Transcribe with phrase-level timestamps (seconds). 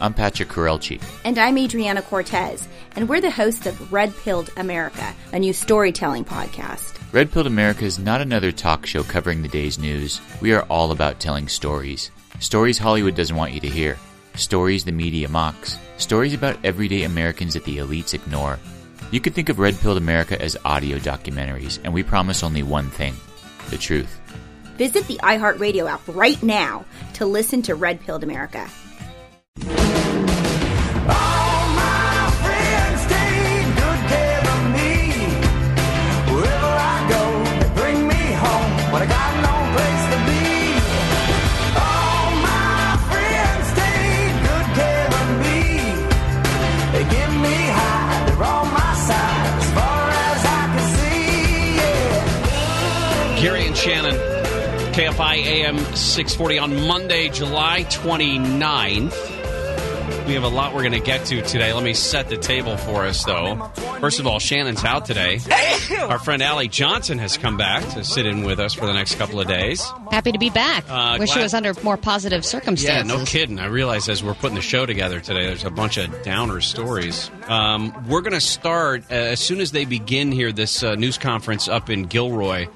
[0.00, 1.02] I'm Patrick Courrielche.
[1.24, 6.24] And I'm Adryana Cortez, and we're the hosts of Red Pilled America, a new storytelling
[6.24, 6.96] podcast.
[7.12, 10.20] Red Pilled America is not another talk show covering the day's news.
[10.40, 12.12] We are all about telling stories.
[12.38, 13.98] Stories Hollywood doesn't want you to hear.
[14.36, 15.76] Stories the media mocks.
[15.96, 18.60] Stories about everyday Americans that the elites ignore.
[19.10, 22.88] You could think of Red Pilled America as audio documentaries, and we promise only one
[22.90, 23.16] thing
[23.70, 24.20] the truth.
[24.76, 26.84] Visit the iHeartRadio app right now
[27.14, 28.70] to listen to Red Pilled America.
[53.78, 54.16] Shannon,
[54.92, 59.37] KFI AM 640 on Monday, July 29th.
[60.28, 61.72] We have a lot we're going to get to today.
[61.72, 63.56] Let me set the table for us, though.
[63.98, 65.40] First of all, Shannon's out today.
[65.98, 69.14] Our friend Ally Johnson has come back to sit in with us for the next
[69.14, 69.82] couple of days.
[70.10, 70.84] Happy to be back.
[70.86, 73.10] Uh, Wish glad- it was under more positive circumstances.
[73.10, 73.58] Yeah, no kidding.
[73.58, 77.30] I realize as we're putting the show together today, there's a bunch of downer stories.
[77.46, 81.16] Um, we're going to start uh, as soon as they begin here this uh, news
[81.16, 82.66] conference up in Gilroy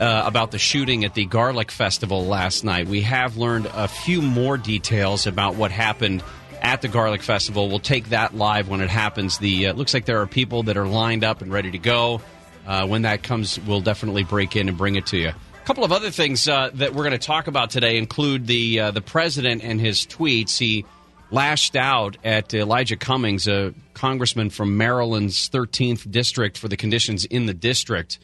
[0.00, 2.86] uh, about the shooting at the Garlic Festival last night.
[2.86, 6.22] We have learned a few more details about what happened
[6.62, 7.68] at the Garlic Festival.
[7.68, 9.38] We'll take that live when it happens.
[9.38, 12.20] The uh, looks like there are people that are lined up and ready to go.
[12.66, 15.28] Uh, when that comes, we'll definitely break in and bring it to you.
[15.28, 18.80] A couple of other things uh, that we're going to talk about today include the
[18.80, 20.58] uh, the president and his tweets.
[20.58, 20.84] He
[21.30, 27.46] lashed out at Elijah Cummings, a congressman from Maryland's 13th district, for the conditions in
[27.46, 28.18] the district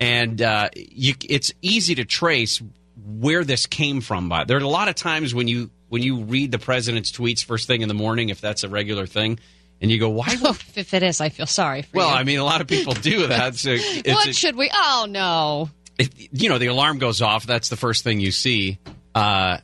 [0.00, 2.62] and uh, you, it's easy to trace
[3.04, 4.28] where this came from.
[4.28, 7.44] But there are a lot of times when you when you read the president's tweets
[7.44, 9.38] first thing in the morning, if that's a regular thing,
[9.80, 10.56] and you go, "Why?" Would...
[10.74, 11.98] if it is, I feel sorry for you.
[11.98, 12.14] well, you.
[12.14, 13.54] I mean, a lot of people do that.
[13.56, 14.70] So what should we?
[14.72, 15.70] Oh no!
[15.98, 17.46] If, you know, the alarm goes off.
[17.46, 18.78] That's the first thing you see.
[19.14, 19.58] Uh,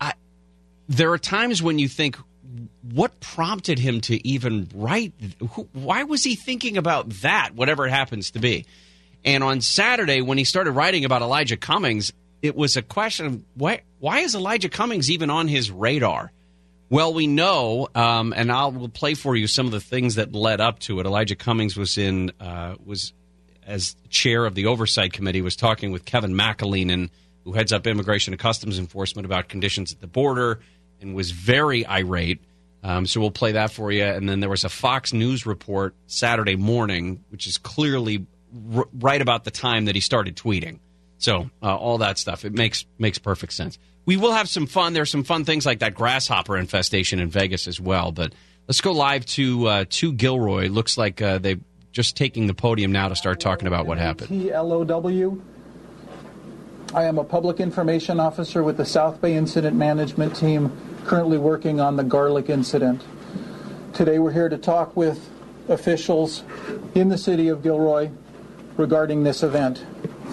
[0.00, 0.12] I,
[0.88, 2.18] there are times when you think,
[2.82, 5.12] what prompted him to even write?
[5.72, 7.54] Why was he thinking about that?
[7.54, 8.66] Whatever it happens to be.
[9.24, 13.42] And on Saturday, when he started writing about Elijah Cummings, it was a question of
[13.54, 16.32] why, why is Elijah Cummings even on his radar?
[16.90, 20.34] Well, we know, um, and I'll will play for you some of the things that
[20.34, 21.06] led up to it.
[21.06, 23.14] Elijah Cummings was in uh, was
[23.66, 27.08] as chair of the oversight committee was talking with Kevin McAleenan,
[27.44, 30.60] who heads up Immigration and Customs Enforcement about conditions at the border,
[31.00, 32.42] and was very irate.
[32.82, 34.04] Um, so we'll play that for you.
[34.04, 38.26] And then there was a Fox News report Saturday morning, which is clearly
[38.74, 40.80] r- right about the time that he started tweeting.
[41.22, 43.78] So uh, all that stuff it makes makes perfect sense.
[44.04, 44.92] We will have some fun.
[44.92, 48.10] There's some fun things like that grasshopper infestation in Vegas as well.
[48.10, 48.34] But
[48.66, 50.68] let's go live to uh, to Gilroy.
[50.68, 51.58] Looks like uh, they
[51.92, 54.30] just taking the podium now to start talking about what happened.
[54.30, 55.40] TLOW.
[56.92, 61.80] I am a public information officer with the South Bay Incident Management Team, currently working
[61.80, 63.02] on the garlic incident.
[63.92, 65.30] Today we're here to talk with
[65.68, 66.42] officials
[66.96, 68.10] in the city of Gilroy
[68.76, 69.84] regarding this event.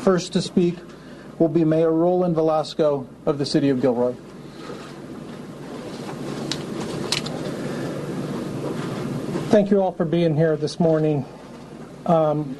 [0.01, 0.75] First to speak
[1.37, 4.13] will be Mayor Roland Velasco of the City of Gilroy.
[9.49, 11.25] Thank you all for being here this morning.
[12.05, 12.55] Um,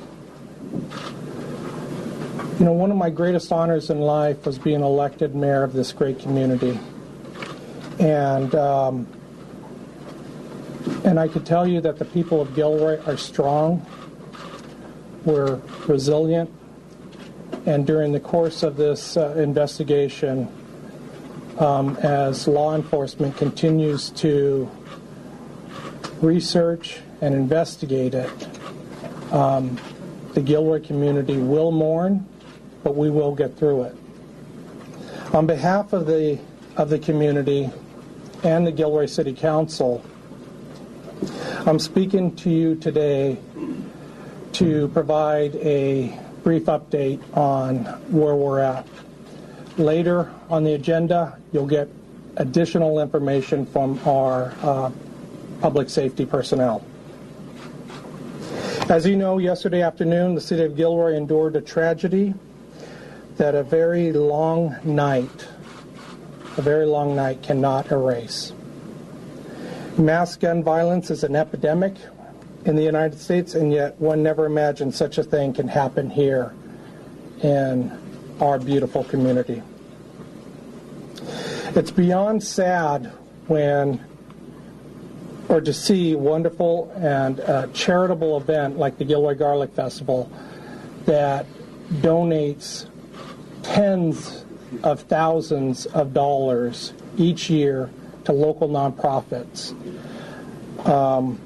[2.58, 5.92] you know, one of my greatest honors in life was being elected mayor of this
[5.92, 6.80] great community.
[8.00, 9.08] And um,
[11.06, 13.86] and I could tell you that the people of Gilroy are strong
[15.26, 16.50] we're resilient,
[17.66, 20.48] and during the course of this uh, investigation,
[21.60, 24.70] um, as law enforcement continues to
[26.22, 28.32] research and investigate it,
[29.34, 29.80] um,
[30.34, 32.26] the Gilroy community will mourn,
[32.84, 33.96] but we will get through it.
[35.34, 36.40] On behalf of the
[36.78, 37.70] of the community
[38.44, 40.04] and the Gilroy City Council,
[41.66, 43.38] I'm speaking to you today
[44.54, 46.18] to provide a
[46.50, 47.78] brief update on
[48.12, 48.84] where we're at.
[49.78, 51.88] Later on the agenda, you'll get
[52.38, 54.90] additional information from our uh,
[55.62, 56.84] public safety personnel.
[58.90, 62.34] As you know, yesterday afternoon, the city of Gilroy endured a tragedy
[63.38, 65.48] that a very long night,
[66.58, 68.54] a very long night cannot erase.
[70.00, 71.94] Mass gun violence is an epidemic
[72.66, 76.54] in the United States, and yet one never imagined such a thing can happen here
[77.42, 77.92] in
[78.42, 79.62] our beautiful community.
[81.76, 83.12] It's beyond sad
[83.48, 84.04] when
[85.50, 90.32] or to see wonderful and uh, charitable event like the Gilroy Garlic Festival
[91.06, 91.48] that
[91.94, 92.88] donates
[93.64, 94.46] tens
[94.84, 97.90] of thousands of dollars each year
[98.26, 99.74] to local nonprofits.
[100.88, 101.42] Um,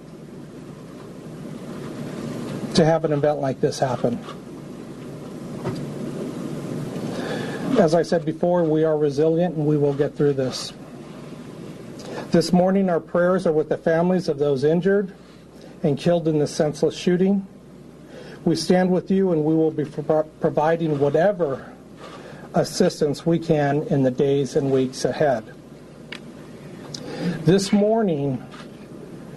[2.75, 4.19] to have an event like this happen.
[7.79, 10.73] As I said before, we are resilient and we will get through this.
[12.31, 15.13] This morning, our prayers are with the families of those injured
[15.83, 17.45] and killed in the senseless shooting.
[18.45, 21.73] We stand with you and we will be pro- providing whatever
[22.53, 25.43] assistance we can in the days and weeks ahead.
[27.43, 28.43] This morning,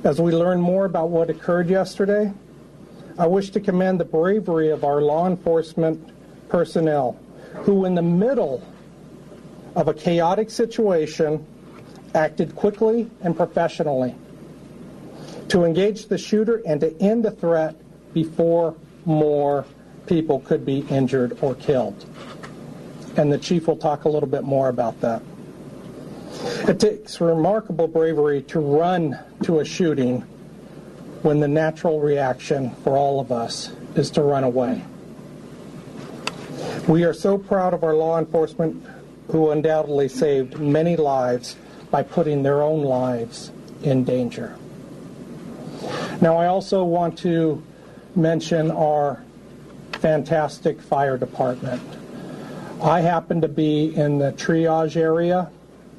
[0.05, 2.33] as we learn more about what occurred yesterday,
[3.19, 6.11] I wish to commend the bravery of our law enforcement
[6.49, 7.19] personnel
[7.55, 8.63] who, in the middle
[9.75, 11.45] of a chaotic situation,
[12.15, 14.15] acted quickly and professionally
[15.49, 17.75] to engage the shooter and to end the threat
[18.13, 18.75] before
[19.05, 19.65] more
[20.07, 22.05] people could be injured or killed.
[23.17, 25.23] And the chief will talk a little bit more about that.
[26.69, 30.25] It takes remarkable bravery to run to a shooting
[31.23, 34.83] when the natural reaction for all of us is to run away.
[36.89, 38.85] We are so proud of our law enforcement
[39.29, 41.57] who undoubtedly saved many lives
[41.91, 43.51] by putting their own lives
[43.83, 44.57] in danger.
[46.21, 47.63] Now, I also want to
[48.15, 49.23] mention our
[49.95, 51.83] fantastic fire department.
[52.83, 55.51] I happened to be in the triage area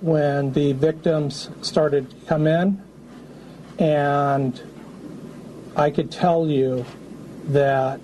[0.01, 2.81] when the victims started to come in,
[3.79, 4.61] and
[5.77, 6.85] I could tell you
[7.49, 8.01] that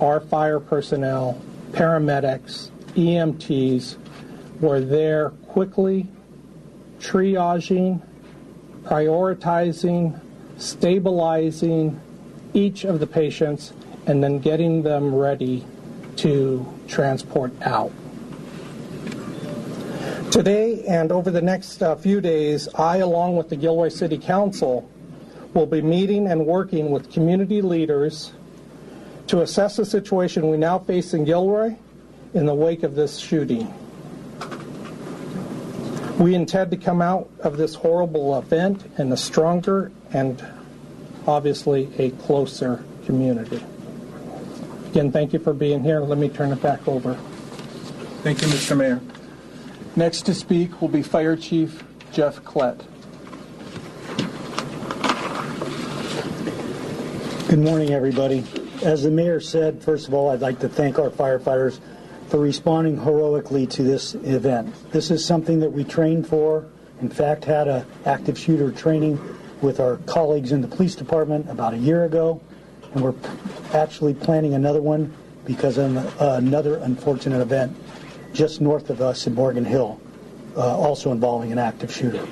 [0.00, 1.40] our fire personnel,
[1.70, 3.96] paramedics, EMTs
[4.60, 6.08] were there quickly
[6.98, 8.02] triaging,
[8.82, 10.20] prioritizing,
[10.58, 12.00] stabilizing
[12.54, 13.72] each of the patients,
[14.06, 15.64] and then getting them ready
[16.16, 17.92] to transport out.
[20.32, 24.88] Today and over the next uh, few days, I, along with the Gilroy City Council,
[25.54, 28.32] will be meeting and working with community leaders
[29.26, 31.76] to assess the situation we now face in Gilroy
[32.34, 33.72] in the wake of this shooting.
[36.18, 40.44] We intend to come out of this horrible event in a stronger and
[41.26, 43.62] obviously a closer community.
[44.88, 46.00] Again, thank you for being here.
[46.00, 47.14] Let me turn it back over.
[48.22, 48.76] Thank you, Mr.
[48.76, 49.00] Mayor.
[49.96, 51.82] Next to speak will be Fire Chief
[52.12, 52.82] Jeff Clet.
[57.52, 58.44] Good morning, everybody.
[58.82, 61.80] As the mayor said, first of all, I'd like to thank our firefighters
[62.28, 64.74] for responding heroically to this event.
[64.90, 66.64] This is something that we trained for.
[67.02, 69.20] In fact, had a active shooter training
[69.60, 72.40] with our colleagues in the police department about a year ago,
[72.94, 73.12] and we're
[73.74, 75.14] actually planning another one
[75.44, 77.76] because of another unfortunate event
[78.32, 80.00] just north of us in Morgan Hill,
[80.56, 82.26] uh, also involving an active shooter.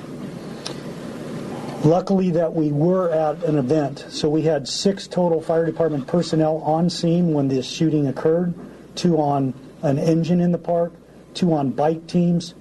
[1.83, 6.57] Luckily that we were at an event, so we had six total fire department personnel
[6.57, 8.53] on scene when this shooting occurred,
[8.93, 10.93] two on an engine in the park,
[11.33, 12.53] two on bike teams,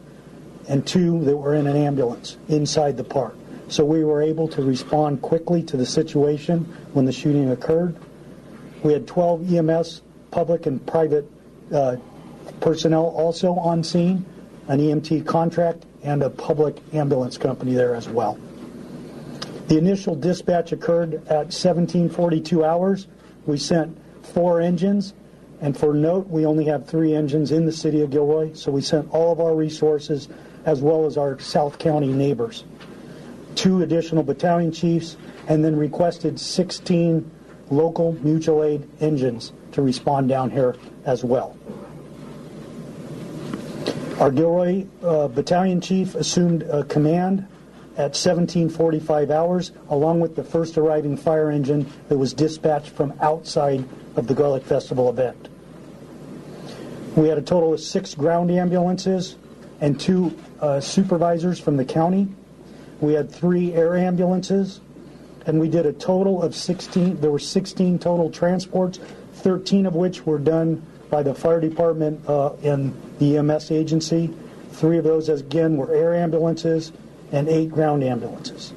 [0.70, 3.36] and two that were in an ambulance inside the park.
[3.68, 6.60] So we were able to respond quickly to the situation
[6.94, 7.96] when the shooting occurred.
[8.82, 11.30] We had 12 EMS, public and private
[11.74, 11.96] uh,
[12.60, 14.24] personnel also on scene,
[14.68, 18.38] an EMT contract, and a public ambulance company there as well.
[19.70, 23.06] The initial dispatch occurred at 1742 hours.
[23.46, 25.14] We sent four engines,
[25.60, 28.82] and for note, we only have three engines in the city of Gilroy, so we
[28.82, 30.28] sent all of our resources
[30.64, 32.64] as well as our South County neighbors.
[33.54, 37.30] Two additional battalion chiefs, and then requested 16
[37.70, 40.74] local mutual aid engines to respond down here
[41.04, 41.56] as well.
[44.18, 47.46] Our Gilroy uh, battalion chief assumed uh, command
[48.00, 53.86] at 1745 hours, along with the first arriving fire engine that was dispatched from outside
[54.16, 55.50] of the Garlic Festival event.
[57.14, 59.36] We had a total of six ground ambulances
[59.82, 62.28] and two uh, supervisors from the county.
[63.00, 64.80] We had three air ambulances,
[65.44, 67.20] and we did a total of 16.
[67.20, 68.98] There were 16 total transports,
[69.34, 74.32] 13 of which were done by the fire department uh, and the EMS agency.
[74.72, 76.92] Three of those, again, were air ambulances,
[77.32, 78.72] and eight ground ambulances.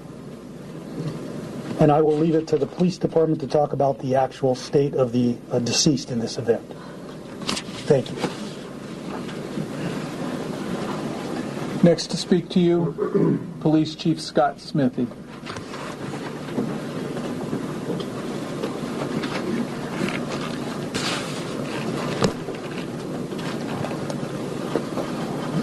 [1.79, 4.93] And I will leave it to the police department to talk about the actual state
[4.93, 6.63] of the uh, deceased in this event.
[7.86, 8.17] Thank you.
[11.83, 15.07] Next to speak to you, Police Chief Scott Smithee.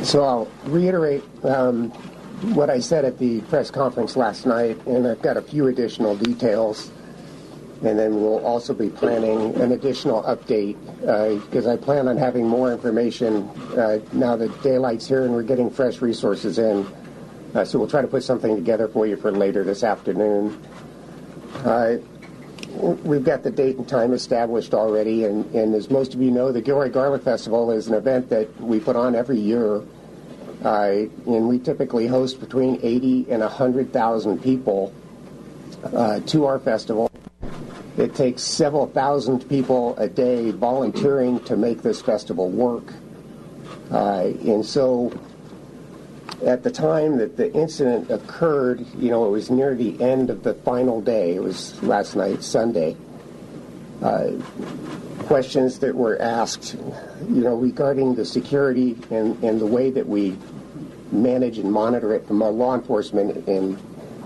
[0.04, 1.92] So I'll reiterate um,
[2.42, 6.16] what I said at the press conference last night, and I've got a few additional
[6.16, 6.90] details.
[7.82, 10.76] And then we'll also be planning an additional update
[11.46, 15.42] because uh, I plan on having more information uh, now that daylight's here and we're
[15.42, 16.86] getting fresh resources in.
[17.54, 20.62] Uh, so we'll try to put something together for you for later this afternoon.
[21.64, 21.96] Uh,
[22.76, 26.52] we've got the date and time established already, and, and, as most of you know,
[26.52, 29.82] the Gilroy Garlic Festival is an event that we put on every year,
[30.64, 34.92] uh, and we typically host between 80 and 100,000 people
[35.84, 37.10] uh, to our festival.
[37.96, 42.92] It takes several thousand people a day volunteering to make this festival work,
[43.90, 45.12] uh, and so
[46.44, 50.42] at the time that the incident occurred, you know, it was near the end of
[50.42, 51.34] the final day.
[51.34, 52.96] It was last night, Sunday.
[54.02, 54.30] Uh,
[55.30, 56.74] questions that were asked,
[57.28, 60.36] you know, regarding the security and, and the way that we
[61.12, 63.78] manage and monitor it from a law enforcement and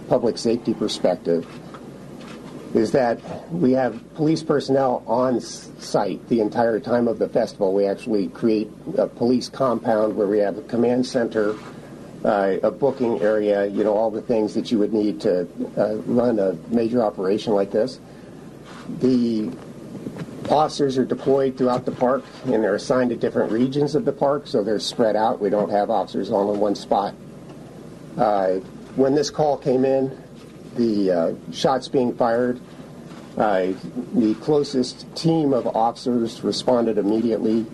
[0.09, 1.47] public safety perspective
[2.73, 3.21] is that
[3.53, 7.75] we have police personnel on site the entire time of the festival.
[7.75, 11.55] We actually create a police compound where we have a command center
[12.25, 15.47] uh, a booking area, you know, all the things that you would need to
[15.77, 18.01] uh, run a major operation like this.
[19.01, 19.51] The
[20.51, 24.47] officers are deployed throughout the park and they're assigned to different regions of the park,
[24.47, 25.41] so they're spread out.
[25.41, 27.15] We don't have officers all in one spot.
[28.17, 28.55] Uh,
[28.97, 30.23] when this call came in,
[30.77, 32.61] the uh, shots being fired,
[33.37, 33.73] uh,
[34.15, 37.67] the closest team of officers responded immediately.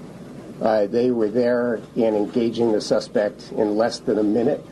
[0.62, 4.64] Uh, they were there and engaging the suspect in less than a minute.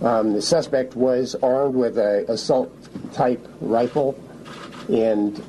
[0.00, 2.72] Um, the suspect was armed with an assault
[3.12, 4.18] type rifle,
[4.88, 5.42] and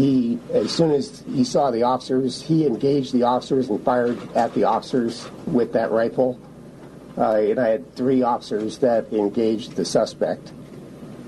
[0.00, 4.54] he, as soon as he saw the officers, he engaged the officers and fired at
[4.54, 6.40] the officers with that rifle.
[7.18, 10.52] Uh, and I had three officers that engaged the suspect.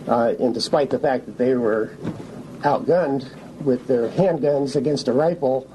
[0.08, 1.94] Uh, and despite the fact that they were
[2.62, 3.28] outgunned
[3.62, 5.70] with their handguns against a rifle,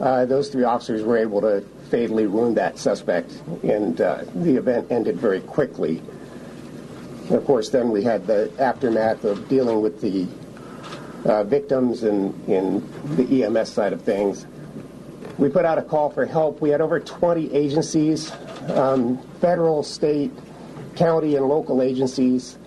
[0.00, 3.30] uh, those three officers were able to fatally wound that suspect,
[3.62, 6.02] and uh, the event ended very quickly.
[7.28, 10.26] And of course, then we had the aftermath of dealing with the
[11.24, 14.46] uh, victims and in the EMS side of things.
[15.38, 16.60] We put out a call for help.
[16.60, 18.32] We had over 20 agencies,
[18.68, 20.30] um, federal, state,
[20.94, 22.58] county, and local agencies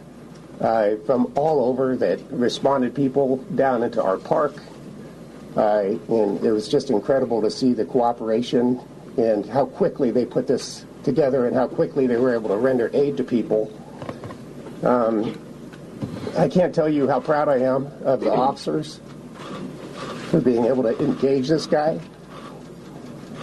[0.60, 4.56] uh, from all over that responded people down into our park
[5.56, 8.80] uh, and it was just incredible to see the cooperation
[9.18, 12.90] and how quickly they put this together and how quickly they were able to render
[12.94, 13.72] aid to people.
[14.84, 15.40] Um,
[16.38, 19.00] I can't tell you how proud I am of the officers
[20.30, 22.00] for being able to engage this guy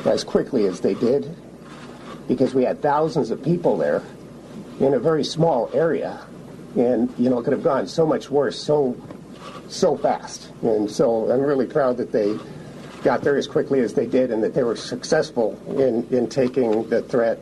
[0.05, 1.35] as quickly as they did
[2.29, 4.03] because we had thousands of people there
[4.81, 6.21] in a very small area
[6.77, 8.97] and you know it could have gone so much worse so
[9.73, 10.51] so fast.
[10.63, 12.39] And so I'm really proud that they
[13.03, 16.89] got there as quickly as they did and that they were successful in, in taking
[16.89, 17.39] the threat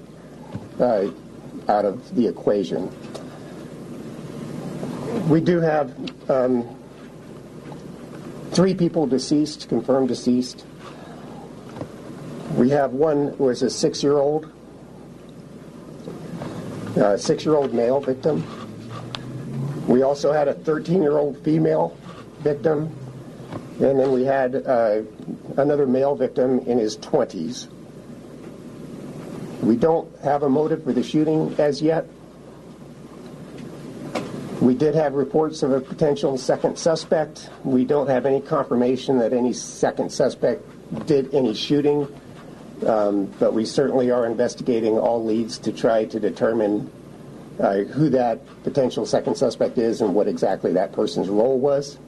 [0.78, 1.08] uh,
[1.68, 2.90] out of the equation.
[5.30, 5.94] We do have
[6.28, 6.68] um,
[8.50, 10.66] three people deceased, confirmed deceased.
[12.56, 14.50] We have one who was a six year old,
[16.96, 18.44] uh, six year old male victim.
[19.86, 21.96] We also had a 13 year old female
[22.40, 22.92] victim,
[23.78, 25.02] and then we had uh,
[25.56, 27.68] another male victim in his 20s.
[29.62, 32.08] We don't have a motive for the shooting as yet.
[34.70, 37.50] We did have reports of a potential second suspect.
[37.64, 40.62] We don't have any confirmation that any second suspect
[41.08, 42.06] did any shooting,
[42.86, 46.88] um, but we certainly are investigating all leads to try to determine
[47.58, 51.98] uh, who that potential second suspect is and what exactly that person's role was.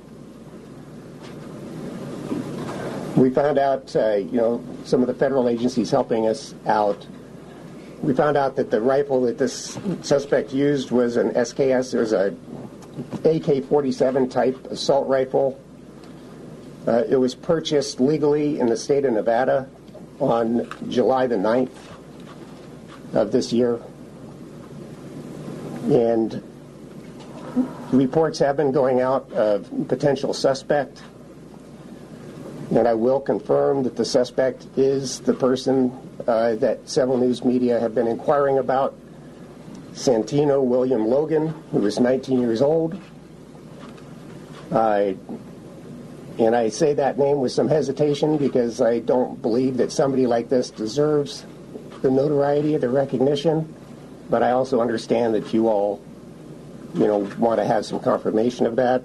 [3.16, 7.04] we found out, uh, you know, some of the federal agencies helping us out.
[8.02, 11.94] We found out that the rifle that this suspect used was an SKS.
[11.94, 12.26] It was a
[13.24, 15.60] AK-47 type assault rifle.
[16.86, 19.68] Uh, it was purchased legally in the state of Nevada
[20.18, 21.70] on July the 9th
[23.14, 23.80] of this year.
[25.84, 26.42] And
[27.92, 31.02] reports have been going out of potential suspect
[32.74, 35.92] and I will confirm that the suspect is the person
[36.26, 38.94] uh, that several news media have been inquiring about,
[39.92, 42.98] Santino William Legan, who is 19 years old.
[44.70, 45.12] Uh,
[46.38, 50.48] and I say that name with some hesitation because I don't believe that somebody like
[50.48, 51.44] this deserves
[52.00, 53.74] the notoriety the recognition,
[54.30, 56.02] but I also understand that you all,
[56.94, 59.04] you know, want to have some confirmation of that.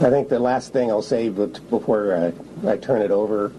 [0.00, 2.30] I think the last thing I'll say before uh,
[2.68, 3.52] I turn it over,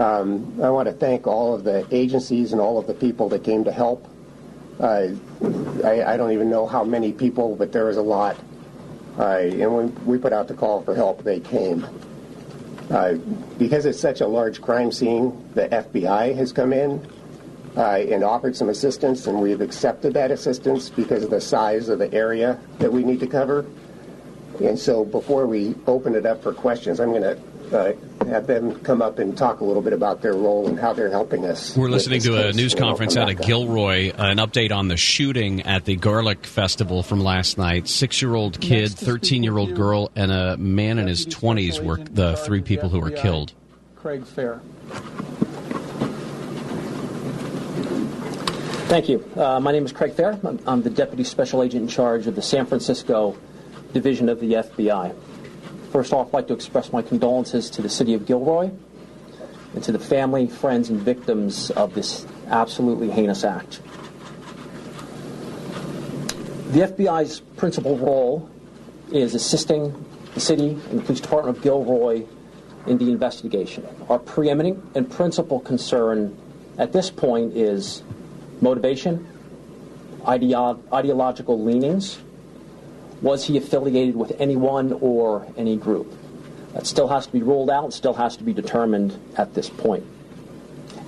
[0.00, 3.44] um, I want to thank all of the agencies and all of the people that
[3.44, 4.08] came to help.
[4.78, 5.08] Uh,
[5.84, 8.38] I, I, don't even know how many people, but there was a lot.
[9.18, 11.86] Uh, and when we put out the call for help, they came.
[12.90, 13.14] Uh,
[13.58, 17.06] because it's such a large crime scene, the FBI has come in
[17.76, 21.98] uh, and offered some assistance, and we've accepted that assistance because of the size of
[21.98, 23.66] the area that we need to cover.
[24.60, 27.38] And so before we open it up for questions, I'm going to
[27.72, 27.92] uh,
[28.26, 31.10] have them come up and talk a little bit about their role and how they're
[31.10, 31.76] helping us.
[31.76, 35.62] We're listening to a news conference out of Gilroy, uh, an update on the shooting
[35.62, 37.88] at the Garlic Festival from last night.
[37.88, 41.96] Six year old kid, 13 year old girl, and a man in his 20s were
[41.96, 43.52] the three people who were killed.
[43.96, 44.60] Craig Fair.
[48.88, 49.24] Thank you.
[49.36, 50.38] Uh, my name is Craig Fair.
[50.42, 53.36] I'm, I'm the Deputy Special Agent in charge of the San Francisco
[53.92, 55.14] Division of the FBI.
[55.92, 58.70] First off, I'd like to express my condolences to the city of Gilroy
[59.74, 63.80] and to the family, friends, and victims of this absolutely heinous act.
[66.72, 68.48] The FBI's principal role
[69.12, 70.04] is assisting
[70.34, 72.24] the city and the police department of Gilroy
[72.86, 73.86] in the investigation.
[74.08, 76.36] Our preeminent and principal concern
[76.78, 78.02] at this point is
[78.60, 79.26] motivation,
[80.22, 82.18] ideo- ideological leanings,
[83.22, 86.12] was he affiliated with anyone or any group?
[86.72, 90.04] That still has to be ruled out, still has to be determined at this point.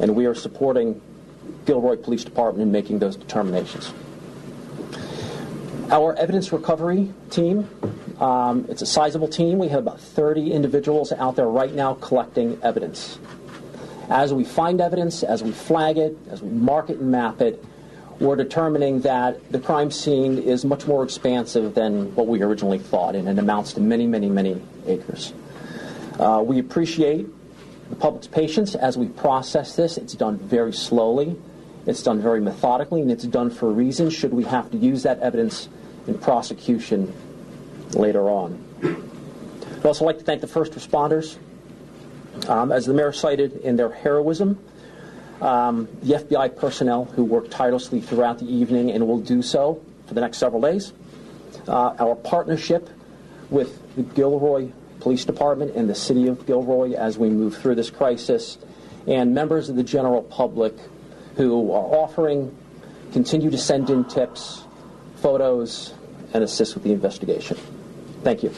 [0.00, 1.00] And we are supporting
[1.64, 3.92] Gilroy Police Department in making those determinations.
[5.90, 7.68] Our evidence recovery team,
[8.20, 9.58] um, it's a sizable team.
[9.58, 13.18] We have about 30 individuals out there right now collecting evidence.
[14.08, 17.64] As we find evidence, as we flag it, as we mark it and map it,
[18.22, 23.16] we're determining that the crime scene is much more expansive than what we originally thought,
[23.16, 25.32] and it amounts to many, many, many acres.
[26.20, 27.26] Uh, we appreciate
[27.90, 29.98] the public's patience as we process this.
[29.98, 31.36] It's done very slowly,
[31.84, 35.02] it's done very methodically, and it's done for a reason should we have to use
[35.02, 35.68] that evidence
[36.06, 37.12] in prosecution
[37.94, 38.62] later on.
[38.84, 41.38] I'd also like to thank the first responders.
[42.48, 44.58] Um, as the mayor cited in their heroism,
[45.42, 50.14] um, the FBI personnel who worked tirelessly throughout the evening and will do so for
[50.14, 50.92] the next several days.
[51.66, 52.88] Uh, our partnership
[53.50, 57.90] with the Gilroy Police Department and the City of Gilroy as we move through this
[57.90, 58.56] crisis,
[59.08, 60.74] and members of the general public
[61.36, 62.56] who are offering,
[63.12, 64.64] continue to send in tips,
[65.16, 65.92] photos,
[66.32, 67.56] and assist with the investigation.
[68.22, 68.54] Thank you.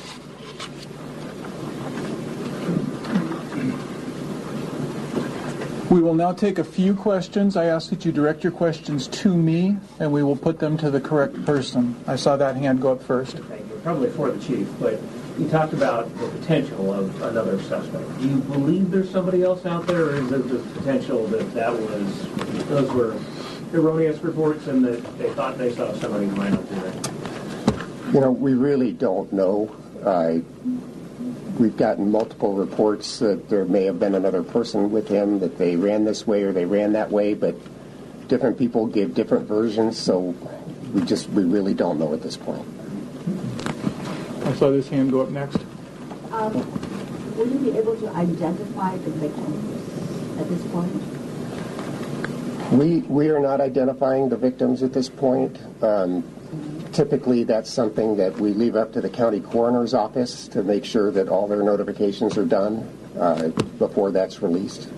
[5.94, 7.56] We will now take a few questions.
[7.56, 10.90] I ask that you direct your questions to me, and we will put them to
[10.90, 11.94] the correct person.
[12.08, 13.36] I saw that hand go up first.
[13.36, 13.76] Thank you.
[13.84, 14.98] Probably for the chief, but
[15.38, 18.18] you talked about the potential of another suspect.
[18.18, 21.72] Do you believe there's somebody else out there, or is it the potential that that
[21.72, 23.16] was those were
[23.72, 28.14] erroneous reports and that they thought they saw somebody who might not be there?
[28.14, 29.72] You know, we really don't know.
[30.04, 30.38] Uh,
[31.58, 35.76] We've gotten multiple reports that there may have been another person with him, that they
[35.76, 37.54] ran this way or they ran that way, but
[38.28, 40.34] different people give different versions, so
[40.92, 42.66] we just, we really don't know at this point.
[44.44, 45.58] I saw this hand go up next.
[46.32, 46.54] Um,
[47.36, 50.92] will you be able to identify the victims at this point?
[52.72, 55.58] We, we are not identifying the victims at this point.
[55.82, 56.24] Um,
[56.94, 61.10] typically that's something that we leave up to the county coroner's office to make sure
[61.10, 64.88] that all their notifications are done uh, before that's released.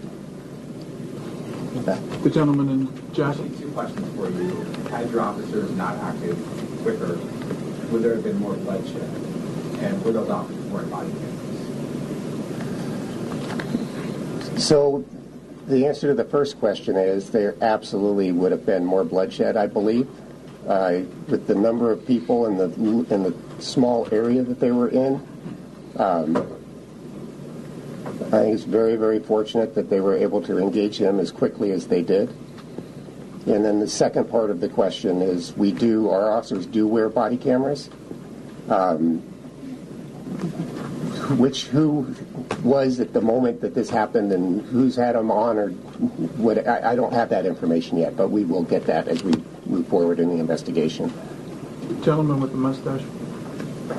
[2.22, 3.56] The gentleman in Johnson.
[3.58, 4.64] Two questions for you.
[4.90, 6.36] Had your officers not acted
[6.82, 7.18] quicker,
[7.90, 9.02] would there have been more bloodshed?
[9.80, 11.42] And were those officers more body cameras?
[14.64, 15.04] So
[15.66, 19.66] the answer to the first question is there absolutely would have been more bloodshed, I
[19.66, 20.08] believe
[20.66, 24.88] uh, with the number of people and the in the small area that they were
[24.88, 25.26] in.
[25.96, 26.36] Um,
[28.06, 31.70] I think it's very, very fortunate that they were able to engage him as quickly
[31.70, 32.28] as they did.
[33.46, 37.08] And then the second part of the question is we do, our officers do wear
[37.08, 37.88] body cameras.
[38.68, 39.18] Um,
[41.38, 42.14] which who
[42.62, 45.68] was at the moment that this happened and who's had them on or
[46.38, 49.34] what I, I, don't have that information yet, but we will get that as we
[49.68, 51.12] move forward in the investigation.
[52.02, 53.02] Gentleman with the mustache.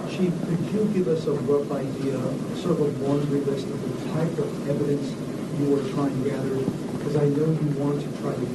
[0.10, 2.20] Chief, could you give us a rough idea,
[2.56, 5.16] sort of a laundry list of the type of evidence
[5.60, 6.56] you were trying to gather?
[6.98, 8.46] Because I know you want to try to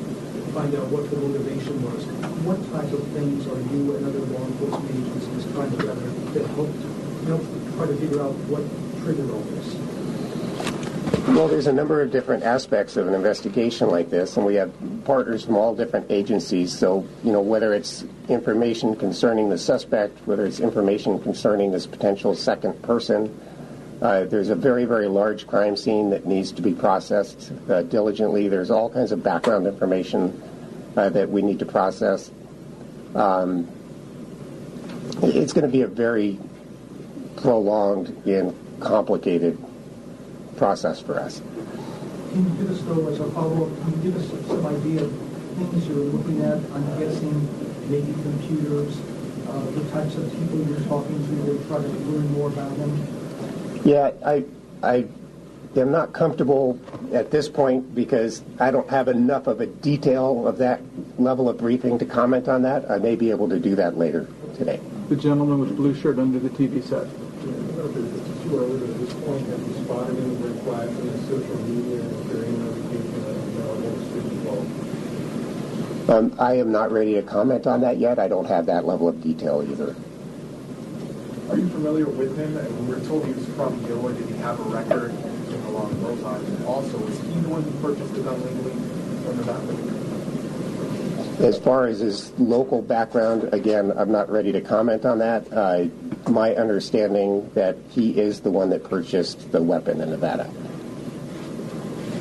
[0.53, 2.05] find out what the motivation was.
[2.45, 6.47] What type of things are you and other law enforcement agencies trying to gather that
[6.53, 6.69] help,
[7.25, 7.43] help
[7.77, 8.65] try to figure out what
[9.01, 9.82] triggered all this?
[11.29, 14.73] Well, there's a number of different aspects of an investigation like this, and we have
[15.05, 16.77] partners from all different agencies.
[16.77, 22.35] So, you know, whether it's information concerning the suspect, whether it's information concerning this potential
[22.35, 23.41] second person,
[24.03, 28.49] uh, there's a very, very large crime scene that needs to be processed uh, diligently.
[28.49, 30.43] There's all kinds of background information
[30.97, 32.33] uh, that we need to process.
[33.15, 33.69] Um,
[35.23, 36.41] it's going to be a very
[37.37, 39.57] prolonged and complicated
[40.63, 41.43] process for us.
[42.31, 45.13] Can you give us, though, as a follow-up, can you give us some idea of
[45.57, 46.59] things you're looking at?
[46.71, 47.35] I'm guessing
[47.91, 48.97] maybe computers,
[49.49, 53.83] uh, the types of people you're talking to to try to learn more about them?
[53.85, 54.45] Yeah, I,
[54.85, 55.05] I
[55.75, 56.79] am not comfortable
[57.13, 60.81] at this point because I don't have enough of a detail of that
[61.19, 62.89] level of briefing to comment on that.
[62.89, 64.79] I may be able to do that later today.
[65.09, 67.09] The gentleman with blue shirt under the TV set.
[69.23, 69.49] Too early at this point.
[69.49, 72.01] Have you spotted any red flags on the social media?
[72.01, 76.11] Is there any indication that there are more students involved?
[76.11, 78.19] Um, I am not ready to comment on that yet.
[78.19, 79.95] I don't have that level of detail either.
[81.51, 82.57] Are you familiar with him?
[82.57, 84.15] And we were told he was from Gilroy.
[84.15, 86.49] Did he have a record anything along those lines?
[86.49, 88.73] And also, is he the one who purchased the gun legally
[89.23, 89.63] from the back?
[91.41, 95.53] As far as his local background, again, I'm not ready to comment on that.
[95.53, 95.85] Uh,
[96.29, 100.51] my understanding that he is the one that purchased the weapon in Nevada.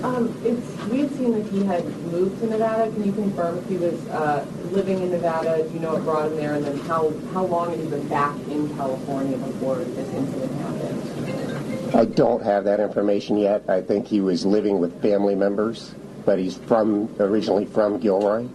[0.03, 2.91] Um, it's, we had seen that he had moved to Nevada.
[2.91, 5.63] Can you confirm if he was uh, living in Nevada?
[5.67, 6.55] Do you know what brought him there?
[6.55, 11.95] And then how, how long had he been back in California before this incident happened?
[11.95, 13.69] I don't have that information yet.
[13.69, 15.93] I think he was living with family members,
[16.25, 18.47] but he's from originally from Gilroy.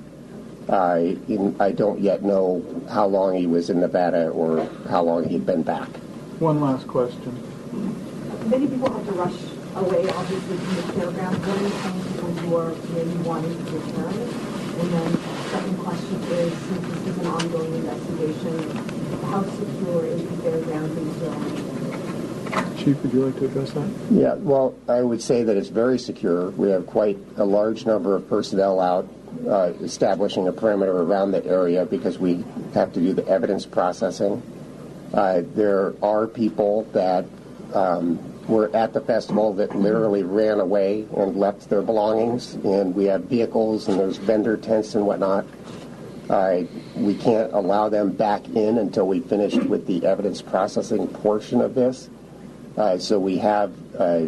[0.68, 1.16] I
[1.60, 5.62] I don't yet know how long he was in Nevada or how long he'd been
[5.62, 5.88] back.
[6.38, 7.38] One last question.
[8.50, 9.38] Many people have to rush
[9.76, 11.38] away, obviously, from the fairground.
[11.46, 14.14] What are you saying to people who are maybe wanting to return?
[14.76, 15.16] And then
[15.50, 18.76] second question is, since this is an ongoing investigation,
[19.26, 21.76] how secure is the fairground in surrounding
[22.76, 23.88] Chief, would you like to address that?
[24.10, 26.50] Yeah, well, I would say that it's very secure.
[26.50, 29.08] We have quite a large number of personnel out
[29.48, 32.44] uh, establishing a perimeter around the area because we
[32.74, 34.42] have to do the evidence processing.
[35.14, 37.24] Uh, there are people that
[37.74, 38.18] um,
[38.48, 43.24] were at the festival that literally ran away and left their belongings, and we have
[43.24, 45.44] vehicles and there's vendor tents and whatnot.
[46.28, 46.62] Uh,
[46.96, 51.74] we can't allow them back in until we finish with the evidence processing portion of
[51.74, 52.10] this.
[52.76, 54.26] Uh, so we have uh,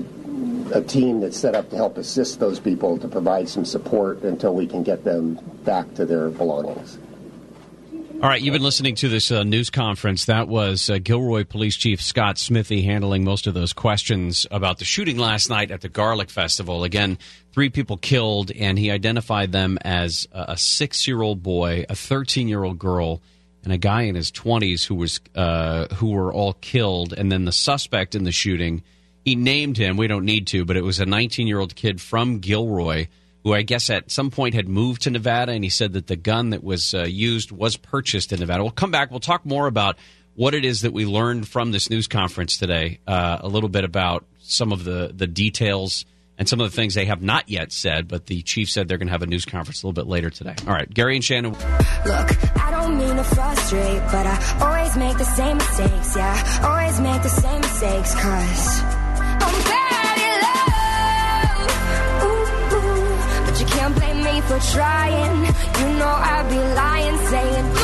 [0.72, 4.54] a team that's set up to help assist those people to provide some support until
[4.54, 6.98] we can get them back to their belongings.
[8.20, 10.24] All right, you've been listening to this uh, news conference.
[10.24, 14.84] That was uh, Gilroy Police Chief Scott Smithee handling most of those questions about the
[14.84, 16.82] shooting last night at the Garlic Festival.
[16.82, 17.18] Again,
[17.52, 22.48] three people killed, and he identified them as a six year old boy, a 13
[22.48, 23.22] year old girl,
[23.62, 27.12] and a guy in his 20s who, was, uh, who were all killed.
[27.12, 28.82] And then the suspect in the shooting,
[29.28, 29.96] he named him.
[29.96, 33.08] We don't need to, but it was a 19 year old kid from Gilroy
[33.44, 36.16] who I guess at some point had moved to Nevada, and he said that the
[36.16, 38.62] gun that was uh, used was purchased in Nevada.
[38.62, 39.10] We'll come back.
[39.10, 39.96] We'll talk more about
[40.34, 42.98] what it is that we learned from this news conference today.
[43.06, 46.04] Uh, a little bit about some of the the details
[46.36, 48.98] and some of the things they have not yet said, but the chief said they're
[48.98, 50.54] going to have a news conference a little bit later today.
[50.66, 51.52] All right, Gary and Shannon.
[51.52, 56.16] Look, I don't mean to frustrate, but I always make the same mistakes.
[56.16, 58.97] Yeah, always make the same mistakes, cause
[64.48, 65.44] for trying.
[65.44, 67.74] You know I'd be lying, saying.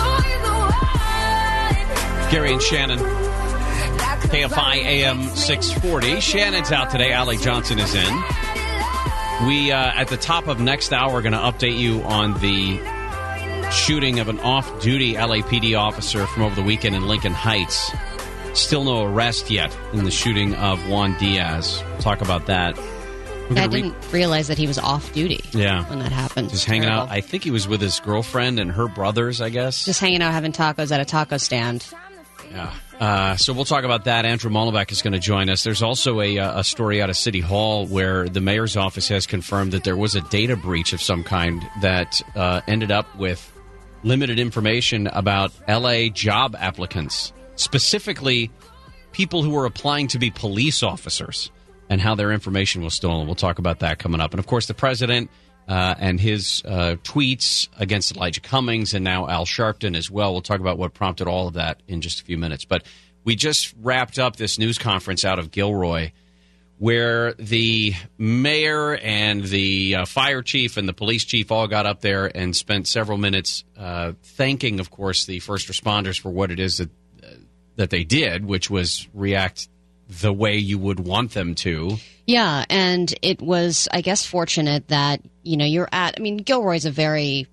[2.32, 2.98] Gary and Shannon.
[2.98, 6.20] KFI AM 640.
[6.20, 7.12] Shannon's out today.
[7.12, 8.14] Ally Johnson is in.
[9.46, 12.80] We, uh, at the top of next hour, are going to update you on the
[13.70, 17.92] shooting of an off duty LAPD officer from over the weekend in Lincoln Heights.
[18.54, 21.82] Still no arrest yet in the shooting of Juan Diaz.
[22.00, 22.78] Talk about that.
[23.58, 25.88] I gonna re- didn't realize that he was off duty yeah.
[25.88, 26.50] when that happened.
[26.50, 27.04] Just hanging Terrible.
[27.04, 27.10] out.
[27.10, 29.84] I think he was with his girlfriend and her brothers, I guess.
[29.84, 31.86] Just hanging out having tacos at a taco stand.
[32.50, 32.72] Yeah.
[33.00, 34.24] Uh, so we'll talk about that.
[34.24, 35.64] Andrew Mollenbeck is going to join us.
[35.64, 39.26] There's also a, uh, a story out of City Hall where the mayor's office has
[39.26, 43.50] confirmed that there was a data breach of some kind that uh, ended up with
[44.04, 47.32] limited information about LA job applicants.
[47.56, 48.50] specifically
[49.12, 51.50] people who were applying to be police officers
[51.88, 53.26] and how their information was stolen.
[53.26, 54.32] We'll talk about that coming up.
[54.32, 55.30] And of course, the president
[55.68, 60.32] uh, and his uh, tweets against Elijah Cummings and now Al Sharpton as well.
[60.32, 62.64] We'll talk about what prompted all of that in just a few minutes.
[62.64, 62.84] But
[63.24, 66.12] we just wrapped up this news conference out of Gilroy
[66.78, 72.00] where the mayor and the uh, fire chief and the police chief all got up
[72.00, 76.58] there and spent several minutes uh, thanking, of course, the first responders for what it
[76.58, 76.90] is that
[77.22, 77.28] uh,
[77.76, 79.68] that they did, which was react
[80.08, 81.96] the way you would want them to.
[82.26, 86.14] Yeah, and it was, I guess, fortunate that you know you're at.
[86.16, 87.46] I mean, Gilroy's a very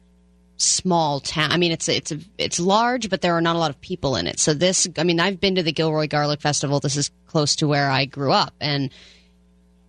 [0.58, 1.52] small town.
[1.52, 4.16] I mean, it's it's a, it's large, but there are not a lot of people
[4.16, 4.40] in it.
[4.40, 6.80] So this, I mean, I've been to the Gilroy Garlic Festival.
[6.80, 8.92] This is close to where I grew up, and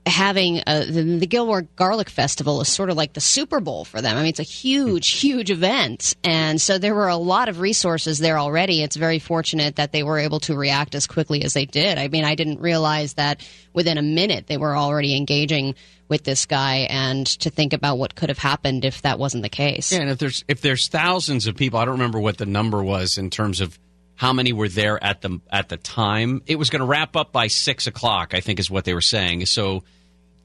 [0.06, 4.00] having a, the, the Gilroy Garlic Festival is sort of like the Super Bowl for
[4.00, 4.16] them.
[4.16, 5.26] I mean, it's a huge, hmm.
[5.26, 8.82] huge event, and so there were a lot of resources there already.
[8.82, 11.98] It's very fortunate that they were able to react as quickly as they did.
[11.98, 15.74] I mean, I didn't realize that within a minute they were already engaging
[16.08, 19.48] with this guy and to think about what could have happened if that wasn't the
[19.48, 19.92] case.
[19.92, 22.82] Yeah, and if there's if there's thousands of people, I don't remember what the number
[22.82, 23.78] was in terms of
[24.22, 26.42] how many were there at the at the time.
[26.46, 29.00] It was going to wrap up by six o'clock, I think, is what they were
[29.00, 29.46] saying.
[29.46, 29.82] So,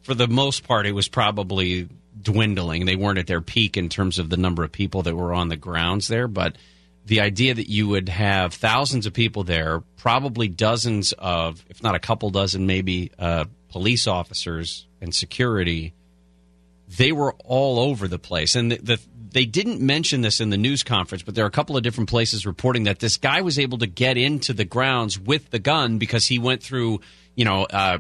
[0.02, 1.88] for the most part, it was probably
[2.20, 2.88] dwindling.
[2.88, 5.50] They weren't at their peak in terms of the number of people that were on
[5.50, 6.58] the grounds there, but
[7.06, 11.94] the idea that you would have thousands of people there, probably dozens of, if not
[11.94, 15.94] a couple dozen, maybe uh, police officers and security,
[16.98, 18.56] they were all over the place.
[18.56, 19.00] And the, the,
[19.32, 22.10] they didn't mention this in the news conference, but there are a couple of different
[22.10, 25.98] places reporting that this guy was able to get into the grounds with the gun
[25.98, 27.02] because he went through,
[27.36, 28.00] you know, uh,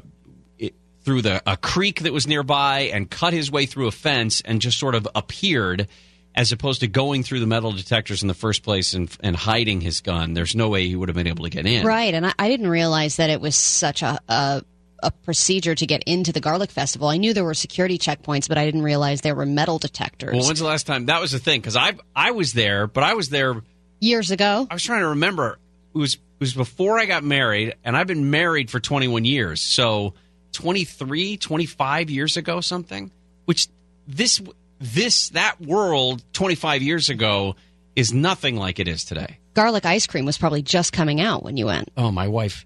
[0.57, 4.41] it, through the a creek that was nearby and cut his way through a fence
[4.41, 5.87] and just sort of appeared
[6.35, 9.81] as opposed to going through the metal detectors in the first place and, and hiding
[9.81, 10.33] his gun.
[10.33, 11.85] There's no way he would have been able to get in.
[11.85, 14.63] Right, and I, I didn't realize that it was such a, a
[15.03, 17.07] a procedure to get into the garlic festival.
[17.07, 20.33] I knew there were security checkpoints, but I didn't realize there were metal detectors.
[20.33, 21.61] Well, when's the last time that was the thing?
[21.61, 23.61] Because I I was there, but I was there
[23.99, 24.67] years ago.
[24.69, 25.59] I was trying to remember.
[25.93, 29.61] It was it was before I got married, and I've been married for 21 years.
[29.61, 30.13] So
[30.53, 33.11] 23, 25 years ago, something.
[33.45, 33.67] Which
[34.07, 34.41] this
[34.79, 37.55] this that world 25 years ago
[37.95, 39.39] is nothing like it is today.
[39.53, 41.89] Garlic ice cream was probably just coming out when you went.
[41.97, 42.65] Oh, my wife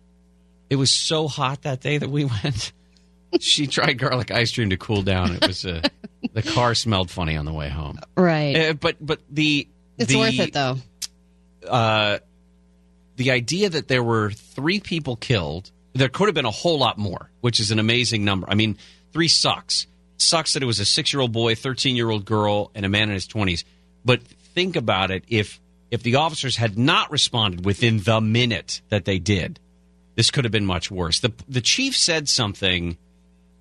[0.71, 2.71] it was so hot that day that we went.
[3.39, 5.33] she tried garlic ice cream to cool down.
[5.33, 5.81] It was uh,
[6.33, 7.99] the car smelled funny on the way home.
[8.15, 8.55] Right.
[8.55, 10.77] Uh, but but the it's the, worth it though.
[11.67, 12.19] Uh,
[13.17, 16.97] the idea that there were three people killed, there could have been a whole lot
[16.97, 18.49] more, which is an amazing number.
[18.49, 18.77] I mean,
[19.11, 19.85] three sucks.
[20.17, 23.65] Sucks that it was a six-year-old boy, thirteen-year-old girl, and a man in his twenties.
[24.05, 25.59] But think about it: if
[25.91, 29.59] if the officers had not responded within the minute that they did,
[30.15, 31.19] this could have been much worse.
[31.19, 32.97] The the chief said something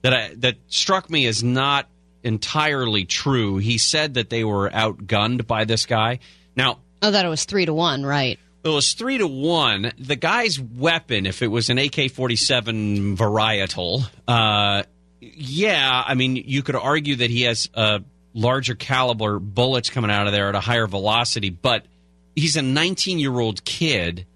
[0.02, 1.88] that I, that struck me as not
[2.22, 3.58] entirely true.
[3.58, 6.20] He said that they were outgunned by this guy.
[6.56, 8.38] Now, oh, that it was three to one, right?
[8.62, 9.92] It was three to one.
[9.98, 14.82] The guy's weapon, if it was an AK forty seven varietal, uh,
[15.20, 18.02] yeah, I mean, you could argue that he has a
[18.34, 21.86] larger caliber bullets coming out of there at a higher velocity, but
[22.34, 24.26] he's a nineteen year old kid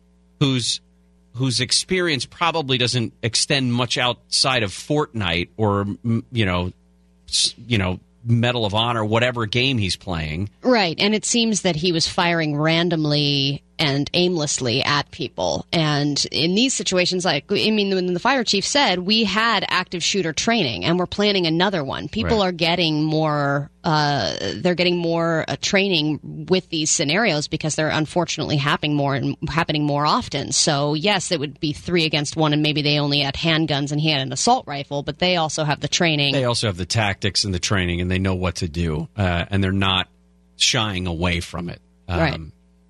[0.40, 0.80] who's
[1.34, 5.86] whose experience probably doesn't extend much outside of Fortnite or
[6.32, 6.72] you know,
[7.66, 10.48] you know, Medal of Honor, whatever game he's playing.
[10.62, 15.66] Right, and it seems that he was firing randomly and aimlessly at people.
[15.72, 20.02] And in these situations, like, I mean, when the fire chief said, we had active
[20.02, 22.48] shooter training and we're planning another one, people right.
[22.48, 28.56] are getting more, uh, they're getting more uh, training with these scenarios because they're unfortunately
[28.56, 30.52] happening more and happening more often.
[30.52, 34.00] So, yes, it would be three against one and maybe they only had handguns and
[34.00, 36.32] he had an assault rifle, but they also have the training.
[36.32, 39.08] They also have the tactics and the training and they know what to do.
[39.16, 40.08] Uh, and they're not
[40.56, 41.80] shying away from it.
[42.06, 42.40] Um, right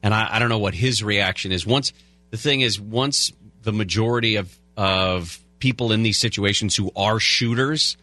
[0.04, 1.66] and I, I don't know what his reaction is.
[1.66, 1.92] Once
[2.30, 7.96] the thing is, once the majority of of people in these situations who are shooters,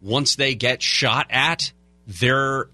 [0.00, 1.72] once they get shot at,
[2.06, 2.68] their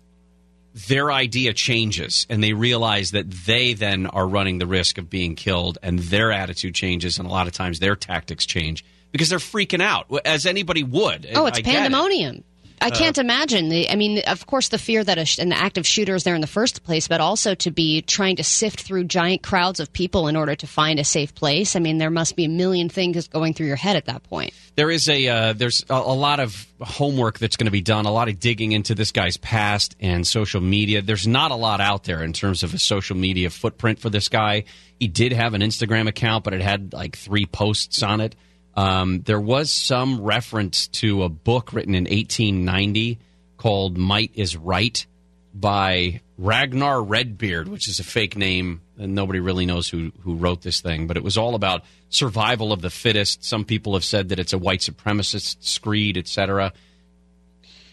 [0.86, 2.24] their idea changes.
[2.30, 5.78] And they realize that they then are running the risk of being killed.
[5.82, 7.18] And their attitude changes.
[7.18, 8.84] And a lot of times their tactics change.
[9.10, 11.26] Because they're freaking out as anybody would.
[11.34, 12.44] Oh it's I pandemonium
[12.80, 13.68] I Uh, can't imagine.
[13.68, 16.40] The, I mean, of course, the fear that sh- an active shooter is there in
[16.40, 20.28] the first place, but also to be trying to sift through giant crowds of people
[20.28, 21.74] in order to find a safe place.
[21.76, 24.52] I mean, there must be a million things going through your head at that point.
[24.76, 28.06] There is a uh, there's a, a lot of homework that's going to be done,
[28.06, 31.02] a lot of digging into this guy's past and social media.
[31.02, 34.28] There's not a lot out there in terms of a social media footprint for this
[34.28, 34.64] guy.
[35.00, 38.36] He did have an Instagram account, but it had like three posts on it.
[38.78, 43.18] Um, there was some reference to a book written in 1890
[43.56, 45.04] called "Might Is Right"
[45.52, 50.62] by Ragnar Redbeard, which is a fake name, and nobody really knows who who wrote
[50.62, 51.08] this thing.
[51.08, 53.42] But it was all about survival of the fittest.
[53.44, 56.72] Some people have said that it's a white supremacist screed, etc.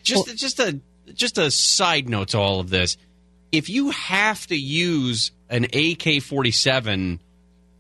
[0.04, 0.80] Just just a
[1.16, 2.96] just a side note to all of this:
[3.52, 7.22] if you have to use an AK forty seven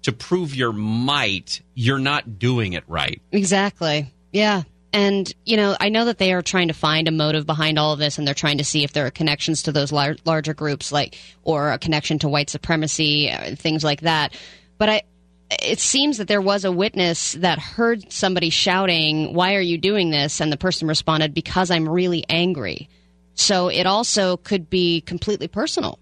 [0.05, 3.19] to prove your might, you're not doing it right.
[3.31, 4.13] Exactly.
[4.31, 4.61] Yeah.
[4.93, 7.91] And, you know, I know that they are trying to find a motive behind all
[7.91, 10.53] of this and they're trying to see if there are connections to those lar- larger
[10.53, 14.37] groups, like, or a connection to white supremacy, uh, things like that.
[14.77, 15.01] But I,
[15.49, 20.11] it seems that there was a witness that heard somebody shouting, Why are you doing
[20.11, 20.39] this?
[20.39, 22.89] And the person responded, Because I'm really angry.
[23.33, 25.97] So it also could be completely personal.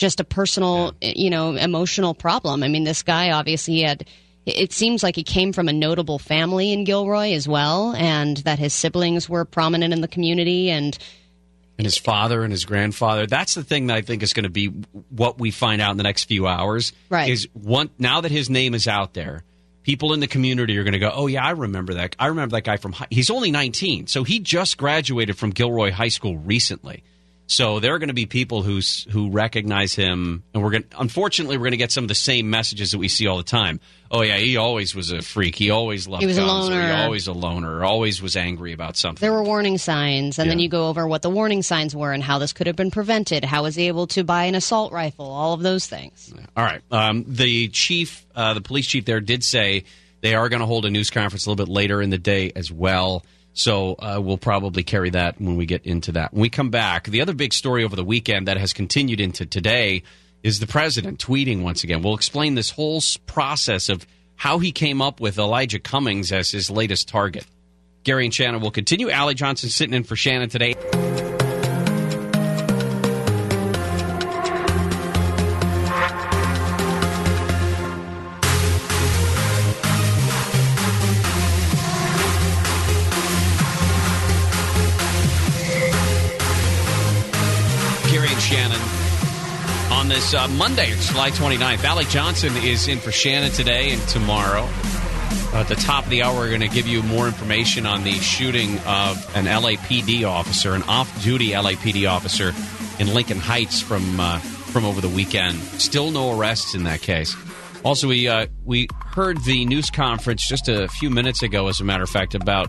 [0.00, 2.62] Just a personal, you know, emotional problem.
[2.62, 4.06] I mean, this guy obviously had
[4.46, 8.58] it seems like he came from a notable family in Gilroy as well, and that
[8.58, 10.70] his siblings were prominent in the community.
[10.70, 10.96] And
[11.78, 13.26] and his father and his grandfather.
[13.26, 14.66] That's the thing that I think is going to be
[15.10, 16.92] what we find out in the next few hours.
[17.08, 17.30] Right.
[17.30, 19.44] Is one now that his name is out there,
[19.82, 22.16] people in the community are going to go, "Oh yeah, I remember that.
[22.18, 22.92] I remember that guy from.
[22.92, 23.08] High.
[23.10, 27.02] He's only 19, so he just graduated from Gilroy High School recently."
[27.50, 30.84] So there are going to be people who's who recognize him, and we're going.
[30.96, 33.42] Unfortunately, we're going to get some of the same messages that we see all the
[33.42, 33.80] time.
[34.08, 35.56] Oh yeah, he always was a freak.
[35.56, 36.68] He always loved He was a guns.
[36.68, 36.86] or loner.
[36.86, 37.84] He always a loner.
[37.84, 39.20] Always was angry about something.
[39.20, 42.22] there were warning signs, and then you go over what the warning signs were and
[42.22, 43.44] how this could have been prevented.
[43.44, 45.26] How was he able to buy an assault rifle?
[45.26, 46.32] All of those things.
[46.56, 46.82] All right.
[46.92, 49.82] Um, the chief, uh, the police chief there did say
[50.20, 52.52] they are going to hold a news conference a little bit later in the day
[52.54, 53.24] as well.
[53.60, 56.32] So uh, we'll probably carry that when we get into that.
[56.32, 59.44] When we come back, the other big story over the weekend that has continued into
[59.44, 60.02] today
[60.42, 62.00] is the president tweeting once again.
[62.00, 66.70] We'll explain this whole process of how he came up with Elijah Cummings as his
[66.70, 67.44] latest target.
[68.02, 69.10] Gary and Shannon will continue.
[69.10, 70.74] Ally Johnson sitting in for Shannon today.
[90.10, 91.84] This uh, Monday, July 29th.
[91.84, 94.68] Ally Johnson is in for Shannon today and tomorrow.
[95.54, 98.14] At the top of the hour, we're going to give you more information on the
[98.14, 102.52] shooting of an LAPD officer, an off-duty LAPD officer
[102.98, 105.56] in Lincoln Heights from uh, from over the weekend.
[105.80, 107.36] Still no arrests in that case.
[107.84, 111.84] Also, we uh, we heard the news conference just a few minutes ago, as a
[111.84, 112.68] matter of fact, about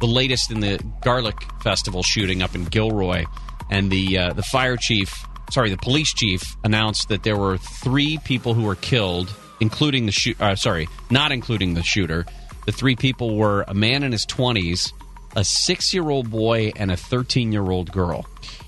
[0.00, 3.24] the latest in the Garlic Festival shooting up in Gilroy,
[3.70, 8.18] and the uh, the fire chief, sorry, the police chief announced that there were three
[8.24, 10.40] people who were killed, including the shoot.
[10.40, 12.26] Uh, sorry, not including the shooter.
[12.66, 14.92] The three people were a man in his twenties,
[15.36, 18.26] a six-year-old boy, and a thirteen-year-old girl.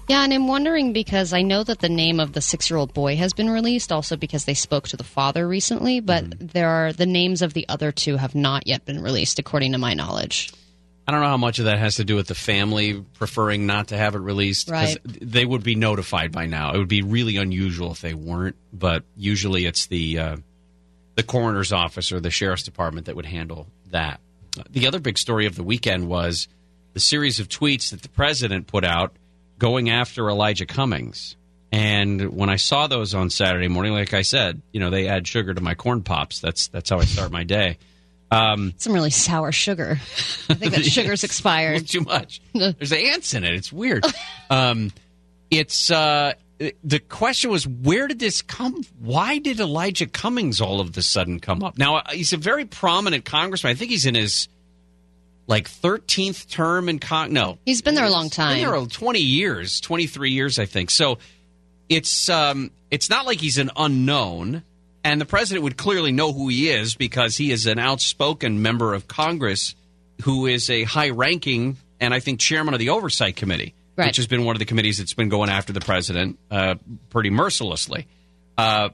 [0.09, 2.95] Yeah, and I'm wondering because I know that the name of the six year old
[2.95, 6.47] boy has been released, also because they spoke to the father recently, but Mm-hmm.
[6.47, 9.79] there are the names of the other two have not yet been released, according to
[9.79, 10.53] my knowledge.
[11.07, 13.89] I don't know how much of that has to do with the family preferring not
[13.89, 14.67] to have it released.
[14.69, 15.21] 'cause Right.
[15.21, 16.73] They would be notified by now.
[16.75, 20.37] It would be really unusual if they weren't, but usually it's the uh,
[21.15, 24.21] the coroner's office or the sheriff's department that would handle that.
[24.71, 26.49] The other big story of the weekend was
[26.95, 29.15] the series of tweets that the president put out
[29.59, 31.37] going after Elijah Cummings.
[31.73, 35.27] And when I saw those on Saturday morning, like I said, you know, they add
[35.27, 36.41] sugar to my corn pops.
[36.41, 37.79] That's that's how I start my day.
[38.31, 39.99] Um, Some really sour sugar.
[40.49, 41.87] I think that sugar's expired.
[41.87, 42.41] too much.
[42.55, 43.55] There's ants in it.
[43.55, 44.05] It's weird.
[44.51, 44.93] um,
[45.51, 46.35] it's uh,
[46.83, 48.83] the question was where did this come?
[49.01, 51.79] Why did Elijah Cummings all of a sudden come up?
[51.79, 53.71] Now uh, he's a very prominent congressman.
[53.71, 54.49] I think he's in his
[55.47, 57.33] like 13th term in con.
[57.33, 58.61] No, He's been there a long time.
[58.61, 60.91] been there 20 years, 23 years, I think.
[60.91, 61.19] So
[61.89, 64.65] it's um, it's not like he's an unknown,
[65.07, 68.93] and the president would clearly know who he is because he is an outspoken member
[68.95, 69.75] of Congress
[70.23, 74.07] who is a high-ranking and I think chairman of the Oversight Committee, Right.
[74.09, 76.75] which has been one of the committees that's been going after the president uh,
[77.11, 78.07] pretty mercilessly.
[78.59, 78.91] Uh,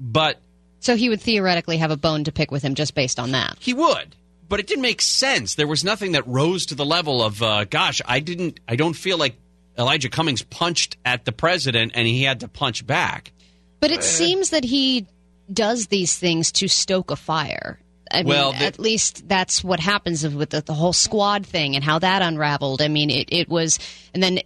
[0.00, 0.40] but
[0.80, 3.56] So he would theoretically have a bone to pick with him just based on that.
[3.60, 4.16] he would.
[4.48, 5.54] but it didn't make sense.
[5.56, 8.94] There was nothing that rose to the level of, uh, gosh, I didn't, I don't
[8.94, 9.36] feel like
[9.78, 13.32] Elijah Cummings punched at the president and he had to punch back.
[13.80, 15.06] But it seems that he
[15.52, 17.78] does these things to stoke a fire.
[18.10, 21.82] I mean, the- at least that's what happens with the, the whole squad thing and
[21.82, 22.80] how that unraveled.
[22.82, 23.78] I mean, it, it was,
[24.12, 24.40] and then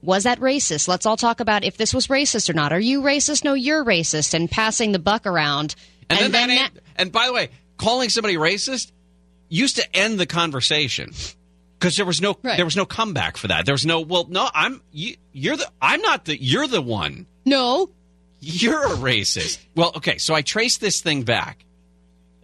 [0.00, 0.88] was that racist?
[0.88, 2.72] Let's all talk about if this was racist or not.
[2.72, 3.44] Are you racist?
[3.44, 4.32] No, you're racist.
[4.32, 5.74] And passing the buck around.
[6.08, 8.92] And, then, that ain't- and by the way, calling somebody racist
[9.48, 11.12] used to end the conversation
[11.78, 13.66] because there was no there was no comeback for that.
[13.66, 17.26] There was no well, no, I'm you, you're the I'm not the you're the one.
[17.44, 17.90] No,
[18.40, 19.58] you're a racist.
[19.74, 21.64] well, okay, so I traced this thing back.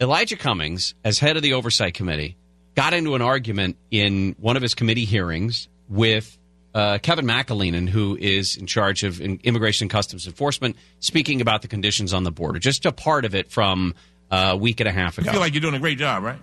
[0.01, 2.37] Elijah Cummings, as head of the oversight committee,
[2.75, 6.37] got into an argument in one of his committee hearings with
[6.75, 11.69] uh, Kevin McAleenan, who is in charge of Immigration and Customs Enforcement, speaking about the
[11.69, 12.59] conditions on the border.
[12.59, 13.95] Just a part of it from
[14.31, 15.25] uh, a week and a half ago.
[15.25, 15.33] I ago.
[15.33, 16.39] feel like you're doing a great job, right?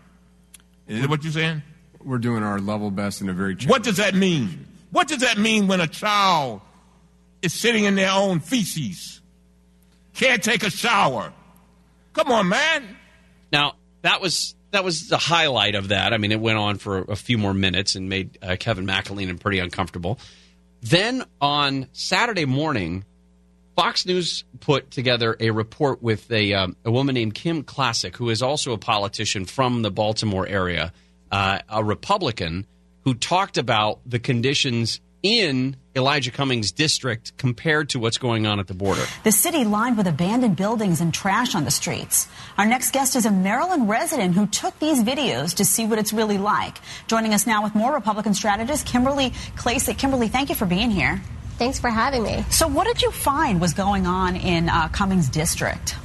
[0.87, 1.61] Is that what you're saying?
[2.03, 4.65] We're doing our level best in a very What does that mean?
[4.89, 6.61] What does that mean when a child
[7.41, 9.21] is sitting in their own feces?
[10.13, 11.33] Can't take a shower.
[12.13, 12.97] Come on, man.
[13.51, 16.13] Now that was that was the highlight of that.
[16.13, 19.39] I mean, it went on for a few more minutes and made uh, Kevin McAleenan
[19.39, 20.19] pretty uncomfortable.
[20.81, 23.05] Then on Saturday morning,
[23.75, 28.29] Fox News put together a report with a um, a woman named Kim Klacik, who
[28.29, 30.93] is also a politician from the Baltimore area,
[31.31, 32.67] uh, a Republican,
[33.03, 38.67] who talked about the conditions in Elijah Cummings' district compared to what's going on at
[38.67, 39.03] the border.
[39.23, 42.27] The city lined with abandoned buildings and trash on the streets.
[42.57, 46.11] Our next guest is a Maryland resident who took these videos to see what it's
[46.11, 46.77] really like.
[47.07, 49.97] Joining us now with more Republican strategist, Kimberly Klacik.
[49.97, 51.21] Kimberly, thank you for being here.
[51.59, 52.43] Thanks for having me.
[52.49, 55.95] So, what did you find was going on in uh, Cummings district?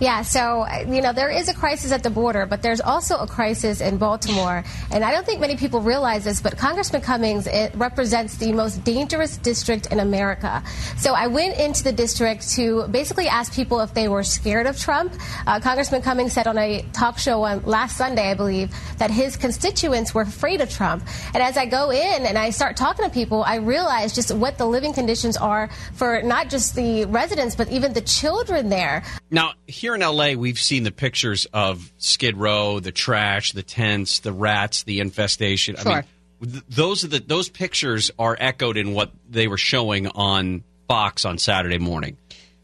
[0.00, 3.26] Yeah, so, you know, there is a crisis at the border, but there's also a
[3.26, 4.62] crisis in Baltimore.
[4.92, 9.36] And I don't think many people realize this, but Congressman Cummings represents the most dangerous
[9.38, 10.62] district in America.
[10.98, 14.78] So I went into the district to basically ask people if they were scared of
[14.78, 15.14] Trump.
[15.48, 19.36] Uh, Congressman Cummings said on a talk show on last Sunday, I believe, that his
[19.36, 21.02] constituents were afraid of Trump.
[21.34, 24.58] And as I go in and I start talking to people, I realize just what
[24.58, 29.02] the living conditions are for not just the residents, but even the children there.
[29.30, 34.20] Now, here in LA, we've seen the pictures of Skid Row, the trash, the tents,
[34.20, 35.76] the rats, the infestation.
[35.76, 36.04] I Sure.
[36.40, 40.64] mean, th- those are the those pictures are echoed in what they were showing on
[40.88, 42.16] Fox on Saturday morning.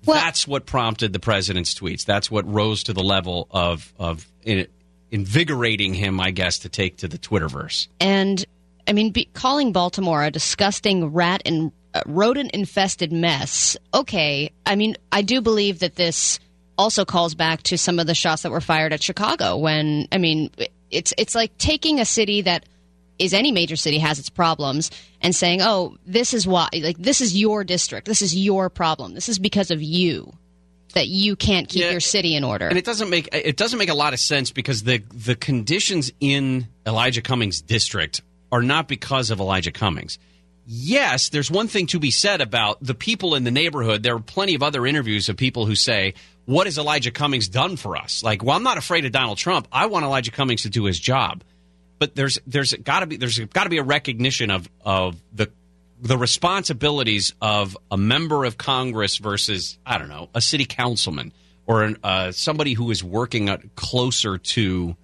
[0.07, 2.05] Well, That's what prompted the president's tweets.
[2.05, 4.67] That's what rose to the level of of in,
[5.11, 7.89] invigorating him, I guess, to take to the Twitterverse.
[8.01, 8.45] And
[8.87, 13.77] I mean, be, calling Baltimore a disgusting rat and uh, rodent infested mess.
[13.95, 16.39] Okay, I mean, I do believe that this
[16.79, 19.57] also calls back to some of the shots that were fired at Chicago.
[19.57, 20.51] When I mean,
[20.91, 22.65] it's it's like taking a city that
[23.19, 26.69] is any major city has its problems and saying, "Oh, this is why.
[26.73, 28.07] Like this is your district.
[28.07, 29.15] This is your problem.
[29.15, 30.33] This is because of you."
[30.95, 31.91] That you can't keep Yeah.
[31.91, 32.69] your city in order.
[32.69, 36.13] And it doesn't make it doesn't make a lot of sense because the the conditions
[36.21, 38.21] in Elijah Cummings' district
[38.53, 40.19] are not because of Elijah Cummings.
[40.67, 44.03] Yes, there's one thing to be said about the people in the neighborhood.
[44.03, 46.15] There are plenty of other interviews of people who say,
[46.47, 49.69] "What has Elijah Cummings done for us?" Like, well, I'm not afraid of Donald Trump.
[49.73, 51.43] I want Elijah Cummings to do his job.
[51.99, 55.51] But there's there's got to be there's got to be a recognition of of the
[56.01, 61.33] the responsibilities of a member of Congress versus I don't know a city councilman
[61.67, 64.97] or an, uh, somebody who is working closer to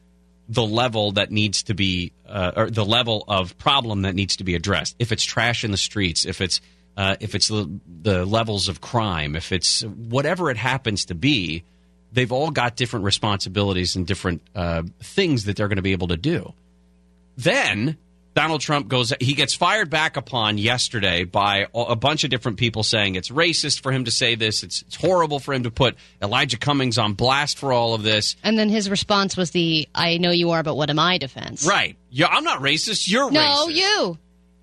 [0.48, 4.44] the level that needs to be uh, or the level of problem that needs to
[4.44, 4.96] be addressed.
[4.98, 6.60] If it's trash in the streets, if it's
[7.00, 7.64] uh, if it's the,
[8.02, 11.64] the levels of crime, if it's whatever it happens to be,
[12.12, 16.08] they've all got different responsibilities and different uh, things that they're going to be able
[16.08, 16.52] to do.
[17.36, 17.96] Then
[18.34, 22.82] Donald Trump goes, he gets fired back upon yesterday by a bunch of different people
[22.82, 24.62] saying it's racist for him to say this.
[24.62, 28.36] It's, it's horrible for him to put Elijah Cummings on blast for all of this.
[28.42, 31.66] and then his response was the "I know you are, but what am I?" defense.
[31.66, 31.96] Right.
[32.10, 33.08] Yeah, I'm not racist.
[33.10, 33.74] You're No, racist.
[33.74, 34.18] you.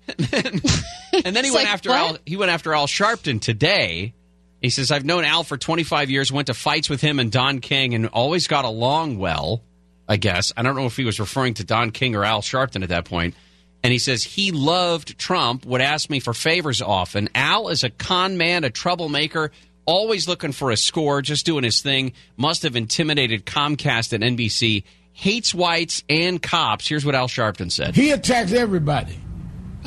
[1.24, 1.98] And then he went like, after what?
[1.98, 2.18] Al.
[2.24, 4.14] He went after Al Sharpton today.
[4.60, 6.30] He says, "I've known Al for 25 years.
[6.30, 9.62] Went to fights with him and Don King, and always got along well.
[10.08, 12.82] I guess I don't know if he was referring to Don King or Al Sharpton
[12.82, 13.34] at that point."
[13.82, 15.64] And he says he loved Trump.
[15.64, 17.28] Would ask me for favors often.
[17.34, 19.50] Al is a con man, a troublemaker.
[19.86, 22.12] Always looking for a score, just doing his thing.
[22.36, 24.84] Must have intimidated Comcast and NBC.
[25.12, 26.86] Hates whites and cops.
[26.86, 27.96] Here's what Al Sharpton said.
[27.96, 29.18] He attacks everybody.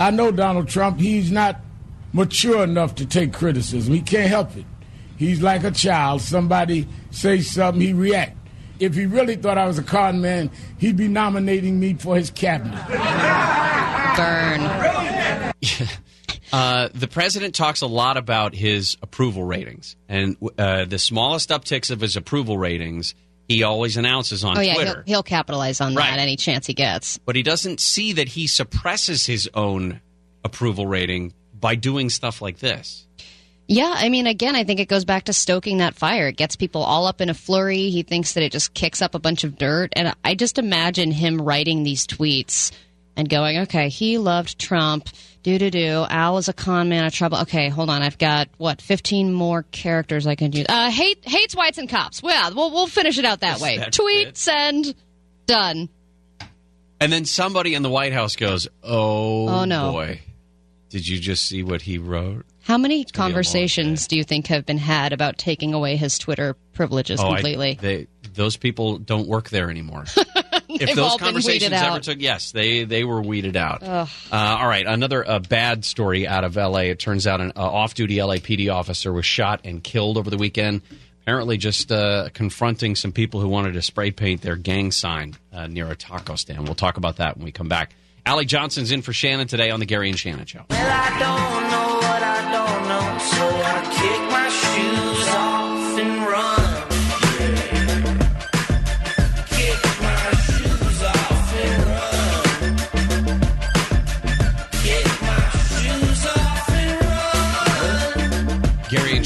[0.01, 0.99] I know Donald Trump.
[0.99, 1.61] He's not
[2.11, 3.93] mature enough to take criticism.
[3.93, 4.65] He can't help it.
[5.15, 6.21] He's like a child.
[6.21, 8.35] Somebody say something, he react.
[8.79, 10.49] if he really thought I was a con man,
[10.79, 12.83] he'd be nominating me for his cabinet.
[14.17, 15.53] Burn.
[16.53, 21.89] Uh, the president talks a lot about his approval ratings, and uh, the smallest upticks
[21.89, 23.15] of his approval ratings
[23.51, 25.03] he always announces on oh yeah, Twitter.
[25.05, 26.09] he'll, he'll capitalize on Right.
[26.11, 27.17] that any chance he gets.
[27.19, 30.01] But he doesn't see that he suppresses his own
[30.43, 33.05] approval rating by doing stuff like this.
[33.67, 36.27] Yeah, I mean, again, I think it goes back to stoking that fire.
[36.27, 37.89] It gets people all up in a flurry.
[37.89, 39.93] He thinks that it just kicks up a bunch of dirt.
[39.95, 42.71] And I just imagine him writing these tweets
[43.15, 45.07] and going, okay, he loved Trump.
[45.43, 46.05] Do do do.
[46.09, 47.39] Al is a con man of trouble.
[47.39, 48.01] Okay, hold on.
[48.03, 50.67] I've got what fifteen more characters I can use.
[50.69, 52.21] Uh, hate hates whites and cops.
[52.21, 53.83] Well, we'll we'll finish it out that way.
[53.91, 54.37] Tweet, it.
[54.37, 54.93] send,
[55.47, 55.89] done.
[56.99, 59.91] And then somebody in the White House goes, "Oh, Oh, no.
[59.91, 60.21] boy,
[60.89, 64.15] did you just see what he wrote?" How many gonna be a long conversations do
[64.17, 67.79] you think have been had about taking away his Twitter privileges Oh, I- completely?
[67.81, 70.05] they, those people don't work there anymore.
[70.69, 73.83] if those conversations ever took, yes, they they were weeded out.
[73.83, 76.89] Uh, all right, another uh, bad story out of L.A.
[76.89, 80.81] It turns out an uh, off-duty LAPD officer was shot and killed over the weekend.
[81.23, 85.67] Apparently, just uh, confronting some people who wanted to spray paint their gang sign uh,
[85.67, 86.63] near a taco stand.
[86.63, 87.93] We'll talk about that when we come back.
[88.25, 90.65] Ally Johnson's in for Shannon today on the Gary and Shannon Show.
[90.69, 93.50] Well,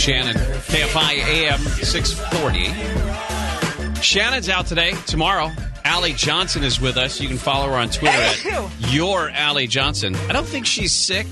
[0.06, 4.02] Shannon, KFI AM 640.
[4.04, 4.94] Shannon's out today.
[5.08, 5.52] Tomorrow,
[5.84, 7.20] Ally Johnson is with us.
[7.20, 10.16] You can follow her on Twitter at your Ally Johnson.
[10.30, 11.26] I don't think she's sick,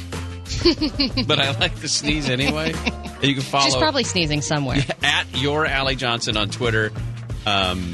[1.27, 2.69] but I like to sneeze anyway.
[3.21, 4.79] You can follow She's probably sneezing somewhere.
[5.03, 6.91] at your Ally Johnson on Twitter.
[7.45, 7.93] Um,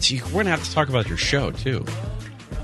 [0.00, 1.84] gee, we're gonna have to talk about your show too.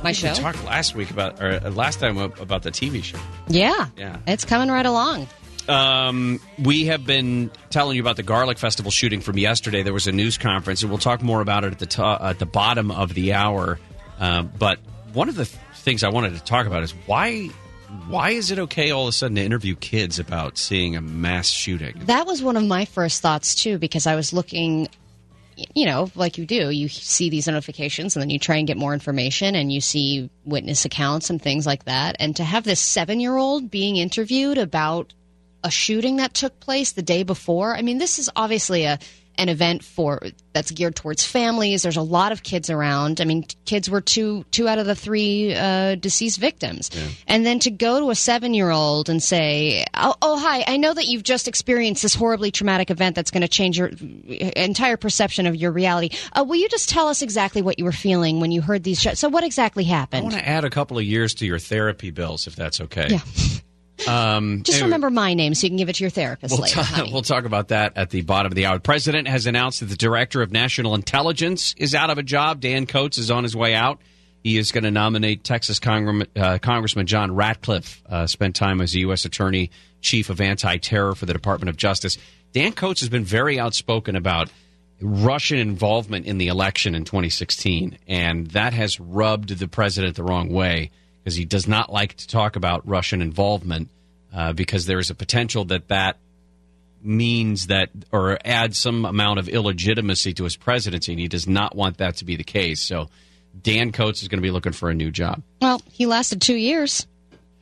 [0.03, 0.35] My We show?
[0.35, 3.21] talked last week about or uh, last time about the TV show.
[3.47, 3.87] Yeah.
[3.97, 4.17] Yeah.
[4.27, 5.29] It's coming right along.
[5.71, 9.83] Um, we have been telling you about the Garlic Festival shooting from yesterday.
[9.83, 12.39] There was a news conference, and we'll talk more about it at the to- at
[12.39, 13.79] the bottom of the hour.
[14.19, 14.81] Uh, but
[15.13, 17.51] one of the th- things I wanted to talk about is why
[18.09, 21.49] why is it okay all of a sudden to interview kids about seeing a mass
[21.49, 22.01] shooting?
[22.05, 24.89] That was one of my first thoughts too, because I was looking,
[25.75, 28.77] you know, like you do, you see these notifications and then you try and get
[28.77, 32.15] more information and you see witness accounts and things like that.
[32.21, 35.13] And to have this seven year old being interviewed about
[35.63, 38.99] a shooting that took place the day before, I mean, this is obviously a
[39.41, 40.21] an event for
[40.53, 41.83] that's geared towards families.
[41.83, 43.23] There's a lot of kids around.
[43.23, 46.91] I mean, kids were two two out of the three uh, deceased victims,
[47.27, 50.77] and then to go to a seven year old and say, oh, "Oh, hi, I
[50.77, 53.91] know that you've just experienced this horribly traumatic event that's going to change your
[54.57, 56.11] entire perception of your reality.
[56.35, 59.01] Uh, will you just tell us exactly what you were feeling when you heard these
[59.01, 59.21] shots?
[59.21, 62.11] So, what exactly happened?" I want to add a couple of years to your therapy
[62.11, 63.09] bills, if that's okay.
[63.11, 63.21] Yeah.
[64.09, 64.87] Um, Just anyway.
[64.87, 66.83] remember my name so you can give it to your therapist We'll, later.
[66.83, 67.13] honey.
[67.13, 68.77] we'll talk about that at the bottom of the hour.
[68.77, 72.61] The president has announced that the director of national intelligence is out of a job.
[72.61, 74.01] Dan Coats is on his way out.
[74.43, 78.03] He is going to nominate Texas Congressman, uh, Congressman John Ratcliffe.
[78.09, 79.25] Uh, spent time as a U.S.
[79.27, 79.71] Attorney,
[80.01, 82.17] Chief of Anti-Terror for the Department of Justice.
[82.53, 84.51] Dan Coats has been very outspoken about
[85.03, 90.49] Russian involvement in the election in 2016, and that has rubbed the president the wrong
[90.51, 90.91] way
[91.23, 93.89] because he does not like to talk about Russian involvement
[94.35, 96.17] uh, because there is a potential that that
[97.03, 101.75] means that or adds some amount of illegitimacy to his presidency, and he does not
[101.75, 102.81] want that to be the case.
[102.83, 103.09] So
[103.63, 105.43] Dan Coats is going to be looking for a new job.
[105.61, 107.07] well, he lasted two years.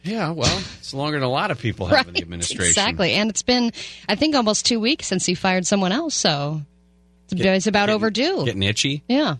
[0.05, 2.67] Yeah, well, it's longer than a lot of people have in the administration.
[2.67, 3.13] Exactly.
[3.15, 3.73] And it's been,
[4.09, 6.15] I think, almost two weeks since he fired someone else.
[6.15, 6.63] So
[7.31, 8.45] it's, it's about overdue.
[8.45, 9.03] Getting itchy.
[9.09, 9.37] yeah.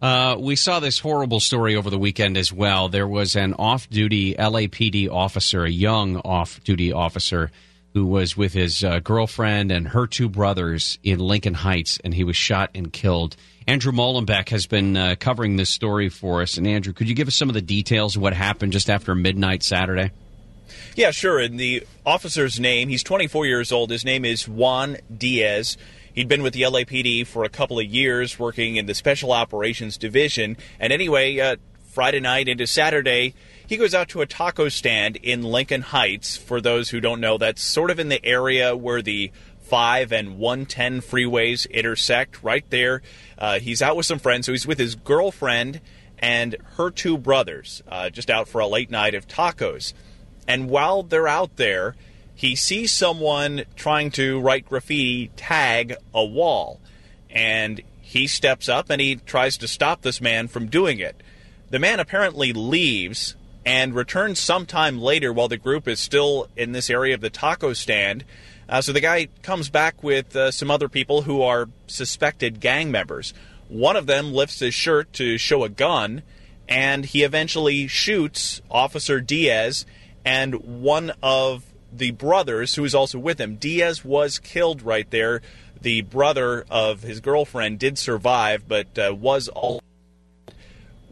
[0.00, 2.88] Uh, we saw this horrible story over the weekend as well.
[2.88, 7.50] There was an off duty LAPD officer, a young off duty officer,
[7.94, 12.24] who was with his uh, girlfriend and her two brothers in Lincoln Heights, and he
[12.24, 13.36] was shot and killed.
[13.66, 16.58] Andrew Mollenbeck has been uh, covering this story for us.
[16.58, 19.14] And Andrew, could you give us some of the details of what happened just after
[19.14, 20.10] midnight Saturday?
[20.94, 21.40] Yeah, sure.
[21.40, 23.90] And the officer's name, he's 24 years old.
[23.90, 25.76] His name is Juan Diaz.
[26.16, 29.98] He'd been with the LAPD for a couple of years, working in the Special Operations
[29.98, 30.56] Division.
[30.80, 31.56] And anyway, uh,
[31.92, 33.34] Friday night into Saturday,
[33.66, 36.34] he goes out to a taco stand in Lincoln Heights.
[36.34, 40.38] For those who don't know, that's sort of in the area where the 5 and
[40.38, 43.02] 110 freeways intersect, right there.
[43.36, 45.82] Uh, he's out with some friends, so he's with his girlfriend
[46.18, 49.92] and her two brothers, uh, just out for a late night of tacos.
[50.48, 51.94] And while they're out there,
[52.36, 56.80] he sees someone trying to write graffiti tag a wall.
[57.30, 61.22] And he steps up and he tries to stop this man from doing it.
[61.70, 66.90] The man apparently leaves and returns sometime later while the group is still in this
[66.90, 68.22] area of the taco stand.
[68.68, 72.90] Uh, so the guy comes back with uh, some other people who are suspected gang
[72.90, 73.32] members.
[73.68, 76.22] One of them lifts his shirt to show a gun,
[76.68, 79.86] and he eventually shoots Officer Diaz
[80.22, 81.64] and one of
[81.98, 83.56] the brothers who was also with him.
[83.56, 85.42] Diaz was killed right there.
[85.80, 89.82] The brother of his girlfriend did survive, but uh, was all.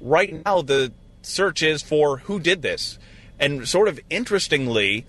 [0.01, 2.99] Right now, the search is for who did this.
[3.39, 5.07] And sort of interestingly,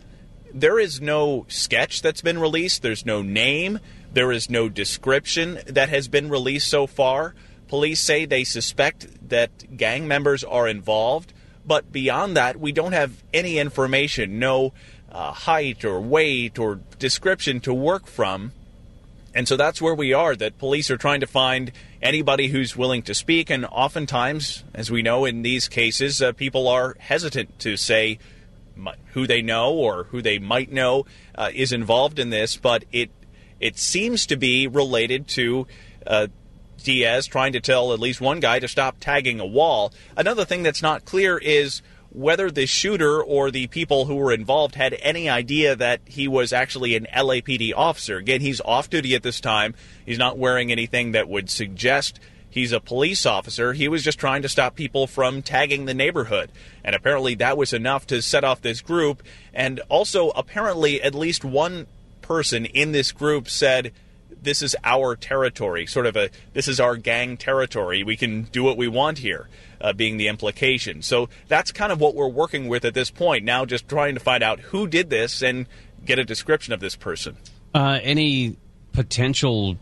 [0.53, 3.79] there is no sketch that's been released, there's no name,
[4.11, 7.35] there is no description that has been released so far.
[7.67, 11.33] Police say they suspect that gang members are involved,
[11.65, 14.73] but beyond that, we don't have any information, no
[15.15, 18.51] uh, height or weight or description to work from.
[19.33, 23.01] And so that's where we are, that police are trying to find anybody who's willing
[23.03, 23.49] to speak.
[23.49, 28.19] And oftentimes, as we know in these cases, uh, people are hesitant to say
[29.13, 31.05] who they know or who they might know
[31.35, 32.57] uh, is involved in this.
[32.57, 33.09] But it,
[33.61, 35.65] it seems to be related to
[36.05, 36.27] uh,
[36.83, 39.93] Diaz trying to tell at least one guy to stop tagging a wall.
[40.17, 41.81] Another thing that's not clear is
[42.15, 46.53] whether the shooter or the people who were involved had any idea that he was
[46.53, 48.17] actually an LAPD officer.
[48.17, 49.75] Again, he's off duty at this time.
[50.05, 53.73] He's not wearing anything that would suggest he's a police officer.
[53.73, 56.51] He was just trying to stop people from tagging the neighborhood.
[56.85, 59.21] And apparently that was enough to set off this group.
[59.53, 61.85] And also, apparently, at least one
[62.21, 63.91] person in this group said,
[64.45, 68.03] this is our territory, sort of a this is our gang territory.
[68.03, 69.49] We can do what we want here,
[69.81, 71.01] uh, being the implication.
[71.01, 73.43] So that's kind of what we're working with at this point.
[73.43, 75.65] Now, just trying to find out who did this and
[76.05, 77.35] get a description of this person.
[77.73, 78.55] Uh, any
[78.93, 79.75] potential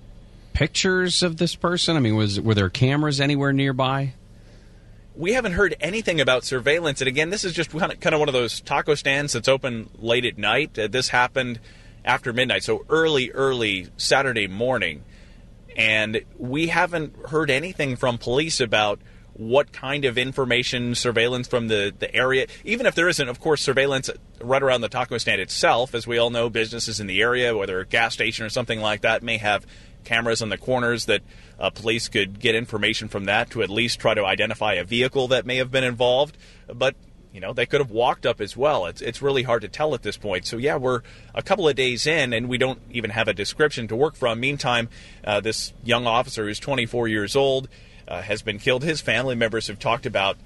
[0.53, 1.95] pictures of this person?
[1.95, 4.13] I mean, was were there cameras anywhere nearby?
[5.15, 8.33] We haven't heard anything about surveillance, and again, this is just kind of, one of
[8.33, 10.79] those taco stands that's open late at night.
[10.79, 11.59] Uh, this happened
[12.05, 15.03] after midnight, so early, early Saturday morning.
[15.75, 18.99] And we haven't heard anything from police about
[19.33, 22.47] what kind of information, surveillance from the, the area.
[22.63, 25.95] Even if there isn't, of course, surveillance right around the taco stand itself.
[25.95, 29.01] As we all know, businesses in the area, whether a gas station or something like
[29.01, 29.65] that, may have
[30.03, 31.21] cameras on the corners that
[31.59, 35.29] uh, police could get information from that to at least try to identify a vehicle
[35.29, 36.37] that may have been involved.
[36.67, 36.95] But
[37.33, 38.85] you know, they could have walked up as well.
[38.85, 40.45] It's it's really hard to tell at this point.
[40.45, 41.01] So yeah, we're
[41.33, 44.39] a couple of days in, and we don't even have a description to work from.
[44.39, 44.87] Meantime,
[45.25, 47.67] uh, this young officer who's 24 years old
[48.07, 48.83] uh, has been killed.
[48.83, 50.37] His family members have talked about,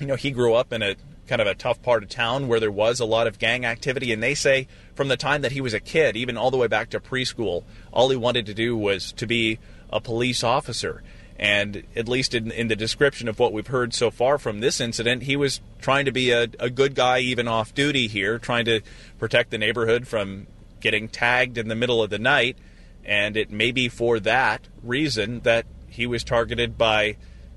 [0.00, 0.96] you know, he grew up in a
[1.28, 4.10] kind of a tough part of town where there was a lot of gang activity,
[4.10, 6.68] and they say from the time that he was a kid, even all the way
[6.68, 9.58] back to preschool, all he wanted to do was to be
[9.90, 11.02] a police officer.
[11.36, 14.80] And at least in, in the description of what we've heard so far from this
[14.80, 18.64] incident, he was trying to be a, a good guy even off duty here, trying
[18.66, 18.80] to
[19.18, 20.46] protect the neighborhood from
[20.80, 22.56] getting tagged in the middle of the night.
[23.04, 27.16] And it may be for that reason that he was targeted by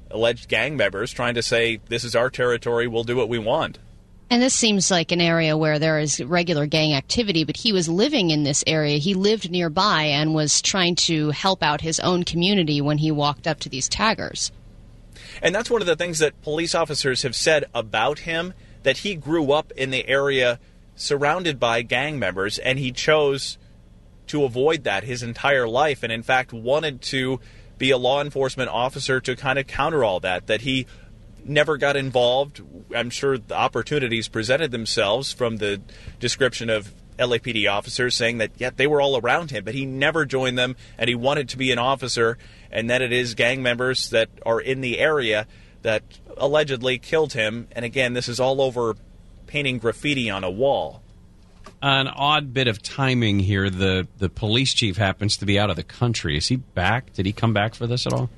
[0.10, 3.80] alleged gang members trying to say, This is our territory, we'll do what we want.
[4.30, 7.88] And this seems like an area where there is regular gang activity, but he was
[7.88, 8.98] living in this area.
[8.98, 13.48] He lived nearby and was trying to help out his own community when he walked
[13.48, 14.52] up to these taggers.
[15.42, 18.54] And that's one of the things that police officers have said about him
[18.84, 20.60] that he grew up in the area
[20.96, 23.58] surrounded by gang members and he chose
[24.26, 27.40] to avoid that his entire life and in fact wanted to
[27.78, 30.88] be a law enforcement officer to kind of counter all that that he
[31.48, 32.62] never got involved
[32.96, 35.82] i'm sure the opportunities presented themselves from the
[36.20, 40.26] description of LAPD officers saying that yet they were all around him but he never
[40.26, 42.38] joined them and he wanted to be an officer
[42.72, 45.48] and that it is gang members that are in the area
[45.82, 46.04] that
[46.38, 48.96] allegedly killed him and again this is all over
[49.48, 51.02] painting graffiti on a wall
[51.82, 53.70] An odd bit of timing here.
[53.70, 56.38] The the police chief happens to be out of the country.
[56.38, 57.14] Is he back?
[57.14, 58.30] Did he come back for this at all?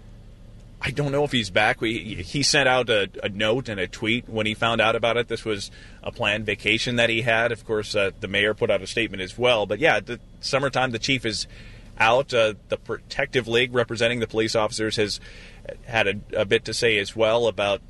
[0.82, 1.82] I don't know if he's back.
[1.82, 5.18] We, he sent out a, a note and a tweet when he found out about
[5.18, 5.28] it.
[5.28, 5.72] This was
[6.02, 7.52] a planned vacation that he had.
[7.52, 9.66] Of course, uh, the mayor put out a statement as well.
[9.66, 11.48] But yeah, the summertime, the chief is
[12.00, 12.34] out.
[12.34, 15.20] Uh, the Protective League, representing the police officers, has
[15.86, 17.82] had a, a bit to say as well about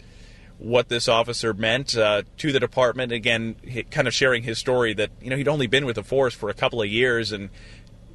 [0.57, 3.11] what this officer meant uh, to the department.
[3.11, 3.55] Again,
[3.91, 6.49] kind of sharing his story that you know he'd only been with the force for
[6.49, 7.49] a couple of years and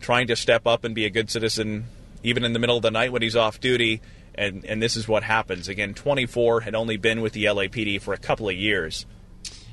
[0.01, 1.85] trying to step up and be a good citizen,
[2.25, 4.01] even in the middle of the night when he's off duty.
[4.37, 5.68] And and this is what happens.
[5.68, 9.07] Again, 24 had only been with the LAPD for a couple of years.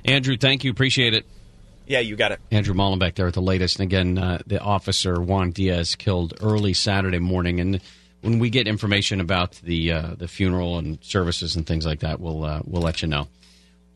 [0.05, 0.71] Andrew, thank you.
[0.71, 1.25] Appreciate it.
[1.87, 2.39] Yeah, you got it.
[2.51, 3.79] Andrew Mollenbeck there with the latest.
[3.79, 7.59] And again, uh, the officer Juan Diaz killed early Saturday morning.
[7.59, 7.81] And
[8.21, 12.19] when we get information about the uh, the funeral and services and things like that,
[12.19, 13.27] we'll uh, we'll let you know.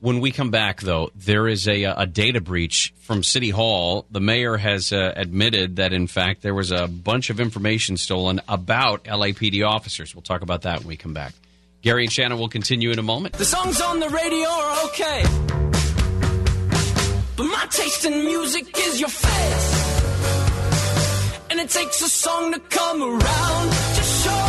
[0.06, 4.06] When we come back, though, there is a, a data breach from City Hall.
[4.12, 8.40] The mayor has uh, admitted that, in fact, there was a bunch of information stolen
[8.48, 10.14] about LAPD officers.
[10.14, 11.34] We'll talk about that when we come back.
[11.82, 13.34] Gary and Shannon will continue in a moment.
[13.34, 15.24] The songs on the radio are okay.
[17.36, 19.90] But my taste in music is your face.
[21.50, 24.45] And it takes a song to come around to show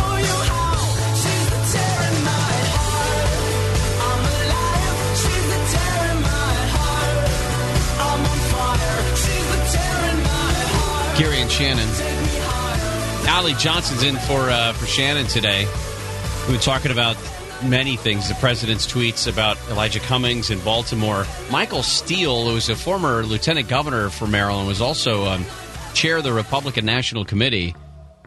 [11.17, 11.87] Gary and Shannon.
[13.27, 15.65] Ally Johnson's in for uh, for Shannon today.
[16.41, 17.17] We've been talking about
[17.63, 18.29] many things.
[18.29, 21.25] The president's tweets about Elijah Cummings in Baltimore.
[21.49, 25.43] Michael Steele, who was a former lieutenant governor for Maryland, was also um,
[25.95, 27.75] chair of the Republican National Committee.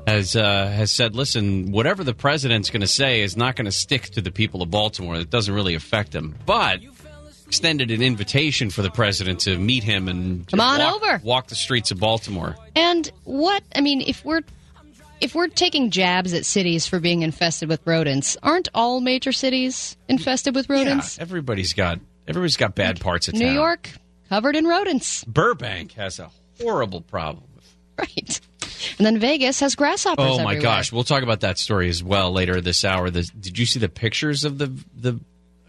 [0.07, 3.73] Has uh, has said, listen, whatever the president's going to say is not going to
[3.73, 5.15] stick to the people of Baltimore.
[5.15, 6.81] It doesn't really affect them, but
[7.51, 11.21] extended an invitation for the president to meet him and Come on walk, over.
[11.25, 12.55] walk the streets of Baltimore.
[12.77, 14.43] And what I mean, if we're
[15.21, 19.97] if we're taking jabs at cities for being infested with rodents, aren't all major cities
[20.09, 21.17] infested with rodents?
[21.19, 21.99] Yeah, everybody's got
[22.29, 23.55] everybody's got bad parts of New town.
[23.57, 23.91] York
[24.29, 26.31] covered in rodents, Burbank has a
[26.61, 27.43] horrible problem.
[27.99, 28.41] right?
[28.97, 30.25] And then Vegas has grasshoppers.
[30.25, 30.61] Oh my everywhere.
[30.63, 33.11] gosh, we'll talk about that story as well later this hour.
[33.11, 35.19] The, did you see the pictures of the the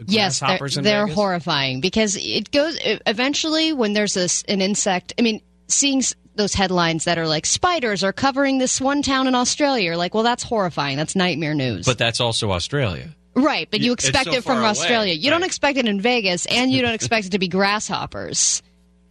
[0.07, 5.13] Yes, they're, they're horrifying because it goes eventually when there's this, an insect.
[5.17, 6.01] I mean, seeing
[6.35, 10.13] those headlines that are like spiders are covering this one town in Australia, you're like,
[10.13, 10.97] well, that's horrifying.
[10.97, 11.85] That's nightmare news.
[11.85, 13.15] But that's also Australia.
[13.33, 15.13] Right, but you expect so it from far away, Australia.
[15.13, 18.61] You don't expect it in Vegas, and you don't expect it to be grasshoppers.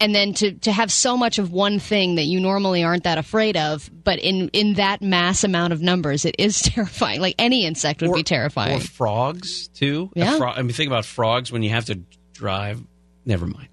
[0.00, 3.18] And then to, to have so much of one thing that you normally aren't that
[3.18, 7.20] afraid of, but in, in that mass amount of numbers, it is terrifying.
[7.20, 8.78] Like any insect would be terrifying.
[8.78, 10.10] Or frogs too.
[10.14, 10.38] Yeah.
[10.38, 12.00] fro- I mean, think about frogs when you have to
[12.32, 12.82] drive.
[13.26, 13.68] Never mind.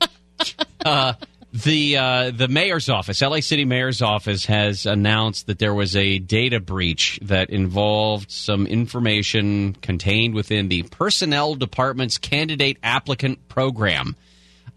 [0.84, 1.14] uh,
[1.52, 6.18] the uh, the mayor's office, LA City Mayor's office, has announced that there was a
[6.20, 14.14] data breach that involved some information contained within the personnel department's candidate applicant program.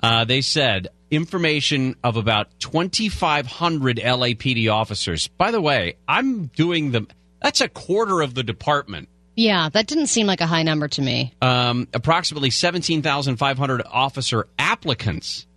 [0.03, 5.27] Uh, they said information of about 2,500 LAPD officers.
[5.29, 7.07] By the way, I'm doing the.
[7.41, 9.09] That's a quarter of the department.
[9.35, 11.33] yeah, that didn't seem like a high number to me.
[11.41, 15.47] Um, approximately 17,500 officer applicants,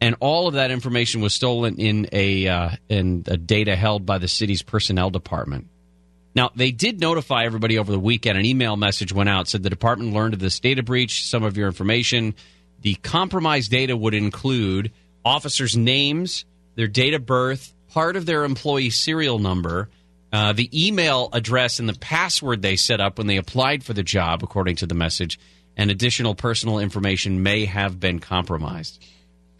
[0.00, 4.18] and all of that information was stolen in a uh, in a data held by
[4.18, 5.66] the city's personnel department.
[6.34, 8.38] Now, they did notify everybody over the weekend.
[8.38, 11.26] An email message went out said the department learned of this data breach.
[11.26, 12.34] Some of your information,
[12.80, 14.92] the compromised data would include
[15.24, 19.88] officers' names, their date of birth, part of their employee serial number,
[20.32, 24.02] uh, the email address, and the password they set up when they applied for the
[24.02, 25.38] job, according to the message,
[25.76, 29.04] and additional personal information may have been compromised.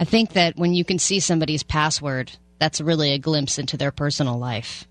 [0.01, 3.93] I think that when you can see somebody's password, that's really a glimpse into their
[3.93, 4.88] personal life.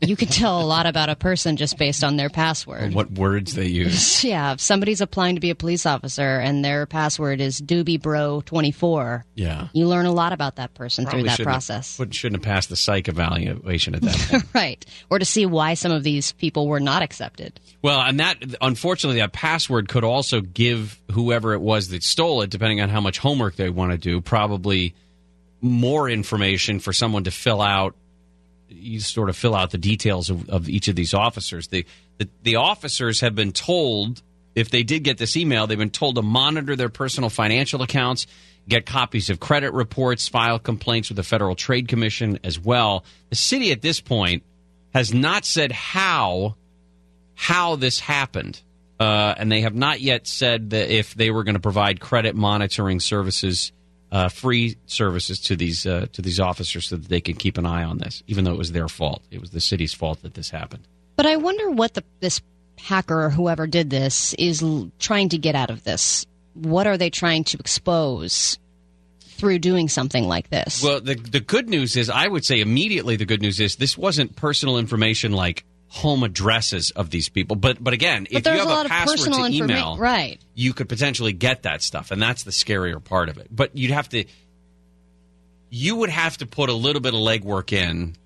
[0.00, 2.94] You can tell a lot about a person just based on their password.
[2.98, 4.22] What words they use.
[4.28, 9.68] Yeah, if somebody's applying to be a police officer and their password is doobiebro24, Yeah.
[9.72, 11.98] you learn a lot about that person Probably through that have- process.
[11.98, 14.44] wouldn't- shouldn't have passed the psych evaluation at that point.
[14.54, 14.86] right.
[15.10, 17.58] Or to see why some of these people were not accepted.
[17.82, 22.50] Well, and that unfortunately, that password could also give whoever it was that stole it,
[22.50, 24.94] depending on how much homework they want to do, probably
[25.60, 27.94] more information for someone to fill out.
[28.68, 31.68] You sort of fill out the details of, of each of these officers.
[31.68, 31.86] The,
[32.18, 34.22] the the officers have been told
[34.54, 38.26] if they did get this email, they've been told to monitor their personal financial accounts,
[38.68, 43.04] get copies of credit reports, file complaints with the Federal Trade Commission as well.
[43.30, 44.42] The city at this point
[44.92, 46.56] has not said how
[47.34, 48.60] how this happened.
[48.98, 52.34] Uh, and they have not yet said that if they were going to provide credit
[52.34, 53.70] monitoring services,
[54.10, 57.66] uh, free services to these uh, to these officers, so that they can keep an
[57.66, 58.22] eye on this.
[58.26, 60.84] Even though it was their fault, it was the city's fault that this happened.
[61.16, 62.40] But I wonder what the, this
[62.78, 66.26] hacker or whoever did this is l- trying to get out of this.
[66.54, 68.58] What are they trying to expose
[69.20, 70.82] through doing something like this?
[70.82, 73.98] Well, the the good news is, I would say immediately, the good news is this
[73.98, 77.56] wasn't personal information like home addresses of these people.
[77.56, 79.96] But but again, But if you have a lot a of password personal to email,
[79.96, 80.38] right.
[80.54, 83.48] you could potentially get that stuff, and that's the scarier part of it.
[83.50, 84.24] But you'd have to,
[85.70, 88.16] you would have to put a little bit of legwork in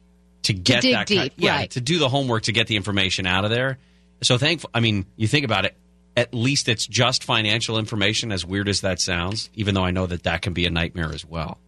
[0.43, 1.71] to get dig that, kind- deep, yeah, right.
[1.71, 3.79] to do the homework to get the information out of there.
[4.23, 4.71] So thankful.
[4.75, 5.77] I mean, you think about it.
[6.17, 9.51] At least it's just financial information, as weird as that sounds.
[9.55, 11.59] Even though I know that that can be a nightmare as well.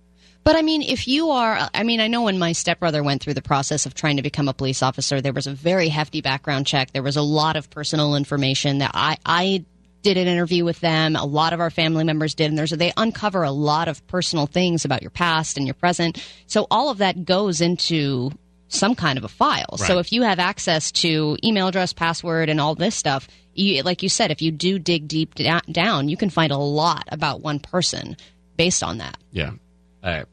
[0.44, 3.34] But I mean, if you are, I mean, I know when my stepbrother went through
[3.34, 6.66] the process of trying to become a police officer, there was a very hefty background
[6.66, 6.92] check.
[6.92, 9.64] There was a lot of personal information that I, I
[10.02, 11.16] did an interview with them.
[11.16, 14.46] A lot of our family members did, and there's they uncover a lot of personal
[14.46, 16.22] things about your past and your present.
[16.46, 18.30] So all of that goes into
[18.68, 19.78] some kind of a file.
[19.78, 24.02] So if you have access to email address, password, and all this stuff, you, like
[24.02, 27.40] you said, if you do dig deep da- down, you can find a lot about
[27.40, 28.16] one person
[28.56, 29.16] based on that.
[29.30, 29.52] Yeah.
[30.02, 30.24] Uh,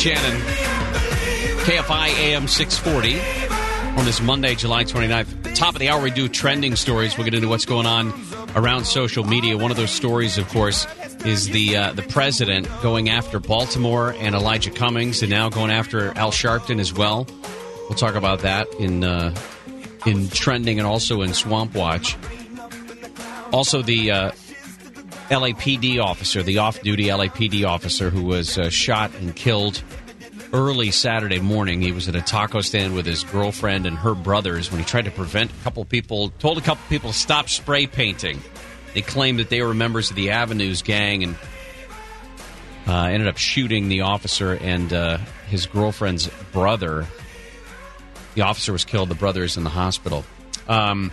[0.00, 0.40] Shannon,
[1.66, 3.20] KFI AM 640
[3.98, 5.54] on this Monday, July 29th.
[5.54, 7.18] Top of the hour, we do trending stories.
[7.18, 8.14] We'll get into what's going on
[8.56, 9.58] around social media.
[9.58, 10.86] One of those stories, of course,
[11.26, 16.16] is the uh, the president going after Baltimore and Elijah Cummings, and now going after
[16.16, 17.26] Al Sharpton as well.
[17.90, 19.34] We'll talk about that in uh,
[20.06, 22.16] in trending and also in Swamp Watch.
[23.52, 24.30] Also, the uh,
[25.30, 29.82] LAPD officer, the off duty LAPD officer who was uh, shot and killed
[30.52, 31.80] early Saturday morning.
[31.80, 35.04] He was at a taco stand with his girlfriend and her brothers when he tried
[35.04, 38.40] to prevent a couple people, told a couple people to stop spray painting.
[38.92, 41.36] They claimed that they were members of the Avenues gang and
[42.88, 45.18] uh, ended up shooting the officer and uh,
[45.48, 47.06] his girlfriend's brother.
[48.34, 49.08] The officer was killed.
[49.08, 50.24] The brother is in the hospital.
[50.66, 51.12] Um,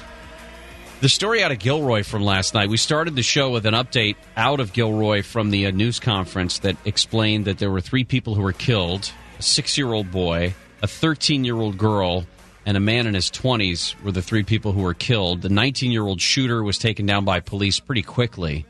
[1.02, 2.70] the story out of Gilroy from last night.
[2.70, 6.60] We started the show with an update out of Gilroy from the uh, news conference
[6.60, 10.56] that explained that there were three people who were killed a six year old boy,
[10.82, 12.26] a 13 year old girl,
[12.66, 15.42] and a man in his 20s were the three people who were killed.
[15.42, 18.66] The 19 year old shooter was taken down by police pretty quickly.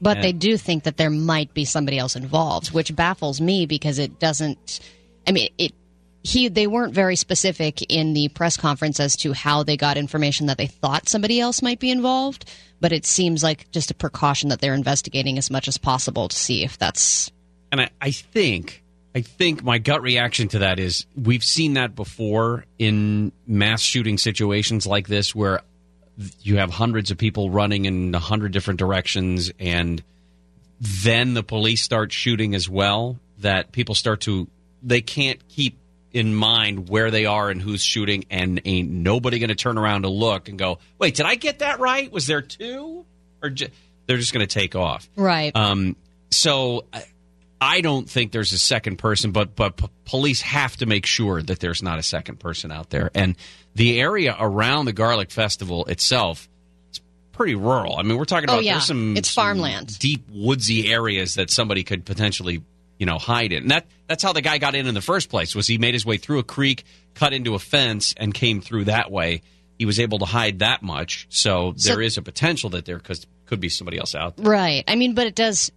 [0.00, 3.66] But And- they do think that there might be somebody else involved, which baffles me
[3.66, 4.80] because it doesn't.
[5.28, 5.72] I mean, it.
[6.24, 10.46] He they weren't very specific in the press conference as to how they got information
[10.46, 12.48] that they thought somebody else might be involved.
[12.80, 16.36] But it seems like just a precaution that they're investigating as much as possible to
[16.36, 17.30] see if that's
[17.72, 18.82] And I, I think,
[19.14, 24.18] I think my gut reaction to that is we've seen that before in mass shooting
[24.18, 25.62] situations like this, where
[26.40, 30.02] you have hundreds of people running in a hundred different directions, and
[30.80, 33.18] then the police start shooting as well.
[33.38, 34.46] That people start to,
[34.82, 35.78] they can't keep
[36.12, 40.02] in mind where they are and who's shooting, and ain't nobody going to turn around
[40.02, 42.10] to look and go, "Wait, did I get that right?
[42.12, 43.04] Was there two?
[43.42, 43.68] Or ju-
[44.06, 45.54] they're just going to take off." right.
[45.56, 45.96] Um,
[46.30, 46.86] so
[47.60, 51.42] I, don't think there's a second person, but but p- police have to make sure
[51.42, 53.10] that there's not a second person out there.
[53.14, 53.36] And
[53.74, 56.48] the area around the Garlic Festival itself
[56.90, 57.00] is
[57.32, 57.96] pretty rural.
[57.96, 58.72] I mean, we're talking Oh, about yeah.
[58.74, 59.98] there's some It's some farmland.
[59.98, 62.62] deep woodsy areas that somebody could potentially
[63.02, 63.62] you know hide in.
[63.62, 65.56] And that that's how the guy got in in the first place.
[65.56, 66.84] Was he made his way through a creek,
[67.14, 69.42] cut into a fence, and came through that way.
[69.76, 73.00] He was able to hide that much, so, So- there is a potential that there
[73.00, 74.48] could, could be somebody else out there.
[74.48, 74.84] Right.
[74.86, 75.72] I mean, but it does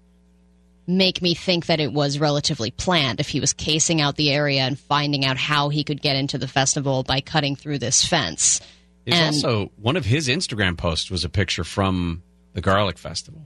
[0.86, 4.61] make me think that it was relatively planned if he was casing out the area
[4.61, 8.61] and finding out how he could get into the festival by cutting through this fence.
[9.05, 12.21] There's and also one of his Instagram posts was a picture from
[12.53, 13.41] the Garlic Festival.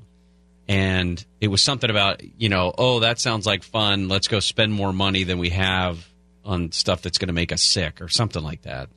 [0.70, 4.08] And it was something about, you know, oh, that sounds like fun.
[4.08, 6.08] Let's go spend more money than we have
[6.46, 8.90] on stuff that's going to make us sick or something like that.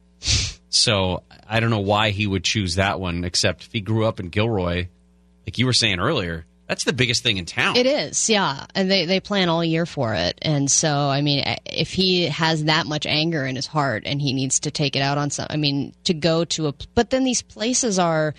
[0.69, 4.21] So I don't know why he would choose that one, except if he grew up
[4.21, 4.89] in Gilroy,
[5.47, 6.47] like you were saying earlier.
[6.69, 7.77] That's the biggest thing in town.
[7.77, 11.43] It is, yeah, and they they plan all year for it, and so I mean,
[11.45, 14.97] eh, if he has that much anger in his heart and he needs to take
[14.97, 18.33] it out on some, I mean, to go to a, but then these places are,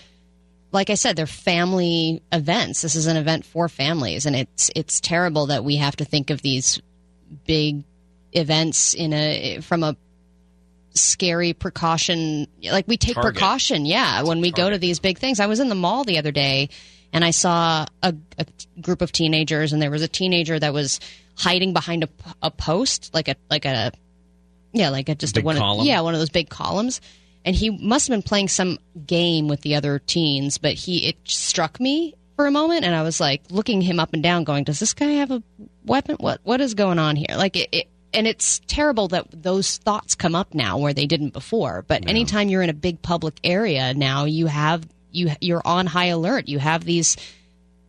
[0.73, 2.81] like I said, they're family events.
[2.81, 6.31] This is an event for families, and it's it's terrible that we have to think
[6.31, 6.81] of these
[7.45, 7.83] big
[8.33, 9.95] events in a from a
[10.95, 13.33] scary precaution like we take Target.
[13.33, 16.19] precaution yeah when we go to these big things i was in the mall the
[16.19, 16.69] other day
[17.11, 18.45] and i saw a, a
[18.79, 20.99] group of teenagers and there was a teenager that was
[21.35, 22.09] hiding behind a,
[22.43, 23.91] a post like a like a
[24.71, 25.81] yeah like a just a one column?
[25.81, 27.01] Of, yeah one of those big columns
[27.45, 31.17] and he must have been playing some game with the other teens but he it
[31.25, 34.63] struck me for a moment and i was like looking him up and down going
[34.63, 35.43] does this guy have a
[35.85, 36.15] weapon?
[36.19, 37.35] What what is going on here?
[37.35, 41.31] Like it, it and it's terrible that those thoughts come up now where they didn't
[41.31, 41.83] before.
[41.87, 46.07] But anytime you're in a big public area now you have you you're on high
[46.07, 46.47] alert.
[46.47, 47.17] You have these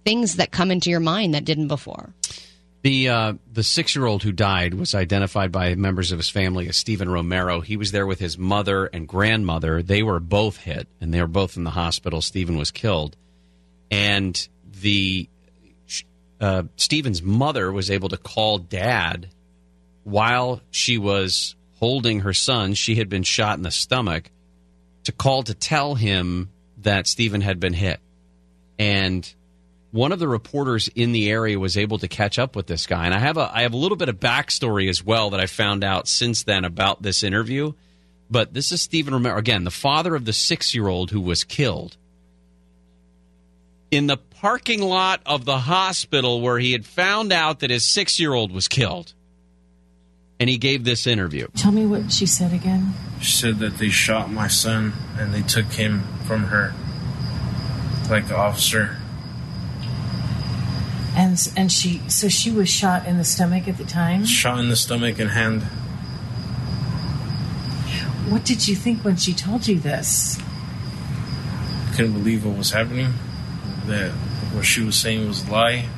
[0.04, 2.12] things that come into your mind that didn't before
[2.84, 6.68] The uh, the six year old who died was identified by members of his family
[6.68, 7.62] as Stephen Romero.
[7.62, 9.82] He was there with his mother and grandmother.
[9.82, 12.20] They were both hit, and they were both in the hospital.
[12.20, 13.16] Stephen was killed,
[13.90, 14.46] and
[14.82, 15.30] the
[16.42, 19.30] uh, Stephen's mother was able to call dad
[20.02, 22.74] while she was holding her son.
[22.74, 24.30] She had been shot in the stomach
[25.04, 26.50] to call to tell him
[26.82, 27.98] that Stephen had been hit,
[28.78, 29.34] and
[29.94, 33.04] one of the reporters in the area was able to catch up with this guy
[33.04, 35.46] and i have a i have a little bit of backstory as well that i
[35.46, 37.72] found out since then about this interview
[38.28, 41.44] but this is stephen romero again the father of the six year old who was
[41.44, 41.96] killed
[43.92, 48.18] in the parking lot of the hospital where he had found out that his six
[48.18, 49.14] year old was killed
[50.40, 52.92] and he gave this interview Tell me what she said again.
[53.20, 56.74] She said that they shot my son and they took him from her,
[58.10, 58.98] like the officer.
[61.16, 64.24] And and she so she was shot in the stomach at the time.
[64.24, 65.62] Shot in the stomach and hand.
[68.30, 70.40] What did you think when she told you this?
[71.94, 73.14] Couldn't believe what was happening.
[73.86, 74.10] That
[74.52, 75.88] what she was saying was a lie.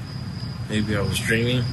[0.68, 1.64] Maybe I was dreaming.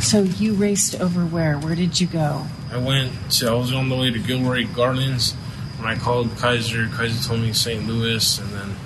[0.00, 1.58] So you raced over where?
[1.58, 2.46] Where did you go?
[2.72, 5.32] I went to, I was on the way to Gilroy Gardens.
[5.78, 7.86] When I called Kaiser, Kaiser told me St.
[7.86, 8.76] Louise, and then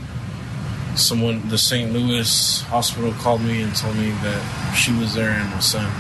[0.95, 1.93] someone, the St.
[1.93, 5.91] Louise hospital called me and told me that she was there and my son.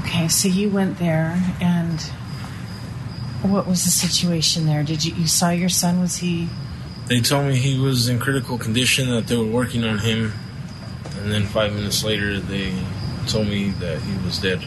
[0.00, 2.00] Okay, so you went there, and
[3.42, 4.82] what was the situation there?
[4.82, 6.00] Did you you saw your son?
[6.00, 6.48] Was he?
[7.06, 10.32] They told me he was in critical condition, that they were working on him,
[11.16, 12.72] and then five minutes later, they
[13.26, 14.66] told me that he was dead.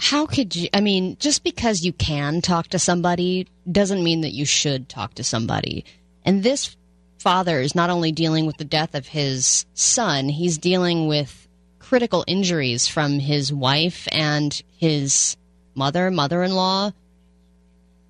[0.00, 4.32] how could you i mean just because you can talk to somebody doesn't mean that
[4.32, 5.84] you should talk to somebody
[6.28, 6.76] and this
[7.18, 11.48] father is not only dealing with the death of his son he's dealing with
[11.88, 15.38] critical injuries from his wife and his
[15.74, 16.92] mother mother-in-law.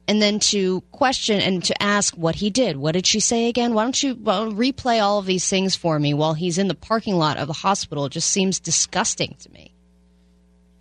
[0.08, 2.76] And then to question and to ask what he did.
[2.76, 3.74] What did she say again?
[3.74, 6.74] Why don't you well, replay all of these things for me while he's in the
[6.74, 8.06] parking lot of the hospital?
[8.06, 9.70] It just seems disgusting to me.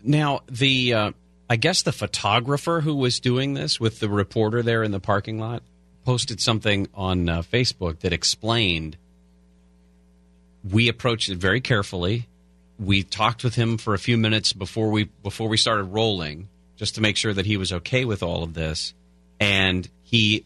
[0.02, 1.12] Now, the uh,
[1.50, 5.40] I guess the photographer who was doing this with the reporter there in the parking
[5.40, 5.62] lot
[6.08, 8.96] posted something on uh, Facebook that explained
[10.64, 12.30] we approached it very carefully.
[12.80, 16.48] We talked with him for a few minutes before we before we started rolling,
[16.78, 18.94] just to make sure that he was okay with all of this,
[19.42, 20.46] and he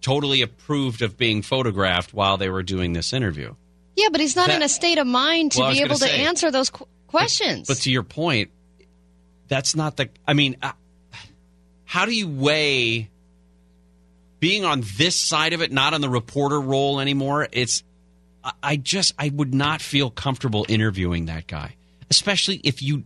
[0.00, 3.54] totally approved of being photographed while they were doing this interview.
[3.94, 6.08] Yeah, but he's not That- in a state of mind to Well, be able to
[6.08, 7.68] say- answer those qu- questions.
[7.68, 8.50] But to your point,
[9.46, 10.08] that's not the.
[10.26, 10.72] I mean, uh,
[11.84, 13.10] how do you weigh
[14.40, 17.48] being on this side of it, not on the reporter role anymore?
[17.52, 17.82] It's.
[18.62, 21.76] I- just I would not feel comfortable interviewing that guy,
[22.10, 23.04] especially if you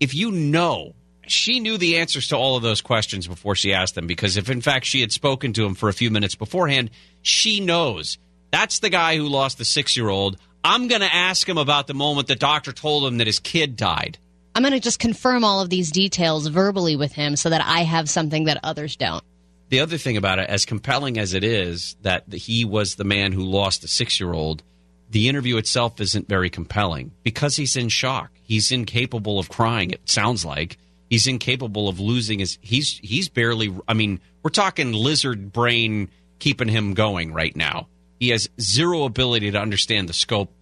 [0.00, 0.94] if you know
[1.26, 4.06] she knew the answers to all of those questions before she asked them.
[4.06, 6.90] Because if in fact she had spoken to him for a few minutes beforehand,
[7.22, 8.18] she knows
[8.50, 10.36] that's the guy who lost the six year old.
[10.64, 13.76] I'm going to ask him about the moment the doctor told him that his kid
[13.76, 14.18] died.
[14.54, 17.80] I'm going to just confirm all of these details verbally with him so that I
[17.80, 19.24] have something that others don't.
[19.72, 23.32] The other thing about it, as compelling as it is that he was the man
[23.32, 24.62] who lost a six year old,
[25.08, 28.30] the interview itself isn't very compelling because he's in shock.
[28.42, 30.76] He's incapable of crying, it sounds like.
[31.08, 36.68] He's incapable of losing his he's he's barely I mean, we're talking lizard brain keeping
[36.68, 37.88] him going right now.
[38.20, 40.52] He has zero ability to understand the scope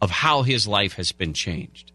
[0.00, 1.90] of how his life has been changed.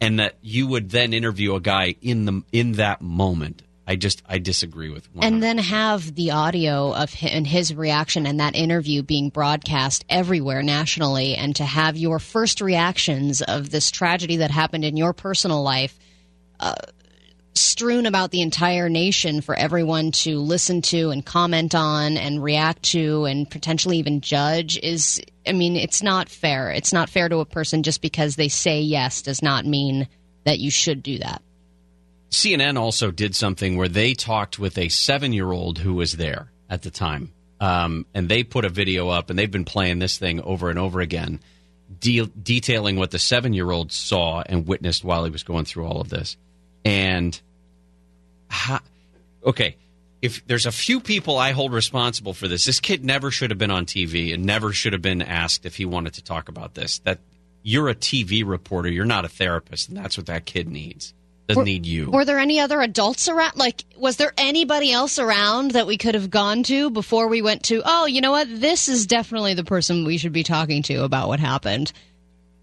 [0.00, 3.62] and that you would then interview a guy in the in that moment.
[3.86, 5.24] I just I disagree with one.
[5.24, 10.04] and then have the audio of hi and his reaction and that interview being broadcast
[10.08, 15.12] everywhere nationally and to have your first reactions of this tragedy that happened in your
[15.12, 15.96] personal life
[16.58, 16.74] uh,
[17.54, 22.82] strewn about the entire nation for everyone to listen to and comment on and react
[22.82, 27.38] to and potentially even judge is i mean it's not fair it's not fair to
[27.38, 30.08] a person just because they say yes does not mean
[30.44, 31.40] that you should do that
[32.30, 36.50] CNN also did something where they talked with a seven year old who was there
[36.68, 37.32] at the time.
[37.60, 40.78] Um, and they put a video up, and they've been playing this thing over and
[40.78, 41.40] over again,
[42.00, 45.86] de- detailing what the seven year old saw and witnessed while he was going through
[45.86, 46.36] all of this.
[46.84, 47.40] And,
[48.50, 48.82] ha-
[49.44, 49.76] okay,
[50.20, 53.58] if there's a few people I hold responsible for this, this kid never should have
[53.58, 56.74] been on TV and never should have been asked if he wanted to talk about
[56.74, 56.98] this.
[57.00, 57.20] That
[57.62, 61.14] you're a TV reporter, you're not a therapist, and that's what that kid needs.
[61.46, 62.10] Doesn't need you.
[62.10, 63.56] Were there any other adults around?
[63.56, 67.62] Like, was there anybody else around that we could have gone to before we went
[67.64, 68.48] to, oh, you know what?
[68.50, 71.92] This is definitely the person we should be talking to about what happened.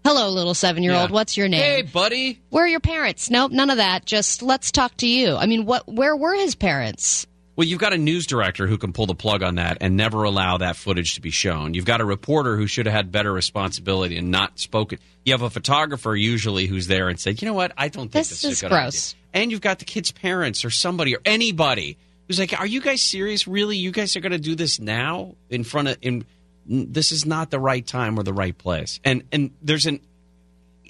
[0.04, 1.08] Hello, little seven year old.
[1.08, 1.14] Yeah.
[1.14, 1.60] What's your name?
[1.60, 2.38] Hey, buddy.
[2.50, 3.30] Where are your parents?
[3.30, 4.04] Nope, none of that.
[4.04, 5.34] Just let's talk to you.
[5.34, 5.88] I mean, what?
[5.88, 7.26] Where were his parents?
[7.56, 10.24] Well, you've got a news director who can pull the plug on that and never
[10.24, 11.74] allow that footage to be shown.
[11.74, 14.98] You've got a reporter who should have had better responsibility and not spoken.
[15.24, 17.72] You have a photographer usually who's there and said, "You know what?
[17.76, 20.64] I don't think This this, is good gross." idea." And you've got the kid's parents
[20.64, 21.96] or somebody or anybody
[22.26, 23.46] who's like, "Are you guys serious?
[23.46, 23.76] Really?
[23.76, 26.24] You guys are going to do this now in front of in
[26.66, 30.00] this is not the right time or the right place." And and there's an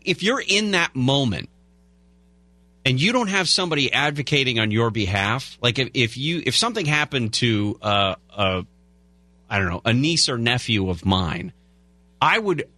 [0.05, 1.51] if you're in that moment
[2.85, 6.87] and you don't have somebody advocating on your behalf, like if, if you if something
[6.87, 8.67] happened to uh, a
[9.49, 11.53] I don't know a niece or nephew of mine,
[12.21, 12.69] I would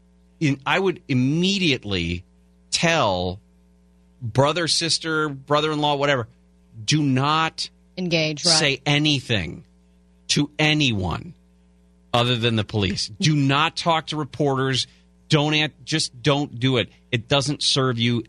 [0.41, 2.25] in, I would immediately
[2.71, 3.41] tell
[4.23, 6.29] brother, sister, brother in law, whatever,
[6.85, 8.53] do not Engage, right?
[8.53, 9.65] say anything
[10.29, 11.35] to anyone
[12.13, 13.09] other than the police.
[13.21, 14.87] do not talk to reporters.
[15.29, 16.91] Don't just don't do it.
[17.11, 18.25] It doesn't serve you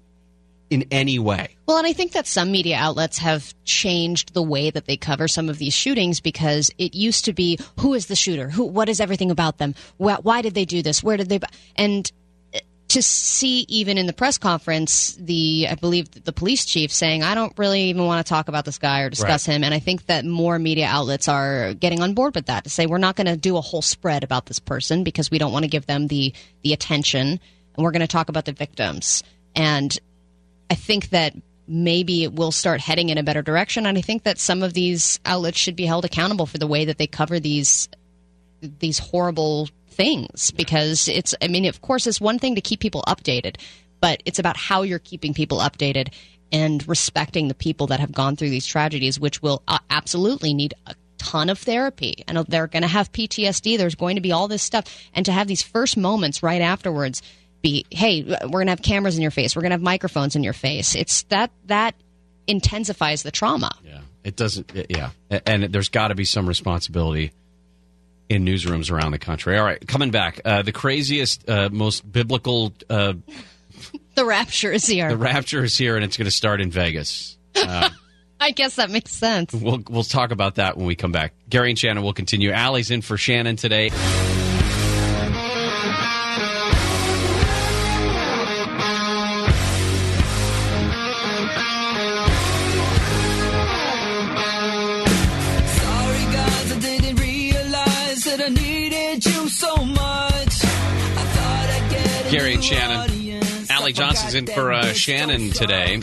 [0.69, 1.55] in any way.
[1.65, 5.27] Well, and I think that some media outlets have changed the way that they cover
[5.27, 8.49] some of these shootings because it used to be who is the shooter?
[8.49, 9.75] Who what is everything about them?
[9.97, 11.01] Why, why did they do this?
[11.03, 11.39] Where did they
[11.75, 12.11] and
[12.53, 12.59] uh,
[12.89, 17.35] to see even in the press conference the I believe the police chief saying I
[17.35, 19.55] don't really even want to talk about this guy or discuss Right.
[19.55, 22.69] him and I think that more media outlets are getting on board with that to
[22.69, 25.51] say we're not going to do a whole spread about this person because we don't
[25.51, 27.27] want to give them the the attention
[27.75, 29.23] and we're going to talk about the victims
[29.55, 29.97] and
[30.69, 31.33] I think that
[31.67, 33.85] maybe it will start heading in a better direction.
[33.85, 36.85] And I think that some of these outlets should be held accountable for the way
[36.85, 37.89] that they cover these
[38.61, 43.03] these horrible things because it's I mean of course it's one thing to keep people
[43.07, 43.57] updated
[43.99, 46.13] but it's about how you're keeping people updated
[46.51, 50.73] and respecting the people that have gone through these tragedies which will uh, absolutely need
[50.87, 54.47] a ton of therapy and they're going to have PTSD there's going to be all
[54.47, 57.21] this stuff and to have these first moments right afterwards
[57.61, 60.35] be hey we're going to have cameras in your face we're going to have microphones
[60.35, 61.95] in your face it's that that
[62.47, 64.73] intensifies the trauma Yeah, it doesn't.
[64.75, 65.09] it- yeah,
[65.45, 67.31] and there's got to be some responsibility
[68.29, 69.57] in newsrooms around the country.
[69.57, 72.73] All right, coming back, uh, the craziest, uh, most biblical.
[72.89, 73.13] Uh,
[74.15, 77.37] the rapture is here the rapture is here, and it's going to start in Vegas.
[77.55, 77.89] Uh,
[78.39, 81.33] I guess that makes sense we'll we'll talk about that when we come back.
[81.49, 82.51] Gary and Shannon will continue.
[82.51, 83.89] Ally's in for Shannon today.
[103.87, 103.99] Audience.
[103.99, 105.99] Ally Johnson's in for uh, Shannon today.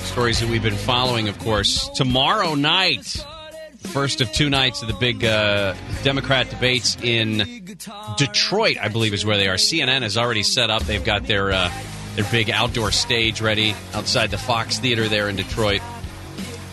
[0.00, 1.88] Stories that we've been following, of course.
[1.90, 3.24] Tomorrow night,
[3.92, 7.64] first of two nights of the big uh, Democrat debates in
[8.16, 9.54] Detroit, I believe is where they are.
[9.54, 10.82] CNN has already set up.
[10.82, 11.70] They've got their uh,
[12.16, 15.80] their big outdoor stage ready outside the Fox Theater there in Detroit.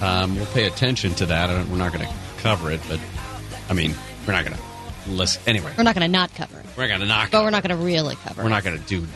[0.01, 1.49] Um, we'll pay attention to that.
[1.49, 2.99] I don't- We're not going to cover it, but
[3.69, 3.93] I mean,
[4.25, 5.41] we're not going to listen.
[5.47, 7.31] Anyway, we're not going to not cover it we're going to knock.
[7.31, 9.07] but we're not going to really cover We're it not going to do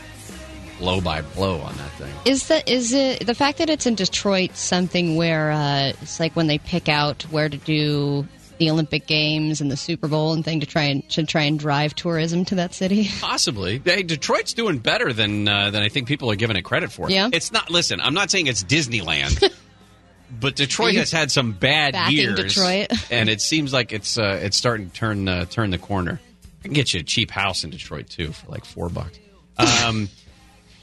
[0.82, 2.12] blow by blow on that thing.
[2.24, 6.34] Is that is it the fact that it's in Detroit something where uh, it's like
[6.34, 8.26] when they pick out where to do
[8.58, 11.58] the Olympic Games and the Super Bowl and thing to try and to try and
[11.58, 13.08] drive tourism to that city?
[13.20, 13.80] Possibly.
[13.84, 17.08] Hey, Detroit's doing better than uh, than I think people are giving it credit for.
[17.08, 17.30] Yeah?
[17.32, 17.70] It's not.
[17.70, 19.52] Listen, I'm not saying it's Disneyland,
[20.40, 22.88] but Detroit has had some bad years, Detroit?
[23.10, 26.20] and it seems like it's uh, it's starting to turn uh, turn the corner.
[26.60, 29.18] I can get you a cheap house in Detroit too for like four bucks.
[29.58, 30.08] Um,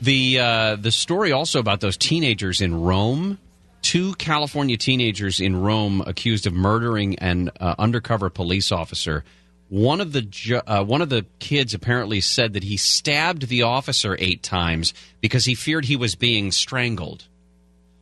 [0.02, 3.38] The uh, the story also about those teenagers in Rome.
[3.82, 9.24] Two California teenagers in Rome accused of murdering an uh, undercover police officer.
[9.70, 13.64] One of the ju- uh, one of the kids apparently said that he stabbed the
[13.64, 17.26] officer eight times because he feared he was being strangled.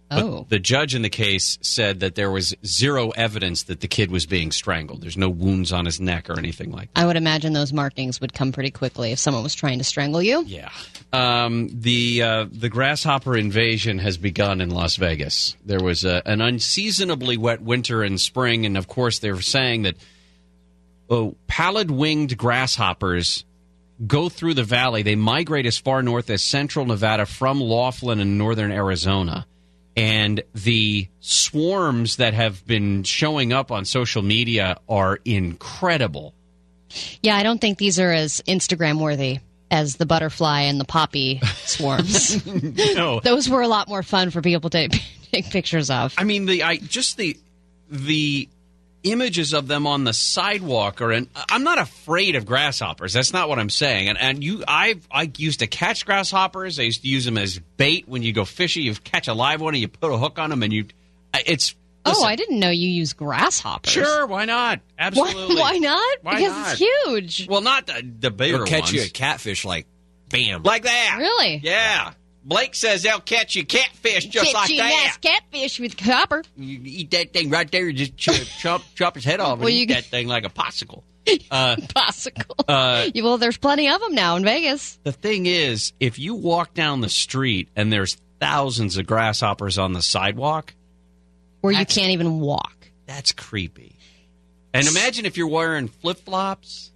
[0.09, 0.45] But Oh.
[0.47, 4.25] the judge in the case said that there was zero evidence that the kid was
[4.25, 5.01] being strangled.
[5.01, 7.01] There's no wounds on his neck or anything like that.
[7.01, 10.21] I would imagine those markings would come pretty quickly if someone was trying to strangle
[10.21, 10.45] you.
[10.47, 10.69] Yeah.
[11.11, 15.57] Um, the uh, the grasshopper invasion has begun in Las Vegas.
[15.65, 19.95] There was a, an unseasonably wet winter and spring, and of course they're saying that
[21.09, 23.43] oh, pallid winged grasshoppers
[24.05, 25.01] go through the valley.
[25.01, 29.45] They migrate as far north as central Nevada from Laughlin and northern Arizona.
[29.97, 36.35] And the swarms that have been showing up on social media are incredible.
[37.21, 41.41] Yeah, I don't think these are as Instagram worthy as the butterfly and the poppy
[41.65, 42.45] swarms.
[42.95, 43.19] no.
[43.23, 44.87] Those were a lot more fun for people to
[45.31, 46.13] take pictures of.
[46.17, 47.37] I mean, the I just the
[47.89, 48.47] the
[49.03, 53.13] images of them on the sidewalk or And I'm not afraid of grasshoppers.
[53.13, 54.09] That's not what I'm saying.
[54.09, 56.79] And and you, I I used to catch grasshoppers.
[56.79, 58.83] I used to use them as bait when you go fishing.
[58.83, 60.85] You catch a live one and you put a hook on them, and you.
[61.33, 61.75] It's
[62.05, 63.91] oh, I didn't know you use grasshoppers.
[63.91, 64.79] Sure, why not?
[64.97, 65.55] Absolutely.
[65.55, 66.17] Why, why not?
[66.21, 66.71] Why because not?
[66.71, 67.47] it's huge.
[67.47, 68.93] Well, not the, the bigger They'll catch ones.
[68.93, 69.87] you a catfish like
[70.29, 70.63] bam.
[70.63, 71.17] like that.
[71.19, 71.57] Really?
[71.57, 72.13] Yeah.
[72.47, 75.03] Blake says they'll catch you catfish just Catch like you that.
[75.05, 76.43] nice catfish with copper.
[76.55, 79.61] You eat that thing right there, you just chop, chop, chop his head off and
[79.61, 81.03] Well, you eat that thing like a popsicle.
[81.51, 82.63] Uh, Popsicle.
[82.69, 84.97] uh, well, there's plenty of them now in Vegas.
[85.03, 89.91] the thing is, if you walk down the street and there's thousands of grasshoppers on
[89.91, 90.73] the sidewalk,
[91.59, 92.87] Where you can't even walk.
[93.07, 93.97] that's creepy.
[94.73, 96.93] And imagine if you're wearing flip flops.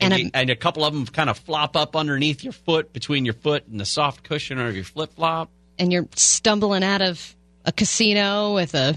[0.00, 3.24] And, And and a couple of them kind of flop up underneath your foot, between
[3.24, 5.50] your foot and the soft cushion of your flip flop.
[5.78, 7.34] And you're stumbling out of
[7.64, 8.94] a casino with a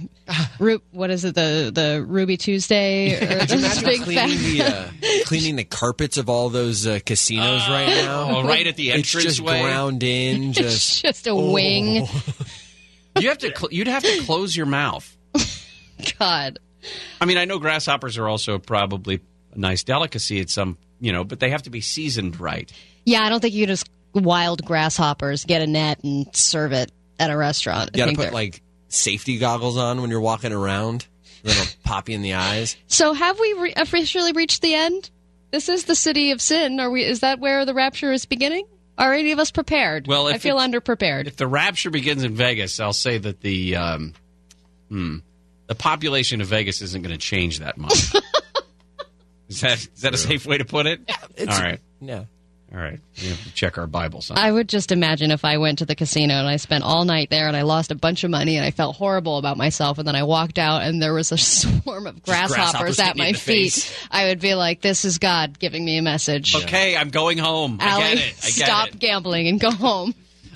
[0.92, 3.46] what is it the the Ruby Tuesday or
[3.84, 4.90] big cleaning the uh,
[5.26, 8.38] cleaning the carpets of all those uh, casinos right now?
[8.38, 9.16] oh, right at the entrance.
[9.16, 9.62] It's just entranceway.
[9.62, 10.50] ground in.
[10.50, 12.08] it's Just just a wing.
[13.20, 13.68] You have to.
[13.72, 15.18] You'd have to close your mouth.
[16.18, 16.60] God.
[17.20, 19.20] I mean, I know grasshoppers are also probably
[19.52, 22.72] a nice delicacy at some, you know, but they have to be seasoned right.
[23.04, 27.30] Yeah, I don't think you just wild grasshoppers get a net and serve it at
[27.30, 27.90] a restaurant.
[27.94, 31.08] You got to put they're- like safety goggles on when you're walking around.
[31.44, 32.78] That'll pop you in the eyes.
[32.88, 35.10] So have we re- officially reached the end?
[35.52, 36.80] This is the city of sin.
[36.80, 37.04] Are we?
[37.04, 38.66] Is that where the rapture is beginning?
[38.98, 40.06] Are any of us prepared?
[40.06, 41.26] Well, I feel underprepared.
[41.26, 44.14] If the rapture begins in Vegas, I'll say that the um,
[44.90, 45.18] hmm,
[45.68, 48.14] the population of Vegas isn't going to change that much.
[49.52, 51.02] is that is that a safe way to put it?
[51.36, 51.80] It's- All right.
[52.00, 52.26] Yeah.
[52.74, 53.02] All right.
[53.22, 54.38] We have to check our Bible On.
[54.38, 57.30] I would just imagine if I went to the casino and I spent all night
[57.30, 60.08] there and I lost a bunch of money and I felt horrible about myself and
[60.08, 63.74] then I walked out and there was a swarm of grasshoppers, grasshoppers at my feet.
[63.74, 64.08] face.
[64.10, 67.78] I would be like, "This is God giving me a message." Okay, I'm going home.
[67.82, 68.20] I get it.
[68.20, 69.00] I get stop it.
[69.00, 70.16] gambling and go home.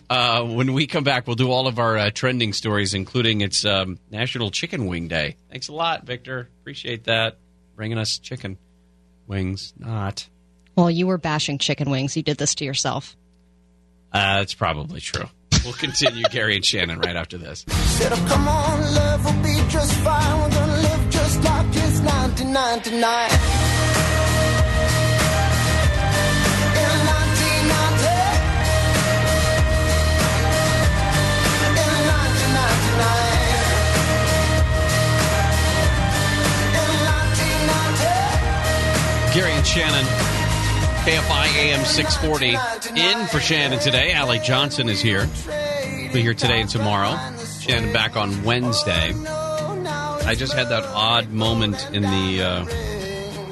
[0.10, 3.66] Uh, when we come back, we'll do all of our uh, trending stories, including it's
[3.66, 5.36] um, National Chicken Wing Day.
[5.50, 6.48] Thanks a lot, Victor.
[6.62, 7.40] Appreciate that.
[7.76, 8.58] Bringing us chicken
[9.28, 9.74] wings.
[9.78, 10.28] Not.
[10.76, 12.18] Well, you were bashing chicken wings.
[12.18, 13.16] You did this to yourself.
[14.12, 15.26] Uh, that's probably true.
[15.64, 17.66] We'll continue Gary and Shannon right after this.
[17.68, 20.42] Said, oh, come on, love will be just fine.
[20.42, 23.75] We're gonna live just like it's 1999.
[39.36, 40.06] Gary and Shannon,
[41.04, 42.56] KFI AM 640.
[42.98, 44.14] In for Shannon today.
[44.14, 45.28] Ally Johnson is here.
[46.14, 47.18] Be here today and tomorrow.
[47.60, 49.14] Shannon back on Wednesday.
[49.14, 52.62] I just had that odd moment in the uh,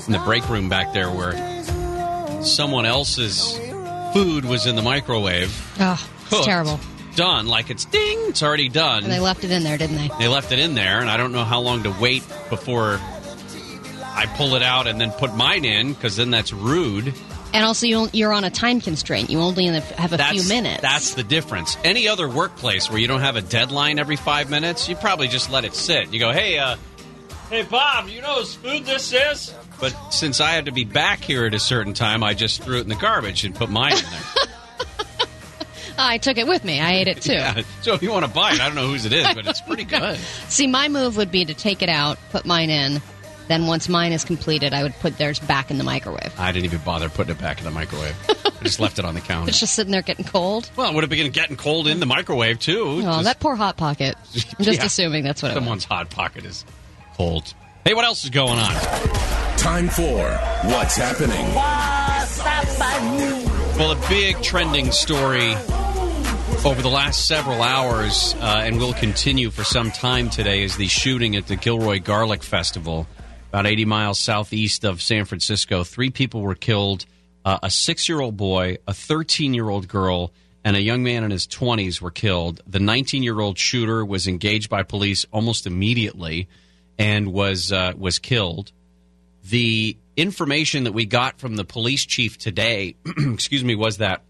[0.05, 1.33] in the break room back there where
[2.43, 3.59] someone else's
[4.13, 5.53] food was in the microwave.
[5.81, 6.79] Oh, it's cooked, terrible.
[7.17, 7.47] Done.
[7.47, 9.03] Like it's ding, it's already done.
[9.03, 10.09] And they left it in there, didn't they?
[10.17, 13.01] They left it in there, and I don't know how long to wait before
[14.15, 17.13] I pull it out and then put mine in, because then that's rude.
[17.53, 19.29] And also, you don't- you're on a time constraint.
[19.29, 20.81] You only have a that's, few minutes.
[20.81, 21.77] That's the difference.
[21.83, 25.49] Any other workplace where you don't have a deadline every five minutes, you probably just
[25.51, 26.11] let it sit.
[26.13, 26.77] You go, hey, uh,
[27.49, 29.53] hey, Bob, you know whose food this is?
[29.79, 32.77] But since I had to be back here at a certain time, I just threw
[32.77, 34.21] it in the garbage and put mine in there.
[35.97, 36.79] I took it with me.
[36.79, 37.33] I ate it too.
[37.33, 37.61] Yeah.
[37.81, 39.61] So if you want to buy it, I don't know whose it is, but it's
[39.61, 40.17] pretty good.
[40.49, 42.99] See, my move would be to take it out, put mine in.
[43.47, 46.33] Then once mine is completed, I would put theirs back in the microwave.
[46.39, 48.15] I didn't even bother putting it back in the microwave.
[48.29, 49.49] I just left it on the counter.
[49.49, 50.69] It's just sitting there getting cold.
[50.77, 52.83] Well, it would have been getting cold in the microwave too.
[52.99, 54.15] Oh, Just- that poor hot pocket.
[54.57, 54.85] I'm just Yeah.
[54.85, 55.61] assuming that's what it was.
[55.63, 56.63] someone's hot pocket is
[57.15, 57.53] cold.
[57.85, 58.73] Hey, what else is going on?
[59.57, 60.23] Time for
[60.69, 61.53] What's Happening.
[63.77, 65.53] Well, a big trending story
[66.63, 70.87] over the last several hours, uh, and will continue for some time today, is the
[70.87, 73.07] shooting at the Gilroy Garlic Festival,
[73.53, 75.83] about 80 miles southeast of San Francisco.
[75.83, 77.05] Three people were killed
[77.45, 80.33] uh, a six year old boy, a 13 year old girl,
[80.65, 82.61] and a young man in his 20s were killed.
[82.65, 86.47] The 19 year old shooter was engaged by police almost immediately
[86.97, 88.71] and was, uh, was killed
[89.43, 94.21] the information that we got from the police chief today, excuse me, was that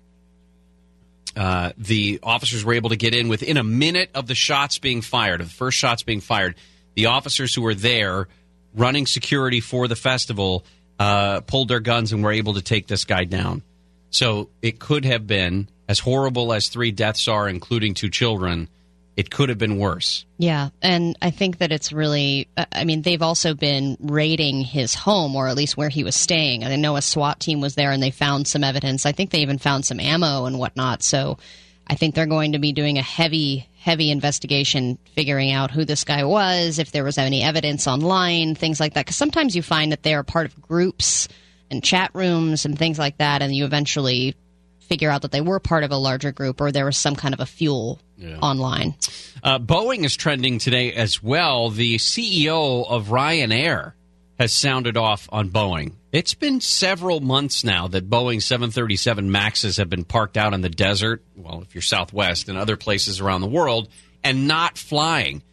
[1.36, 5.02] uh, the officers were able to get in within a minute of the shots being
[5.02, 6.56] fired, of the first shots being fired.
[6.96, 8.28] The officers who were there
[8.76, 10.66] running security for the festival
[11.00, 13.62] uh, pulled their guns and were able to take this guy down.
[14.10, 18.70] So it could have been, as horrible as three deaths are, including two children,
[19.16, 20.26] it could have been worse.
[20.38, 22.48] Yeah, and I think that it's really.
[22.58, 26.16] uh, I mean, they've also been raiding his home, or at least where he was
[26.16, 26.64] staying.
[26.64, 29.06] I know a SWAT team was there, and they found some evidence.
[29.06, 31.04] I think they even found some ammo and whatnot.
[31.04, 31.38] So,
[31.86, 36.06] I think they're going to be doing a heavy, heavy investigation, figuring out who this
[36.06, 39.06] guy was, if there was any evidence online, things like that.
[39.06, 41.28] Because sometimes you find that they are part of groups
[41.70, 44.36] and chat rooms and things like that, and you eventually
[44.80, 47.34] figure out that they were part of a larger group, or there was some kind
[47.34, 48.00] of a fuel
[48.42, 48.96] online.
[49.44, 51.70] Uh, Boeing is trending today as well.
[51.70, 53.94] The CEO of Ryanair
[54.40, 55.94] has sounded off on Boeing.
[56.12, 60.70] It's been several months now that Boeing 737 Maxes have been parked out in the
[60.70, 63.90] desert, well, if you're Southwest and other places around the world,
[64.24, 65.44] and not flying.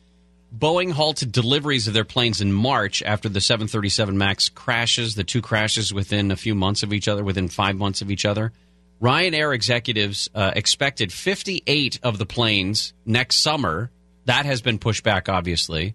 [0.56, 5.42] Boeing halted deliveries of their planes in March after the 737 MAX crashes, the two
[5.42, 8.52] crashes within a few months of each other, within five months of each other.
[9.00, 13.90] Ryanair executives uh, expected 58 of the planes next summer.
[14.26, 15.94] That has been pushed back, obviously.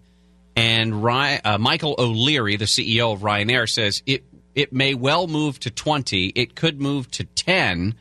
[0.56, 4.24] And Ry- uh, Michael O'Leary, the CEO of Ryanair, says it
[4.54, 6.28] it may well move to 20.
[6.28, 7.94] It could move to 10,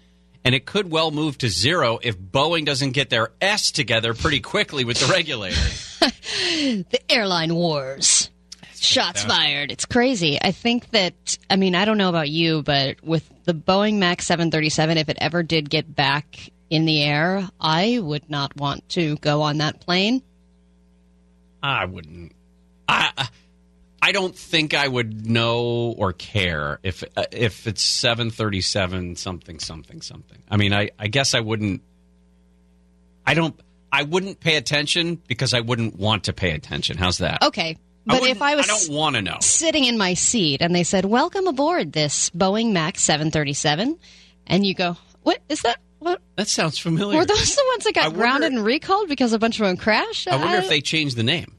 [0.45, 4.40] and it could well move to zero if Boeing doesn't get their S together pretty
[4.40, 5.56] quickly with the regulator.
[5.99, 8.30] the airline wars.
[8.73, 9.72] Shots fired.
[9.72, 10.38] It's crazy.
[10.41, 14.26] I think that, I mean, I don't know about you, but with the Boeing MAX
[14.27, 19.18] 737, if it ever did get back in the air, I would not want to
[19.18, 20.22] go on that plane.
[21.64, 22.35] I wouldn't.
[22.88, 23.28] I
[24.02, 29.16] I don't think I would know or care if uh, if it's seven thirty seven
[29.16, 30.44] something something something.
[30.49, 31.82] I mean, I I guess I wouldn't.
[33.26, 33.60] I don't.
[33.91, 36.98] I wouldn't pay attention because I wouldn't want to pay attention.
[36.98, 37.41] How's that?
[37.44, 37.78] Okay.
[38.06, 39.38] But wouldn't- if I was I don't want to know.
[39.41, 43.98] sitting in my seat and they said, Welcome aboard this Boeing MAX 737,
[44.45, 45.80] and you go, What is that?
[45.99, 46.22] What?
[46.36, 47.18] That sounds familiar.
[47.18, 49.78] Were those the ones that got wonder- grounded and recalled because a bunch of them
[49.78, 50.28] crashed?
[50.28, 51.56] I wonder if they changed the name.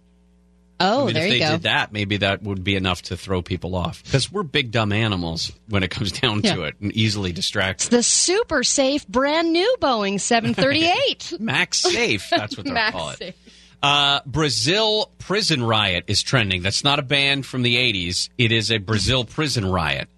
[0.79, 1.53] Oh, I mean, there if you they go.
[1.53, 4.93] did that, maybe that would be enough to throw people off because we're big dumb
[4.93, 7.91] animals when it comes down to it, and easily distracted.
[7.91, 11.35] The super safe brand new Boeing 738.
[11.41, 13.37] Max Safe, that's what they Max call it.
[13.83, 16.63] Uh, Brazil prison riot is trending.
[16.63, 18.31] That's not a band from the 80s.
[18.37, 20.09] It is a Brazil prison riot.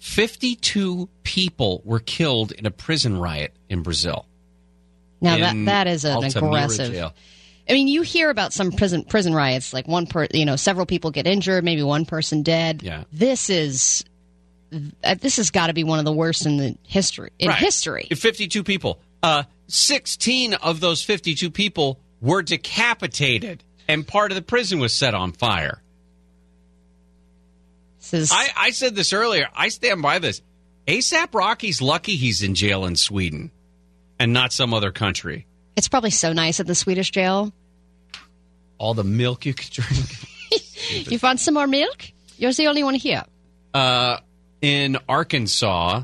[0.00, 4.26] 52 people were killed in a prison riot in Brazil.
[5.22, 6.92] Now that that is an Altamira aggressive.
[6.92, 7.14] jail.
[7.68, 10.84] I mean, you hear about some prison prison riots, like one per, you know, several
[10.86, 12.82] people get injured, maybe one person dead.
[12.82, 13.04] Yeah.
[13.12, 14.04] This is
[15.02, 17.58] uh, this has got to be one of the worst in the history in Right.
[17.58, 18.08] history.
[18.10, 19.00] 52 people.
[19.22, 25.14] Uh, 16 of those 52 people were decapitated, and part of the prison was set
[25.14, 25.80] on fire.
[28.12, 29.48] I, I said this earlier.
[29.56, 30.42] I stand by this.
[30.86, 33.50] ASAP Rocky's lucky he's in jail in Sweden
[34.18, 35.46] and not some other country.
[35.76, 37.52] It's probably so nice at the Swedish jail.
[38.78, 40.06] All the milk you could drink.
[40.90, 42.04] You want some more milk?
[42.36, 43.24] You're the only one here.
[43.72, 44.18] Uh,
[44.60, 46.02] in Arkansas,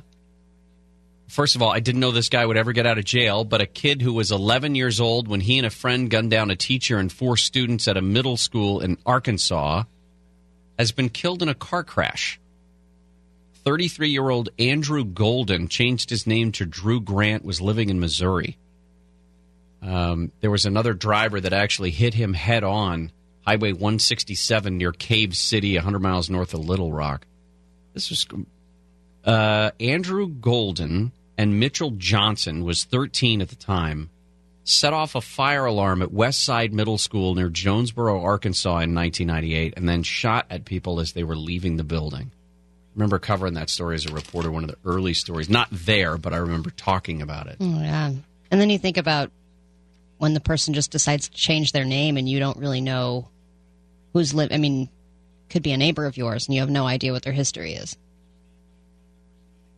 [1.29, 3.61] first of all, I didn't know this guy would ever get out of jail, but
[3.61, 6.57] a kid who was 11 years old when he and a friend gunned down a
[6.57, 9.85] teacher and four students at a middle school in Arkansas
[10.79, 12.41] has been killed in a car crash.
[13.65, 18.57] 33 year old Andrew Golden changed his name to Drew Grant, was living in Missouri.
[19.83, 23.13] Um, there was another driver that actually hit him head on,
[23.47, 27.27] Highway 167 near Cave City, 100 miles north of Little Rock.
[27.95, 28.27] This was
[29.25, 34.11] uh, Andrew Golden and Mitchell Johnson was 13 at the time.
[34.63, 39.75] Set off a fire alarm at West Side Middle School near Jonesboro, Arkansas in 1998,
[39.77, 42.31] and then shot at people as they were leaving the building.
[42.95, 45.49] remember covering that story as a reporter, one of the early stories.
[45.49, 47.57] Not there, but I remember talking about it.
[47.59, 48.13] Oh, yeah.
[48.51, 49.33] And then you think about
[50.21, 53.31] when the person just decides to change their name and you don't really know
[54.13, 54.53] who's lived.
[54.53, 54.91] I mean,
[55.49, 57.97] could be a neighbor of yours and you have no idea what their history is.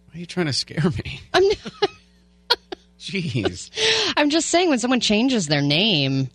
[0.08, 1.20] Why are you trying to scare me?
[1.32, 1.58] I'm not.
[2.98, 3.70] Jeez.
[4.16, 6.28] I'm just saying when someone changes their name,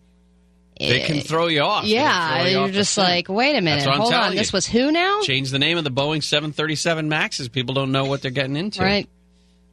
[0.80, 1.84] They can throw you off.
[1.84, 4.38] Yeah, you you're off just like, wait a minute, That's what I'm hold on, you.
[4.38, 5.20] this was who now?
[5.22, 7.50] Change the name of the Boeing 737 Maxes.
[7.50, 8.82] People don't know what they're getting into.
[8.82, 9.10] Right.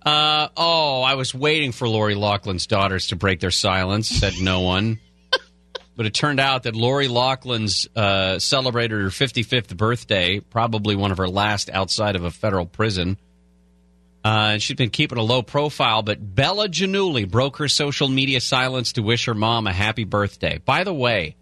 [0.05, 4.61] Uh, oh, I was waiting for Lori Loughlin's daughters to break their silence, said no
[4.61, 4.99] one.
[5.97, 11.19] but it turned out that Lori Loughlin's uh, celebrated her 55th birthday, probably one of
[11.19, 13.17] her last outside of a federal prison.
[14.23, 18.41] Uh, and she'd been keeping a low profile, but Bella Giannulli broke her social media
[18.41, 20.59] silence to wish her mom a happy birthday.
[20.59, 21.37] By the way,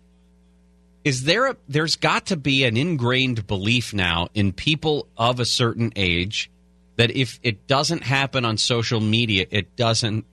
[1.04, 5.44] is there a, there's got to be an ingrained belief now in people of a
[5.44, 6.50] certain age
[6.96, 10.24] that if it doesn't happen on social media, it doesn't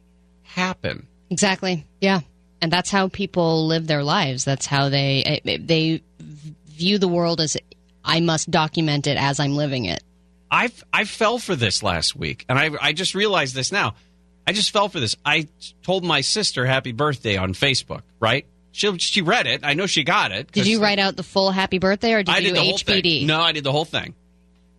[0.44, 1.08] happen.
[1.30, 1.86] Exactly.
[2.02, 2.22] Yeah.
[2.62, 4.44] And that's how people live their lives.
[4.44, 7.56] That's how they they view the world as
[8.04, 10.04] I must document it as I'm living it.
[10.52, 13.96] I I fell for this last week, and I I just realized this now.
[14.46, 15.16] I just fell for this.
[15.24, 15.48] I
[15.84, 18.02] told my sister happy birthday on Facebook.
[18.20, 18.46] Right?
[18.72, 19.62] She she read it.
[19.64, 20.52] I know she got it.
[20.52, 22.78] Did you write out the full happy birthday or did I you did the whole
[22.78, 23.20] HBD?
[23.20, 23.28] thing.
[23.28, 24.16] No, I did the whole thing.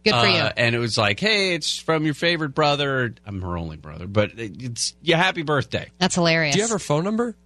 [0.04, 0.50] Good for Uh, you.
[0.56, 3.14] And it was like, hey, it's from your favorite brother.
[3.26, 5.88] I'm her only brother, but it's yeah, happy birthday.
[5.98, 6.54] That's hilarious.
[6.54, 7.36] Do you have her phone number?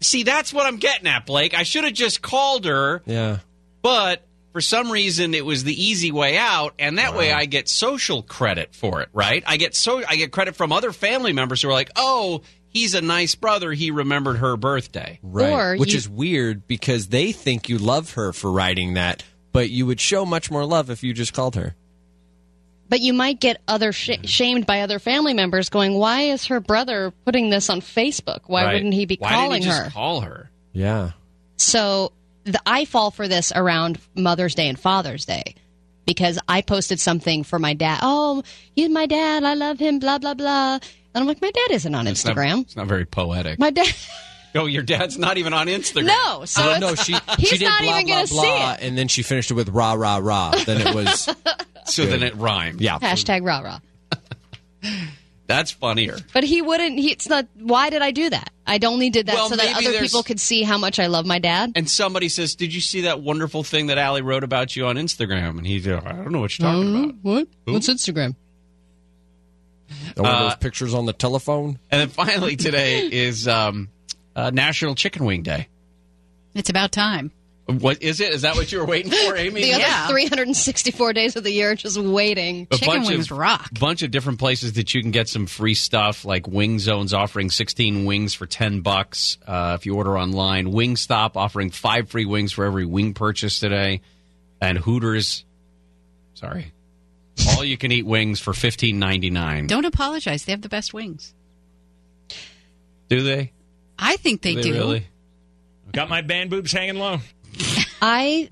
[0.00, 1.54] See, that's what I'm getting at, Blake.
[1.54, 3.38] I should have just called her, Yeah.
[3.82, 4.22] but
[4.52, 8.22] for some reason it was the easy way out, and that way I get social
[8.22, 9.42] credit for it, right?
[9.46, 12.94] I get so I get credit from other family members who are like, "Oh, he's
[12.94, 13.72] a nice brother.
[13.72, 15.50] He remembered her birthday." Right.
[15.50, 19.70] Or Which you- is weird because they think you love her for writing that, but
[19.70, 21.74] you would show much more love if you just called her.
[22.88, 24.24] But you might get other sh- mm-hmm.
[24.24, 28.40] shamed by other family members going, "Why is her brother putting this on Facebook?
[28.46, 28.74] Why Right.
[28.74, 30.50] wouldn't he be Why calling didn't he her?" call her?
[30.72, 31.10] Yeah.
[31.56, 32.12] So
[32.44, 35.54] the, I fall for this around Mother's Day and Father's Day
[36.06, 38.00] because I posted something for my dad.
[38.02, 38.42] Oh,
[38.76, 39.44] he's my dad.
[39.44, 39.98] I love him.
[39.98, 40.74] Blah blah blah.
[40.74, 42.62] And I'm like, my dad isn't on It's not- Instagram.
[42.62, 43.58] it's not very poetic.
[43.58, 43.86] My dad.
[44.56, 46.04] Oh, your dad's not even on Instagram.
[46.06, 48.26] No, oh, so Well, it's- no, she he's she did not blah even blah gonna
[48.28, 48.82] see blah, it.
[48.82, 50.52] and then she finished it with rah rah rah.
[50.64, 51.28] Then it was
[51.84, 52.80] So then it rhymed.
[52.80, 52.98] yeah.
[52.98, 53.78] Hashtag rah rah.
[55.46, 56.16] That's funnier.
[56.32, 56.98] But he wouldn't.
[56.98, 57.46] He, it's not.
[57.58, 58.50] Why did I do that?
[58.66, 61.06] I only did that Well, so that other there's- people could see how much I
[61.06, 61.72] love my dad.
[61.76, 64.96] And somebody says, "Did you see that wonderful thing that Ally wrote about you on
[64.96, 67.48] Instagram?" And he's, like, "I don't know what you're talking about." What?
[67.64, 68.36] What's Instagram?
[70.16, 71.78] One of Uh, those pictures on the telephone.
[71.90, 73.90] And then finally today is um,
[74.34, 75.68] uh, National Chicken Wing Day.
[76.54, 77.32] It's about time.
[77.66, 78.34] What is it?
[78.34, 79.62] Is that what you were waiting for, Amy?
[79.62, 82.68] The other 364 days of the year, just waiting.
[82.70, 83.70] a bunch of, rock.
[83.74, 87.14] A bunch of different places that you can get some free stuff like wing zones
[87.14, 92.26] offering 16 wings for 10 bucks uh, if you order online wingstop offering five free
[92.26, 94.02] wings for every wing purchase today
[94.60, 95.44] and hooters
[96.34, 96.72] sorry
[97.48, 100.44] all you can eat wings for 15.99 Don't apologize.
[100.44, 101.32] They have the best wings.
[103.08, 103.52] do they
[103.98, 104.72] I think they, do.
[104.72, 105.06] really
[105.92, 107.18] Got my band boobs hanging low.
[108.06, 108.50] I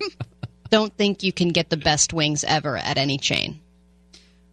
[0.70, 3.60] don't think you can get the best wings ever at any chain.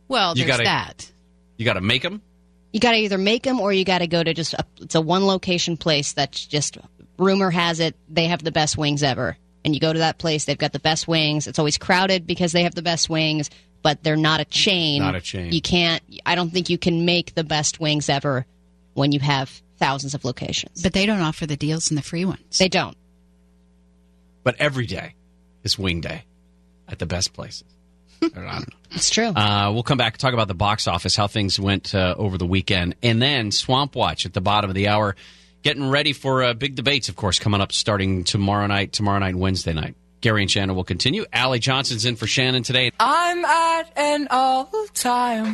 [0.10, 1.12] Well, You there's gotta- that.
[1.58, 2.22] you got to make them
[2.74, 4.96] You got to either make them or you got to go to just a, it's
[4.96, 6.78] a one location place that's just
[7.18, 9.38] rumor has it they have the best wings ever.
[9.64, 11.48] And you go to that place, they've got the best wings.
[11.48, 13.50] It's always crowded because they have the best wings,
[13.82, 15.02] but they're not a chain.
[15.02, 15.52] Not a chain.
[15.54, 16.02] You can't.
[16.26, 18.46] I don't think you can make the best wings ever
[18.94, 20.82] when you have thousands of locations.
[20.82, 22.58] But they don't offer the deals and the free ones.
[22.58, 22.96] They don't.
[24.44, 25.16] But every day
[25.64, 26.24] is wing day
[26.88, 27.66] at the best places
[28.24, 28.60] I don't know.
[28.92, 29.28] It's true.
[29.28, 32.38] Uh, we'll come back and talk about the box office, how things went uh, over
[32.38, 35.16] the weekend, and then Swamp Watch at the bottom of the hour,
[35.62, 39.36] getting ready for uh, big debates, of course, coming up starting tomorrow night, tomorrow night,
[39.36, 39.96] Wednesday night.
[40.22, 41.26] Gary and Shannon will continue.
[41.32, 42.92] Ally Johnson's in for Shannon today.
[43.00, 45.54] I'm at an all time.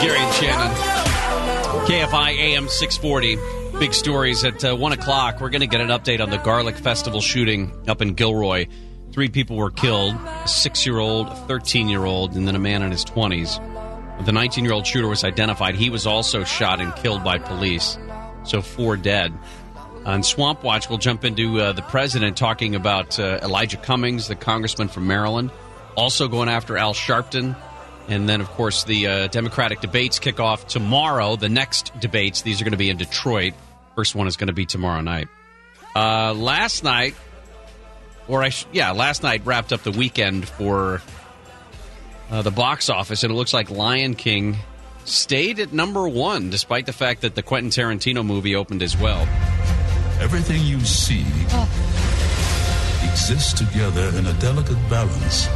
[0.00, 0.74] Gary and Shannon.
[1.86, 3.78] KFI AM 640.
[3.78, 5.40] Big stories at uh, 1 o'clock.
[5.40, 8.66] We're going to get an update on the Garlic Festival shooting up in Gilroy.
[9.12, 12.58] Three people were killed a six year old, a 13 year old, and then a
[12.58, 14.24] man in his 20s.
[14.24, 15.74] The 19 year old shooter was identified.
[15.74, 17.98] He was also shot and killed by police.
[18.44, 19.36] So four dead.
[20.06, 24.34] On Swamp Watch, we'll jump into uh, the president talking about uh, Elijah Cummings, the
[24.34, 25.50] congressman from Maryland,
[25.94, 27.54] also going after Al Sharpton.
[28.08, 31.36] And then, of course, the uh, Democratic debates kick off tomorrow.
[31.36, 33.54] The next debates, these are going to be in Detroit.
[33.94, 35.28] First one is going to be tomorrow night.
[35.94, 37.14] Uh, last night,
[38.28, 41.02] or I sh- yeah, last night wrapped up the weekend for
[42.30, 44.56] uh, the box office, and it looks like Lion King
[45.04, 49.22] stayed at number one, despite the fact that the Quentin Tarantino movie opened as well.
[50.20, 51.24] Everything you see
[53.10, 55.48] exists together in a delicate balance.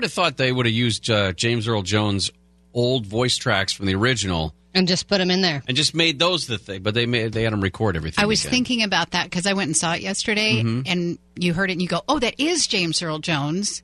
[0.00, 2.30] Would have thought they would have used uh, James Earl Jones'
[2.72, 5.62] old voice tracks from the original and just put them in there.
[5.68, 8.22] and just made those the thing, but they made they had them record everything.
[8.22, 8.50] I was again.
[8.52, 10.84] thinking about that because I went and saw it yesterday, Mhm.
[10.86, 13.82] and you heard it, and you go, "Oh, that is James Earl Jones."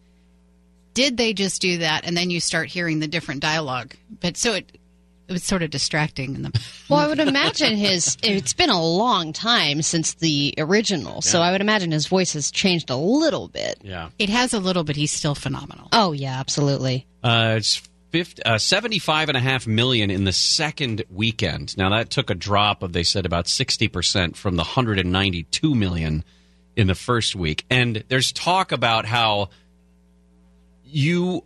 [0.95, 3.95] Did they just do that, and then you start hearing the different dialogue?
[4.21, 4.79] But so it
[5.29, 6.61] it was sort of distracting in the.
[6.89, 8.17] Well, I would imagine his.
[8.23, 12.53] It's been a long time since the original, so I would imagine his voice has
[12.53, 13.81] changed a little bit.
[13.83, 14.11] Yeah.
[14.21, 15.89] It has a little, but he's still phenomenal.
[15.93, 17.05] Oh yeah, absolutely.
[17.25, 17.83] Uh, it's
[18.13, 21.77] 50, uh, 75 and a half million in the second weekend.
[21.77, 26.25] Now that took a drop of they said about 60% from the 192 million
[26.77, 27.65] in the first week.
[27.69, 29.51] And there's talk about how
[30.85, 31.43] you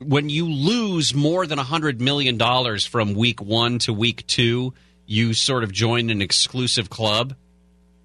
[0.00, 4.72] when you lose more than 100 million dollars from week 1 to week 2,
[5.06, 7.34] you sort of join an exclusive club.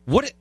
[0.05, 0.31] What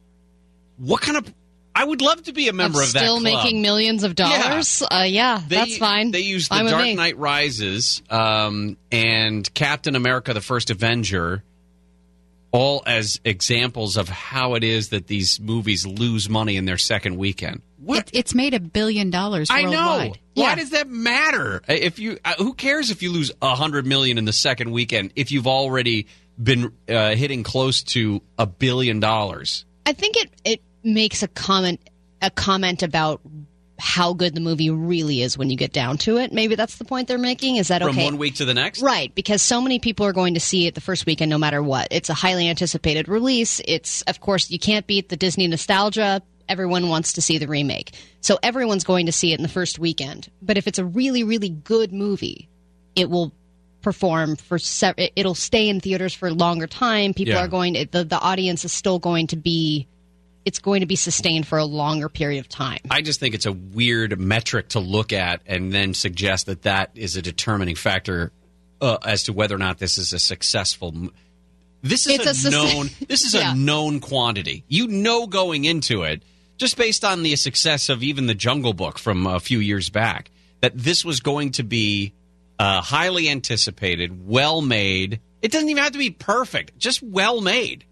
[0.79, 1.33] what kind of
[1.75, 3.25] I would love to be a member of, that still club.
[3.45, 4.83] making millions of dollars.
[4.83, 6.11] Uh, yeah, They- that's fine.
[6.11, 6.87] They used the with Dark.
[6.95, 11.43] Knight Rises um, and Captain America: The First Avenger,
[12.53, 17.17] all as examples of how it is that these movies lose money in their second
[17.17, 17.63] weekend.
[17.89, 20.11] It, it's made a billion dollars I worldwide.
[20.11, 20.17] know.
[20.35, 21.63] Why does that matter?
[21.67, 25.13] If you, uh, who cares if you lose a hundred million in the second weekend
[25.17, 26.07] if you've already
[26.41, 29.65] been uh, hitting close to a billion dollars?
[29.85, 31.81] I think it it makes a comment
[32.21, 33.21] a comment about
[33.85, 36.33] how good the movie really is when you get down to it.
[36.33, 37.57] Maybe that's the point they're making.
[37.57, 38.05] Is that a From okay?
[38.05, 40.77] one week to the next, Right, because so many people are going to see it
[40.77, 41.89] the first weekend no matter what.
[41.91, 43.61] It's a highly anticipated release.
[43.65, 46.23] It's, of course, you can't beat the Disney nostalgia.
[46.49, 47.91] Everyone wants to see the remake.
[48.21, 50.31] So everyone's going to see it in the first weekend.
[50.41, 52.49] But if it's a really, really good movie,
[52.95, 53.33] it will
[53.81, 57.45] perform for se- it'll stay in theaters for a longer time people Yeah.
[57.45, 59.89] are going to, the the audience is still going to be
[60.45, 63.47] it's going to be sustained for a longer period of time I just think it's
[63.47, 68.33] a weird metric to look at and then suggest that that is a determining factor
[68.81, 70.93] uh, as to whether or not this is a successful.
[71.83, 72.89] This is It's a, a known.
[73.09, 73.53] This is Yeah.
[73.53, 74.65] a known quantity.
[74.69, 76.23] You know going into it,
[76.59, 80.31] just based on the success of even the Jungle Book from a few years back,
[80.63, 82.13] that this was going to be
[82.59, 85.21] uh, highly anticipated, well made.
[85.43, 87.85] It doesn't even have to be perfect, just well made,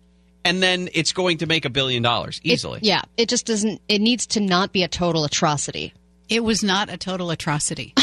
[0.44, 2.80] and then it's going to make a billion dollars It- easily.
[2.82, 5.92] yeah it just doesn't it needs to not be a total atrocity
[6.28, 7.92] It was not a total atrocity.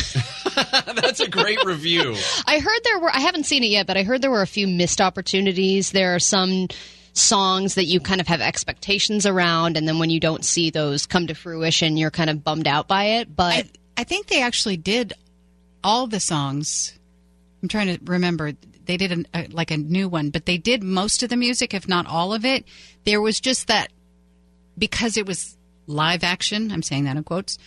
[0.95, 2.15] That's a great review.
[2.45, 3.09] I heard there were.
[3.15, 5.91] I haven't seen it yet, but I heard there were a few missed opportunities.
[5.91, 6.67] There are some
[7.13, 11.05] songs that you kind of have expectations around, and then when you don't see those
[11.05, 13.33] come to fruition, you're kind of bummed out by it.
[13.33, 15.13] But I think they actually did
[15.83, 16.91] all the songs.
[17.61, 18.51] I'm trying to remember.
[18.87, 21.73] They did an, a, like a new one, but they did most of the music,
[21.73, 22.65] if not all of it.
[23.05, 23.91] There was just that
[24.77, 26.71] because it was live action.
[26.71, 27.57] I'm saying that in quotes,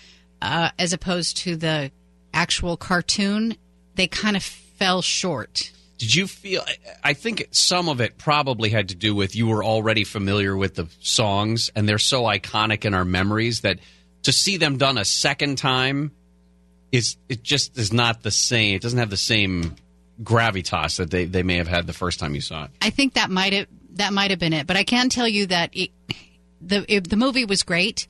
[0.43, 1.93] uh, as opposed to the
[2.33, 3.57] actual cartoon.
[3.95, 5.73] They kind of fell short.
[5.99, 6.65] Did you feel?
[7.05, 10.75] I think some of it probably had to do with you were already familiar with
[10.75, 13.79] the songs, and they're so iconic in our memories that
[14.23, 16.13] to see them done a second time
[16.93, 18.77] is it just is not the same.
[18.77, 19.77] It doesn't have the same
[20.23, 22.71] gravitas that they, they may have had the first time you saw it.
[22.83, 24.67] I think that might have that might have been it.
[24.67, 25.91] But I can tell you that it,
[26.61, 28.07] the it, the movie was great.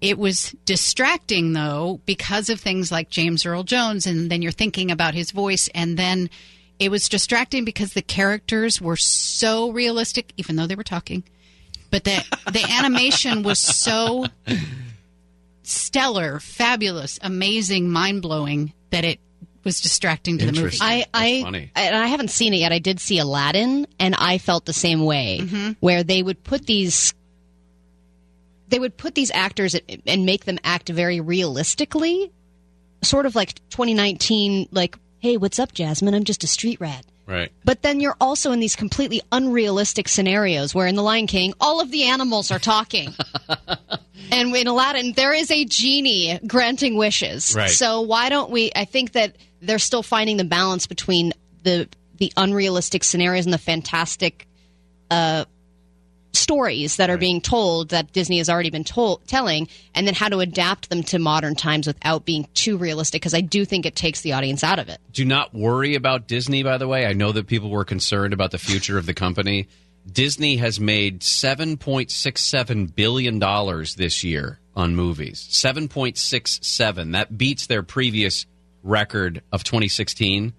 [0.00, 4.90] It was distracting though because of things like James Earl Jones, and then you're thinking
[4.90, 6.30] about his voice, and then
[6.78, 11.24] it was distracting because the characters were so realistic, even though they were talking.
[11.90, 14.26] But the the animation was so
[15.62, 19.20] stellar, fabulous, amazing, mind blowing that it
[19.64, 20.78] was distracting to the movie.
[20.80, 22.72] I, I, and I haven't seen it yet.
[22.72, 25.72] I did see Aladdin, and I felt the same way, mm-hmm.
[25.80, 27.14] where they would put these,
[28.68, 29.74] they would put these actors
[30.06, 32.30] and make them act very realistically,
[33.02, 36.14] sort of like 2019, like, hey, what's up, Jasmine?
[36.14, 37.04] I'm just a street rat.
[37.26, 37.50] Right.
[37.64, 41.80] But then you're also in these completely unrealistic scenarios where in The Lion King, all
[41.80, 43.14] of the animals are talking.
[44.30, 47.54] and in Aladdin, there is a genie granting wishes.
[47.54, 47.70] Right.
[47.70, 48.72] So why don't we?
[48.76, 51.32] I think that they're still finding the balance between
[51.62, 51.88] the
[52.18, 54.46] the unrealistic scenarios and the fantastic
[55.10, 55.44] uh,
[56.44, 60.28] stories that are being told that Disney has already been told telling, and then how
[60.28, 63.22] to adapt them to modern times without being too realistic.
[63.22, 64.98] Because I do think it takes the audience out of it.
[65.12, 67.06] Do not worry about Disney, by the way.
[67.06, 69.68] I know that people were concerned about the future of the company.
[70.10, 73.38] Disney has made $7.67 billion
[73.96, 75.48] this year on movies.
[75.50, 77.12] 7.67.
[77.12, 78.46] That beats their previous
[78.82, 80.52] record of 2016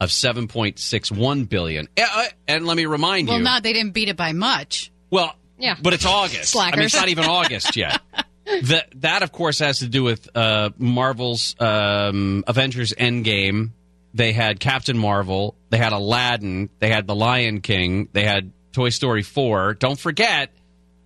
[0.00, 1.88] of 7.61 billion.
[1.96, 3.44] Uh, uh, And let me remind Well, you.
[3.44, 4.90] Well, no, they didn't beat it by much.
[5.10, 5.76] Well, Yeah.
[5.80, 6.56] but it's August.
[6.56, 8.00] I mean, it's not even August yet.
[8.64, 13.70] that that of course has to do with uh, Marvel's um, Avengers Endgame.
[14.12, 15.54] They had Captain Marvel.
[15.70, 16.68] They had Aladdin.
[16.80, 18.08] They had The Lion King.
[18.12, 19.74] They had Toy Story four.
[19.74, 20.50] Don't forget.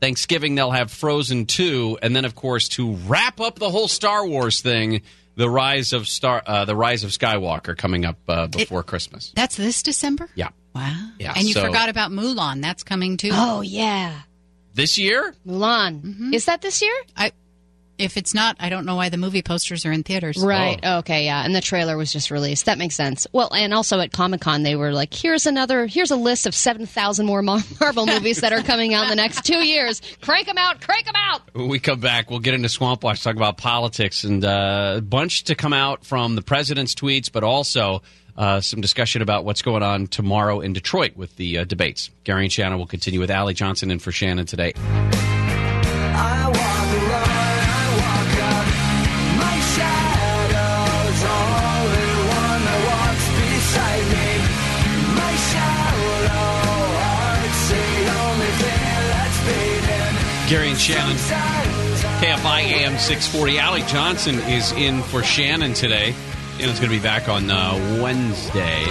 [0.01, 4.27] Thanksgiving they'll have Frozen 2 and then of course to wrap up the whole Star
[4.27, 5.01] Wars thing
[5.35, 9.33] the rise of Star uh, the rise of Skywalker coming up uh, before Christmas.
[9.35, 10.29] That's this December?
[10.35, 10.51] Yeah.
[10.75, 11.11] Wow.
[11.19, 12.61] Yeah, and you so- forgot about Mulan.
[12.63, 13.31] That's coming too.
[13.33, 14.23] Oh yeah,
[14.75, 15.35] This year?
[15.47, 16.33] Mulan.
[16.35, 16.95] Is that this year?
[17.17, 17.33] I
[17.97, 20.37] if it's not, I don't know why the movie posters are in theaters.
[20.43, 20.85] Right.
[20.85, 21.27] Okay.
[21.27, 21.45] Yeah.
[21.45, 22.67] And the trailer was just released.
[22.67, 23.25] That makes sense.
[23.33, 25.87] Well, and also at Comic Con, they were like, "Here's another.
[25.87, 27.41] Here's a list of seven thousand more
[27.81, 30.03] Marvel movies that are coming out in the next two years.
[30.21, 30.81] Crank them out.
[30.81, 34.25] Crank them out." When we come back, we'll get into Swamp Watch, talk about politics,
[34.25, 38.03] and uh, a bunch to come out from the president's tweets, but also
[38.37, 42.11] uh, some discussion about what's going on tomorrow in Detroit with the uh, debates.
[42.25, 44.73] Gary and Shannon will continue with Ally Johnson in for Shannon today.
[44.77, 48.67] I walk alone, I walk up.
[49.39, 54.29] My shadow's only one that walks beside me.
[55.15, 56.49] My shallow
[56.99, 57.87] heart's the
[58.19, 60.49] only thing that's beating.
[60.51, 61.17] Gary and Shannon,
[62.21, 63.59] KFI AM 640.
[63.59, 66.15] Ally Johnson is in for Shannon today.
[66.59, 68.85] Shannon's going to be back on uh, Wednesday.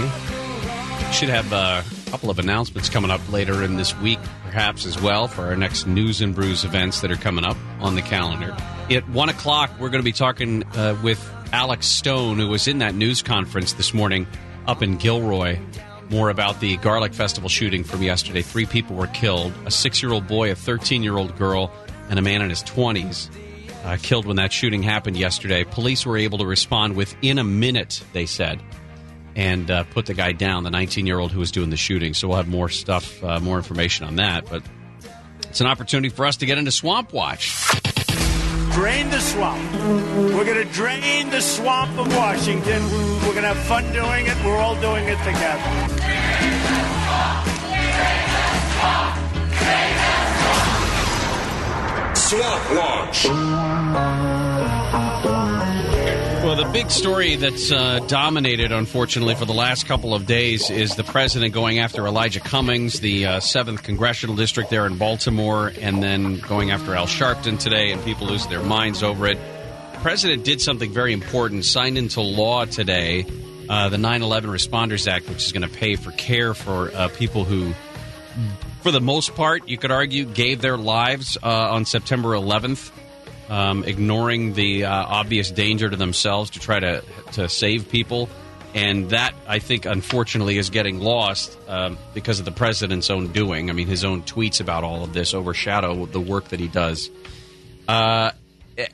[1.13, 5.01] Should have uh, a couple of announcements coming up later in this week, perhaps as
[5.01, 8.55] well, for our next News and Brews events that are coming up on the calendar.
[8.91, 12.79] At 1 o'clock, we're going to be talking uh, with Alex Stone, who was in
[12.79, 14.27] that news conference this morning
[14.67, 15.57] up in Gilroy.
[16.09, 18.41] More about the Garlic Festival shooting from yesterday.
[18.41, 21.71] Three people were killed a six year old boy, a 13 year old girl,
[22.09, 23.29] and a man in his 20s.
[23.83, 25.65] Uh, killed when that shooting happened yesterday.
[25.65, 28.61] Police were able to respond within a minute, they said
[29.35, 32.13] and uh, put the guy down, the 19 year old who was doing the shooting.
[32.13, 34.49] So we'll have more stuff, uh, more information on that.
[34.49, 34.63] But
[35.49, 37.55] it's an opportunity for us to get into Swamp Watch.
[38.71, 39.71] Drain the swamp.
[40.33, 42.83] We're going to drain the swamp of Washington.
[43.21, 44.35] We're going to have fun doing it.
[44.43, 45.61] We're all doing it together.
[45.95, 46.19] Drain
[46.63, 47.53] the Swamp
[52.33, 53.25] Watch.
[56.43, 60.95] Well, the big story that's uh, dominated, unfortunately, for the last couple of days is
[60.95, 66.01] the president going after Elijah Cummings, the uh, 7th congressional district there in Baltimore, and
[66.01, 69.37] then going after Al Sharpton today, and people lose their minds over it.
[69.93, 73.27] The president did something very important, signed into law today
[73.69, 77.09] uh, the 9 11 Responders Act, which is going to pay for care for uh,
[77.09, 77.73] people who
[78.83, 82.91] for the most part, you could argue, gave their lives uh, on September 11th,
[83.49, 87.01] um, ignoring the uh, obvious danger to themselves to try to
[87.31, 88.29] to save people,
[88.73, 93.69] and that I think unfortunately is getting lost um, because of the president's own doing.
[93.69, 97.09] I mean, his own tweets about all of this overshadow the work that he does.
[97.87, 98.31] Uh,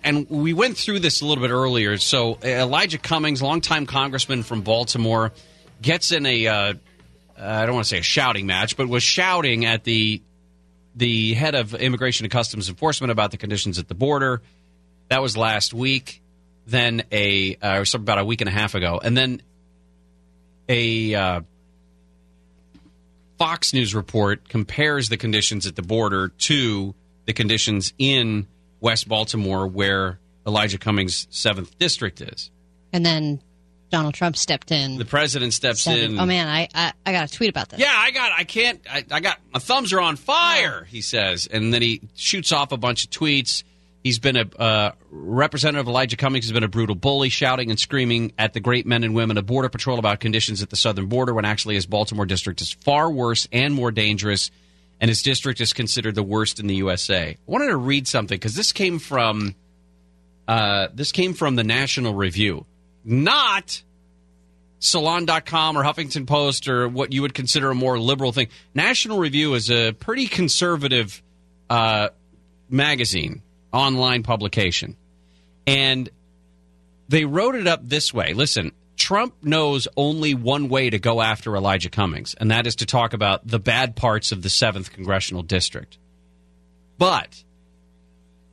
[0.03, 1.97] and we went through this a little bit earlier.
[1.97, 5.31] So Elijah Cummings, longtime congressman from Baltimore,
[5.81, 6.75] gets in a
[7.39, 10.21] uh, I don't want to say a shouting match, but was shouting at the
[10.95, 14.41] the head of Immigration and Customs Enforcement about the conditions at the border.
[15.09, 16.21] That was last week.
[16.65, 19.41] Then a uh, about a week and a half ago, and then
[20.67, 21.41] a uh,
[23.39, 26.93] Fox News report compares the conditions at the border to
[27.25, 28.47] the conditions in
[28.81, 32.51] West Baltimore, where Elijah Cummings' seventh district is.
[32.91, 33.41] And then
[33.89, 34.97] Donald Trump stepped in.
[34.97, 36.19] The president steps in.
[36.19, 37.79] Oh man, I, I I got a tweet about this.
[37.79, 38.31] Yeah, I got.
[38.31, 38.81] I can't.
[38.89, 39.39] I, I got.
[39.53, 40.83] My thumbs are on fire.
[40.85, 43.63] He says, and then he shoots off a bunch of tweets.
[44.03, 48.31] He's been a uh, representative Elijah Cummings has been a brutal bully, shouting and screaming
[48.37, 51.33] at the great men and women of Border Patrol about conditions at the southern border,
[51.33, 54.51] when actually his Baltimore district is far worse and more dangerous,
[55.01, 57.31] and his district is considered the worst in the USA.
[57.31, 59.55] I wanted to read something because this came from
[60.47, 62.65] uh, this came from the National Review,
[63.03, 63.81] not
[64.79, 68.47] Salon.com or Huffington Post or what you would consider a more liberal thing.
[68.73, 71.21] National Review is a pretty conservative
[71.69, 72.09] uh,
[72.69, 73.41] magazine,
[73.73, 74.95] online publication.
[75.67, 76.09] And
[77.09, 81.55] they wrote it up this way listen, Trump knows only one way to go after
[81.55, 85.43] Elijah Cummings, and that is to talk about the bad parts of the 7th congressional
[85.43, 85.97] district.
[86.97, 87.43] But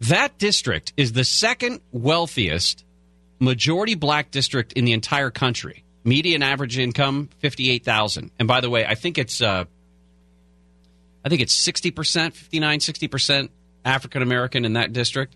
[0.00, 2.84] that district is the second wealthiest
[3.38, 5.84] majority black district in the entire country.
[6.04, 8.30] Median average income 58,000.
[8.38, 9.64] And by the way, I think it's uh
[11.24, 13.48] I think it's 60%, 59, 60%
[13.84, 15.34] African American in that district.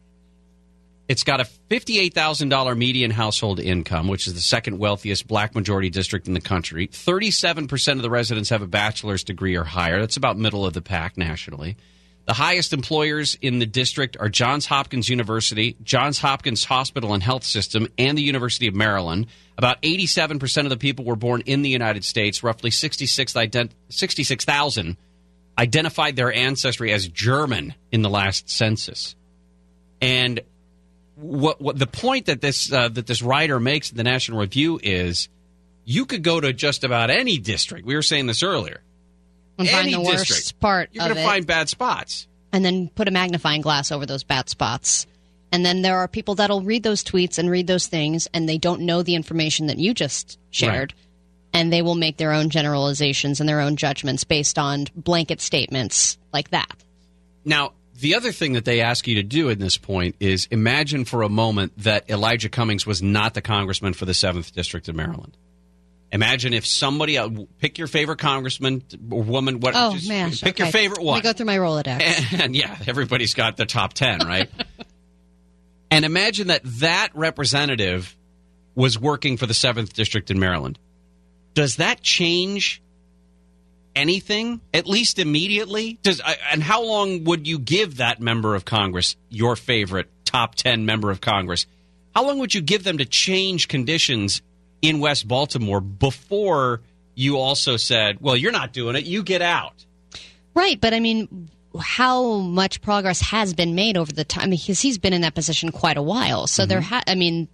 [1.09, 6.29] It's got a $58,000 median household income, which is the second wealthiest black majority district
[6.29, 6.87] in the country.
[6.87, 9.99] 37% of the residents have a bachelor's degree or higher.
[9.99, 11.77] That's about middle of the pack nationally.
[12.31, 17.43] The highest employers in the district are Johns Hopkins University, Johns Hopkins Hospital and Health
[17.43, 19.27] System, and the University of Maryland.
[19.59, 22.45] About 87% of the people were born in the United States.
[22.45, 24.97] Roughly 66 ident- 66,000
[25.59, 29.17] identified their ancestry as German in the last census.
[30.01, 30.39] And
[31.17, 34.79] what, what the point that this uh, that this writer makes in the National Review
[34.81, 35.29] is
[35.85, 37.85] you could go to just about any district.
[37.85, 38.83] We were saying this earlier.
[39.61, 40.61] And find any the worst district.
[40.61, 42.27] part You're going to find bad spots.
[42.53, 45.07] and then put a magnifying glass over those bad spots.
[45.53, 48.59] And then there are people that'll read those tweets and read those things, and they
[48.59, 50.95] don't know the information that you just shared.
[51.53, 56.17] And they will make their own generalizations and their own judgments based on blanket statements
[56.33, 56.85] like that.
[57.45, 61.05] Now, the other thing that they ask you to do at this point is imagine
[61.05, 64.95] for a moment that Elijah Cummings was not the congressman for the 7th District of
[64.95, 65.37] Maryland.
[66.13, 70.33] Imagine if somebody else, pick your favorite congressman or woman, what, Oh, just man.
[70.33, 70.73] pick your Okay.
[70.73, 71.19] favorite Let one.
[71.19, 72.41] me go through my Rolodex.
[72.43, 74.51] And yeah, everybody's got the top 10, right?
[75.91, 78.17] and imagine that that representative
[78.75, 80.79] was working for the 7th District in Maryland.
[81.55, 82.83] Does that change
[83.95, 85.99] anything, at least immediately?
[86.03, 90.55] Does uh, And how long would you give that member of Congress, your favorite top
[90.55, 91.67] 10 member of Congress,
[92.15, 94.43] how long would you give them to change conditions
[94.83, 96.83] in West Baltimore before
[97.15, 99.85] you also said, well, you're not doing it, you get out?
[100.55, 104.51] Right, but I mean, how much progress has been made over the time?
[104.51, 106.47] Because he's been in that position quite a while.
[106.47, 106.89] So there, mm-hmm.
[106.89, 107.49] ha- I mean,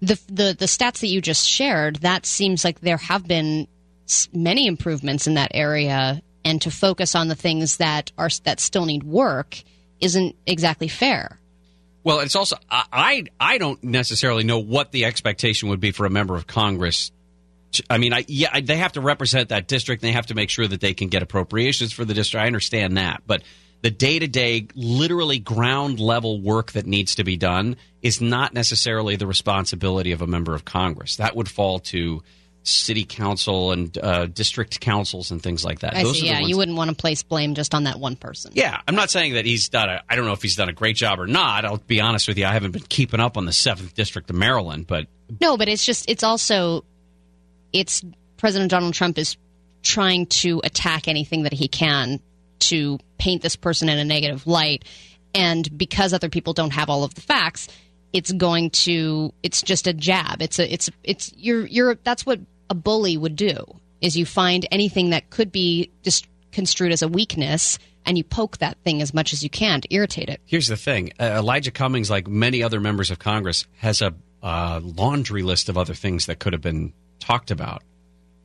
[0.00, 3.66] the the the stats that you just shared, that seems like there have been
[4.32, 8.84] many improvements in that area, and to focus on the things that are that still
[8.84, 9.62] need work
[10.00, 11.40] isn't exactly fair.
[12.06, 16.10] Well, it's also I I don't necessarily know what the expectation would be for a
[16.10, 17.10] member of Congress.
[17.90, 20.02] I mean, I yeah, they have to represent that district.
[20.02, 22.44] They have to make sure that they can get appropriations for the district.
[22.44, 23.42] I understand that, but
[23.82, 28.54] the day to day, literally ground level work that needs to be done is not
[28.54, 31.16] necessarily the responsibility of a member of Congress.
[31.16, 32.22] That would fall to
[32.66, 35.94] city council and uh, district councils and things like that.
[35.96, 36.26] I Those see.
[36.28, 38.52] are Yeah, ones you wouldn't want to place blame just on that one person.
[38.54, 40.02] yeah, I'm not saying that he's done a.
[40.08, 41.64] I don't know if he's done a great job or not.
[41.64, 42.46] I'll be honest with you.
[42.46, 45.06] I haven't been keeping up on the seventh district of Maryland, but
[45.40, 46.84] No, but it's just it's also
[47.72, 48.04] it's
[48.36, 49.36] President Donald Trump is
[49.82, 52.20] trying to attack anything that he can
[52.58, 54.84] to paint this person in a negative light
[55.34, 57.68] and because other people don't have all of the facts,
[58.12, 60.40] it's going to it's just a jab.
[60.40, 62.40] It's a it's it's you're you're that's what
[62.70, 63.64] a bully would do
[64.00, 68.58] is you find anything that could be just construed as a weakness and you poke
[68.58, 70.40] that thing as much as you can to irritate it.
[70.46, 74.80] here's the thing: uh, Elijah Cummings, like many other members of Congress, has a uh,
[74.82, 77.82] laundry list of other things that could have been talked about.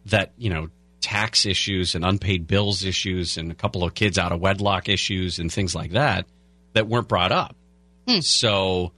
[0.08, 0.70] That you know,
[1.00, 5.38] tax issues and unpaid bills issues, and a couple of kids out of wedlock issues,
[5.38, 6.26] and things like that
[6.74, 7.56] that weren't brought up.
[8.22, 8.92] So,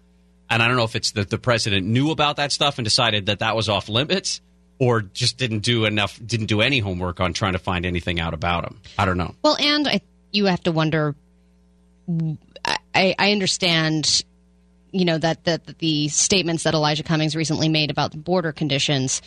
[0.50, 3.26] and I don't know if it's that the president knew about that stuff and decided
[3.26, 4.42] that that was off limits,
[4.80, 8.34] or just didn't do enough, didn't do any homework on trying to find anything out
[8.34, 8.80] about him.
[8.98, 9.36] I don't know.
[9.44, 10.02] Well, and I,
[10.32, 11.16] you have to wonder.
[12.66, 14.24] I, I understand,
[14.92, 19.22] you know, that, that the statements that Elijah Cummings recently made about the border conditions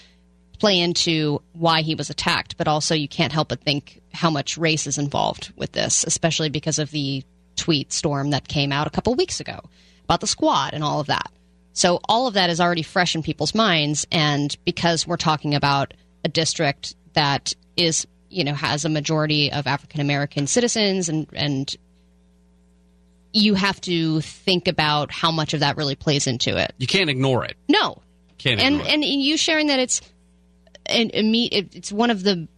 [0.59, 4.57] play into why he was attacked, but also you can't help but think how much
[4.57, 7.23] race is involved with this, especially because of the
[7.57, 9.61] tweet storm that came out a couple weeks ago
[10.05, 11.31] about the squad and all of that.
[11.77, 15.93] So all of that is already fresh in people's minds, and because we're talking about
[16.25, 21.77] a district that is, you know, has a majority of African American citizens, and and
[23.35, 26.73] you have to think about how much of that really plays into it.
[26.79, 27.59] You can't ignore it.
[27.69, 28.01] No,
[28.39, 28.95] Can't and ignore it.
[28.95, 30.01] and you sharing that it's
[30.87, 32.49] and it's one of the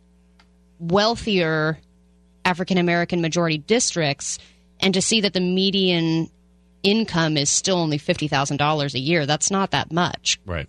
[0.79, 1.81] wealthier
[2.45, 4.39] African American majority districts,
[4.79, 6.31] and to see that the median
[6.83, 10.39] income is still only fifty thousand dollars a year, that's not that much.
[10.47, 10.69] Right.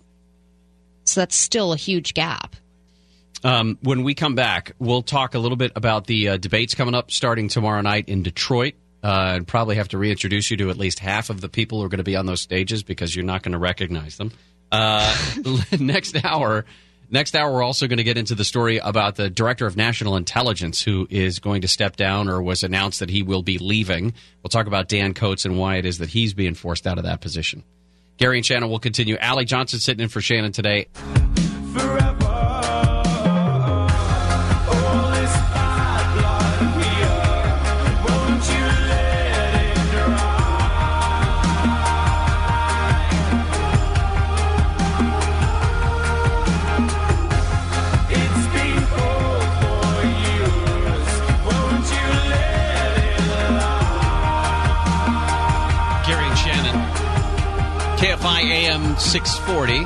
[1.04, 2.56] So that's still a huge gap.
[3.42, 6.94] Um, when we come back, we'll talk a little bit about the uh, debates coming
[6.94, 8.74] up starting tomorrow night in Detroit.
[9.02, 11.86] Uh, and probably have to reintroduce you to at least half of the people who
[11.86, 14.30] are going to be on those stages because you're not going to recognize them.
[14.70, 15.10] Uh,
[15.80, 16.66] next hour,
[17.12, 20.16] Next hour, we're also going to get into the story about the director of national
[20.16, 24.14] intelligence who is going to step down or was announced that he will be leaving.
[24.42, 27.04] We'll talk about Dan Coats and why it is that he's being forced out of
[27.04, 27.64] that position.
[28.16, 29.16] Gary and Shannon will continue.
[29.16, 30.86] Ally Johnson sitting in for Shannon today.
[59.00, 59.84] 640.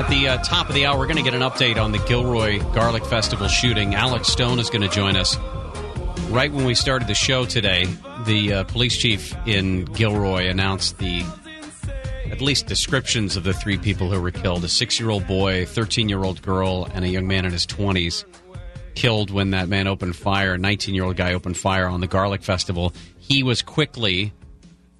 [0.00, 1.98] At the uh, top of the hour, we're going to get an update on the
[1.98, 3.94] Gilroy Garlic Festival shooting.
[3.94, 5.36] Alex Stone is going to join us.
[6.30, 7.86] Right when we started the show today,
[8.24, 11.22] the uh, police chief in Gilroy announced the
[12.30, 15.66] at least descriptions of the three people who were killed a six year old boy,
[15.66, 18.24] 13 year old girl, and a young man in his 20s
[18.94, 20.54] killed when that man opened fire.
[20.54, 22.92] A 19 year old guy opened fire on the Garlic Festival.
[23.18, 24.32] He was quickly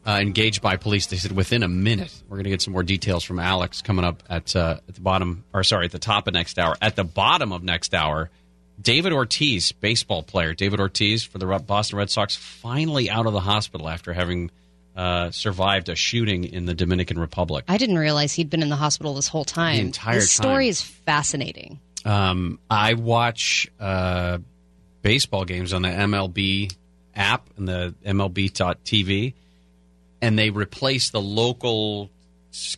[0.06, 1.06] uh, engaged by police.
[1.06, 2.12] They said within a minute.
[2.28, 5.00] We're going to get some more details from Alex coming up at uh, at the
[5.00, 6.76] bottom, or sorry, at the top of next hour.
[6.80, 8.30] At the bottom of next hour,
[8.80, 13.40] David Ortiz, baseball player, David Ortiz for the Boston Red Sox, finally out of the
[13.40, 14.50] hospital after having
[14.96, 17.64] uh, survived a shooting in the Dominican Republic.
[17.68, 19.76] I didn't realize he'd been in the hospital this whole time.
[19.76, 20.70] The entire His story time.
[20.70, 21.80] is fascinating.
[22.04, 24.38] Um, I watch uh,
[25.02, 26.74] baseball games on the MLB
[27.14, 29.34] app and the MLB.TV,
[30.22, 32.10] and they replace the local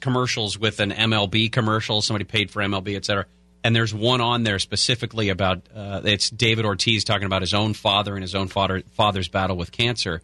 [0.01, 2.02] commercials with an MLB commercial.
[2.02, 3.27] Somebody paid for MLB, et cetera.
[3.65, 7.74] And there's one on there specifically about uh, it's David Ortiz talking about his own
[7.74, 10.23] father and his own father, father's battle with cancer.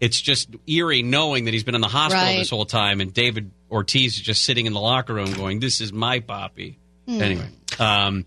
[0.00, 2.38] It's just eerie knowing that he's been in the hospital Right.
[2.38, 5.80] this whole time, and David Ortiz is just sitting in the locker room going, "This
[5.80, 6.76] is my poppy."
[7.06, 7.22] Hmm.
[7.22, 7.48] Anyway,
[7.78, 8.24] um,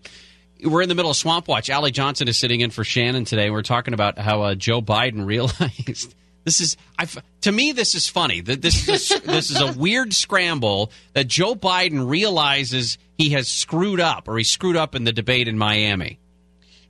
[0.64, 1.68] we're in the middle of Swamp Watch.
[1.68, 3.50] Ally Johnson is sitting in for Shannon today.
[3.50, 6.14] We're talking about how uh, Joe Biden realized
[6.46, 6.76] this is.
[6.96, 7.06] I
[7.42, 8.40] to me, this is funny.
[8.40, 13.48] That this is a, this is a weird scramble that Joe Biden realizes he has
[13.48, 16.20] screwed up, or he screwed up in the debate in Miami.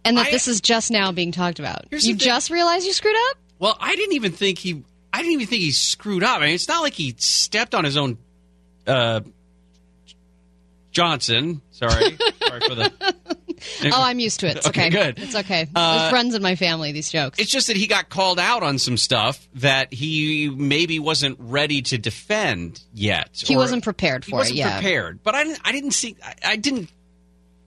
[0.05, 1.87] And that this is just now being talked about.
[1.91, 3.39] You just realized you screwed up?
[3.59, 4.85] Well, I didn't even think he.
[5.11, 6.39] I didn't even think he screwed up.
[6.39, 8.19] I mean, it's not like he stepped on his own.
[8.87, 9.21] Uh,
[10.93, 12.93] Johnson, sorry, sorry for the.
[13.85, 14.59] Oh, I'm used to it.
[14.59, 14.89] It's okay.
[14.89, 15.19] Okay, good.
[15.19, 15.69] It's okay.
[15.75, 17.39] Uh, friends in my family, these jokes.
[17.39, 21.83] It's just that he got called out on some stuff that he maybe wasn't ready
[21.83, 23.31] to defend yet.
[23.33, 24.81] He wasn't prepared he wasn't it, yeah.
[24.81, 25.23] prepared.
[25.23, 25.61] But I didn't.
[25.65, 26.17] I didn't see.
[26.23, 26.91] I, I didn't.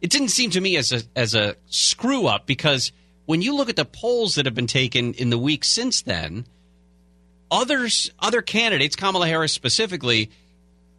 [0.01, 2.91] It didn't seem to me as a as a screw up because
[3.25, 6.45] when you look at the polls that have been taken in the week since then,
[7.51, 10.31] others other candidates, Kamala Harris specifically,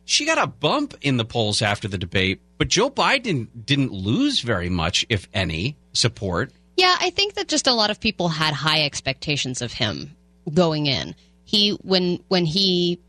[0.04, 4.40] she got a bump in the polls after the debate, but Joe Biden didn't lose
[4.40, 6.52] very much, if any, support.
[6.76, 10.14] Yeah, I think that just a lot of people had high expectations of him
[10.52, 11.14] going in.
[11.44, 13.00] He when when he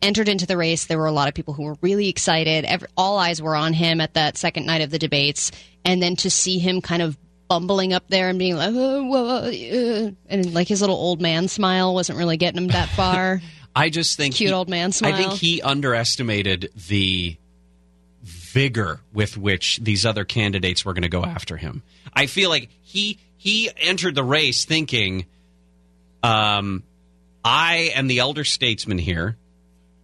[0.00, 2.64] entered into the race, there were a lot of people who were really excited.
[2.64, 5.50] Every, all eyes were on him at that second night of the debates,
[5.84, 7.18] and then to see him kind of
[7.48, 11.48] bumbling up there and being like, "Oh, whoa, uh," and like his little old man
[11.48, 13.42] smile wasn't really getting him that far.
[13.74, 15.14] I just think Cute he- old man smile.
[15.14, 17.36] I think he underestimated the
[18.52, 21.82] vigor with which these other candidates were going to go after him.
[22.12, 25.26] I feel like he he entered the race thinking,
[26.22, 26.82] um,
[27.44, 29.36] I am the elder statesman here.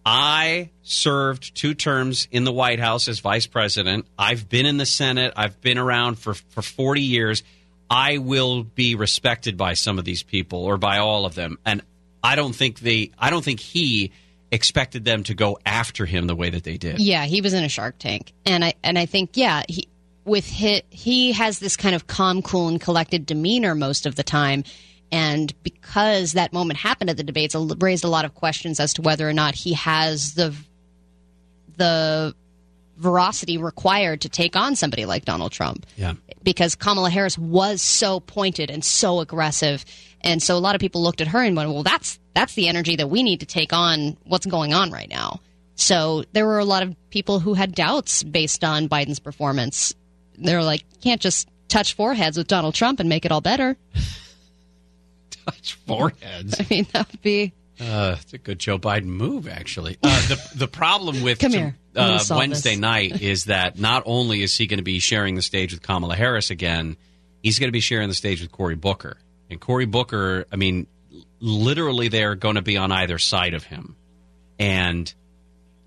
[0.03, 4.07] I served two terms in the White House as vice president.
[4.17, 5.33] I've been in the Senate.
[5.35, 7.43] I've been around for, for 40 years.
[7.89, 11.59] I will be respected by some of these people or by all of them.
[11.65, 11.81] And
[12.23, 14.13] I don't think they, I don't think he
[14.51, 16.99] expected them to go after him the way that they did.
[16.99, 19.87] Yeah, he was in a Shark Tank, and I and I think yeah, he
[20.25, 24.23] with hit he has this kind of calm, cool, and collected demeanor most of the
[24.23, 24.63] time,
[25.11, 28.93] and because that moment happened at the debates, it raised a lot of questions as
[28.93, 30.53] to whether or not he has the
[31.77, 32.33] the
[32.97, 36.13] veracity required to take on somebody like Donald Trump Yeah.
[36.41, 39.85] because Kamala Harris was so pointed and so aggressive.
[40.21, 42.67] And so a lot of people looked at her and went, well, that's, that's the
[42.67, 45.41] energy that we need to take on what's going on right now.
[45.75, 49.93] So there were a lot of people who had doubts based on Biden's performance.
[50.37, 53.77] They're like, can't just touch foreheads with Donald Trump and make it all better.
[55.45, 56.59] Touch foreheads.
[56.59, 57.53] I mean, that would be.
[57.79, 59.97] Uh, it's a good Joe Biden move, actually.
[60.01, 61.75] Uh, the the problem with to- here.
[61.95, 62.79] I'm gonna uh, Wednesday this.
[62.79, 66.15] night is that not only is he going to be sharing the stage with Kamala
[66.15, 66.95] Harris again,
[67.41, 69.17] he's going to be sharing the stage with Cory Booker.
[69.49, 70.87] And Cory Booker, I mean,
[71.39, 73.95] literally, they're going to be on either side of him.
[74.59, 75.13] And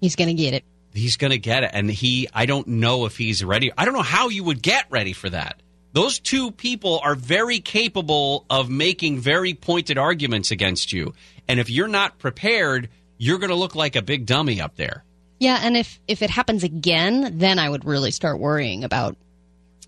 [0.01, 0.65] He's going to get it.
[0.95, 1.71] he's going to get it.
[1.75, 3.71] And he, I don't know if he's ready.
[3.77, 5.61] I don't know how you would get ready for that.
[5.93, 11.13] Those two people are very capable of making very pointed arguments against you.
[11.49, 12.89] And if you're not prepared,
[13.19, 15.05] you're going to look like a big dummy up there.
[15.41, 19.17] Yeah, and if if it happens again, then I would really start worrying about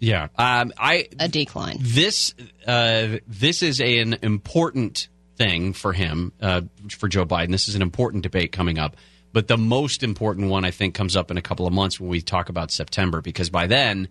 [0.02, 0.28] Yeah.
[0.36, 1.78] Um, I a decline.
[1.80, 2.34] this
[2.66, 7.52] uh, this is a, an important thing for him uh, for Joe Biden.
[7.52, 8.96] This is an important debate coming up,
[9.32, 12.10] but the most important one I think comes up in a couple of months when
[12.10, 14.08] we talk about September because by then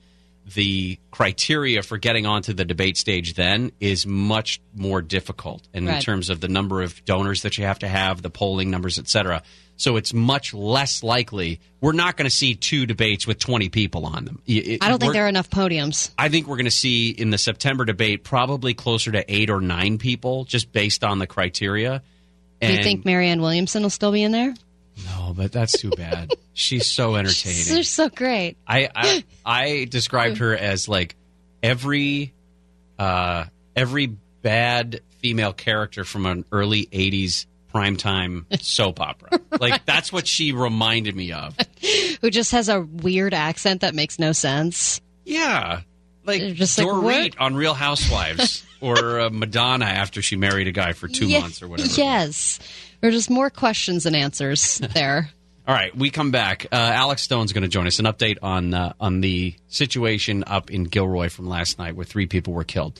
[0.55, 5.99] the criteria for getting onto the debate stage then is much more difficult and in
[5.99, 9.07] terms of the number of donors that you have to have, the polling numbers, et
[9.09, 9.43] cetera.
[9.81, 14.05] So it's much less likely we're not going to see two debates with 20 people
[14.05, 14.39] on them.
[14.45, 16.11] It- I don't think there are enough podiums.
[16.19, 19.59] I think we're going to see in the September debate probably closer to eight or
[19.59, 22.03] nine people, just based on the criteria.
[22.61, 24.53] Do you think Marianne Williamson will still be in there?
[25.05, 26.31] No, but that's too bad.
[26.53, 27.63] She's so entertaining.
[27.67, 28.57] They're so great.
[28.67, 31.15] I, I I described her as like
[31.63, 32.33] every
[32.99, 33.45] uh,
[33.75, 39.39] every bad female character from an early '80s primetime soap opera.
[39.59, 41.55] Like that's what she reminded me of.
[42.21, 45.01] Who just has a weird accent that makes no sense.
[45.25, 45.81] Yeah,
[46.25, 50.93] like Just like, Dorit on Real Housewives, or uh, Madonna after she married a guy
[50.93, 51.89] for two Ye- months or whatever.
[51.89, 52.59] Yes.
[52.99, 55.29] There are just more questions than answers there.
[55.67, 56.65] All right, we come back.
[56.71, 57.99] Uh, Alex Stone's going to join us.
[57.99, 62.25] An update on uh, on the situation up in Gilroy from last night, where three
[62.25, 62.99] people were killed.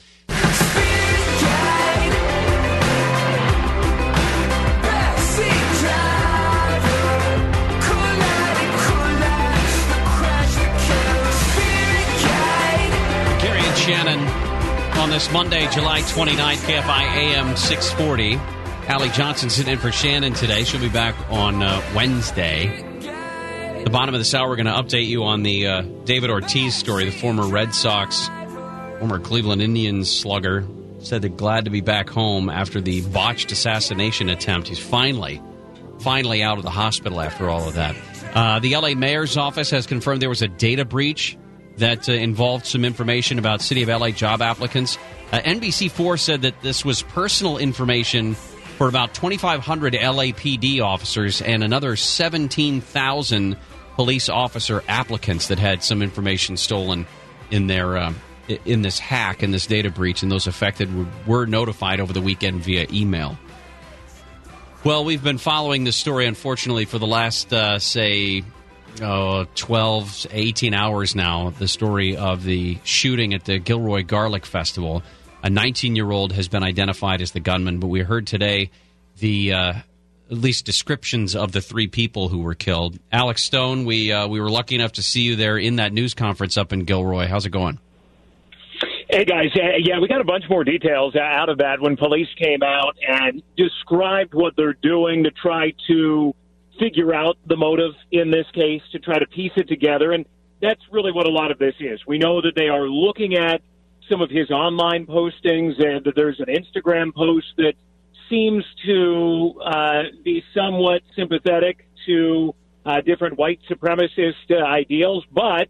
[15.12, 18.36] This Monday, July 29th, KFI AM 640.
[18.88, 20.64] Ally Johnson sitting in for Shannon today.
[20.64, 22.82] She'll be back on uh, Wednesday.
[23.84, 26.74] The bottom of this hour, we're going to update you on the uh, David Ortiz
[26.74, 28.28] story, the former Red Sox,
[29.00, 30.66] former Cleveland Indians slugger.
[31.00, 34.68] Said they're glad to be back home after the botched assassination attempt.
[34.68, 35.42] He's finally,
[36.00, 37.94] finally out of the hospital after all of that.
[38.32, 41.36] Uh, the LA mayor's office has confirmed there was a data breach
[41.78, 44.98] that uh, involved some information about City of LA job applicants.
[45.32, 51.96] Uh, NBC4 said that this was personal information for about 2,500 LAPD officers and another
[51.96, 53.56] 17,000
[53.94, 57.06] police officer applicants that had some information stolen
[57.50, 58.12] in their uh,
[58.64, 60.88] in this hack in this data breach, and those affected
[61.26, 63.38] were, notified over the weekend via email.
[64.84, 68.42] Well, we've been following this story, unfortunately, for the last, uh, say,
[69.00, 71.50] oh, 12, 18 hours now.
[71.50, 75.02] The story of the shooting at the Gilroy Garlic Festival.
[75.42, 78.70] A 19 year old has been identified as the gunman, but we heard today
[79.18, 79.52] the.
[79.52, 79.72] Uh,
[80.30, 82.98] at least descriptions of the three people who were killed.
[83.12, 86.14] Alex Stone, we uh, we were lucky enough to see you there in that news
[86.14, 87.26] conference up in Gilroy.
[87.26, 87.78] How's it going?
[89.10, 92.28] Hey guys, uh, yeah, we got a bunch more details out of that when police
[92.42, 96.34] came out and described what they're doing to try to
[96.78, 100.12] figure out the motive in this case, to try to piece it together.
[100.12, 100.26] And
[100.60, 102.00] that's really what a lot of this is.
[102.06, 103.62] We know that they are looking at
[104.08, 107.74] some of his online postings and that there's an Instagram post that
[108.28, 112.54] seems to uh, be somewhat sympathetic to
[112.84, 115.68] uh, different white supremacist uh, ideals, but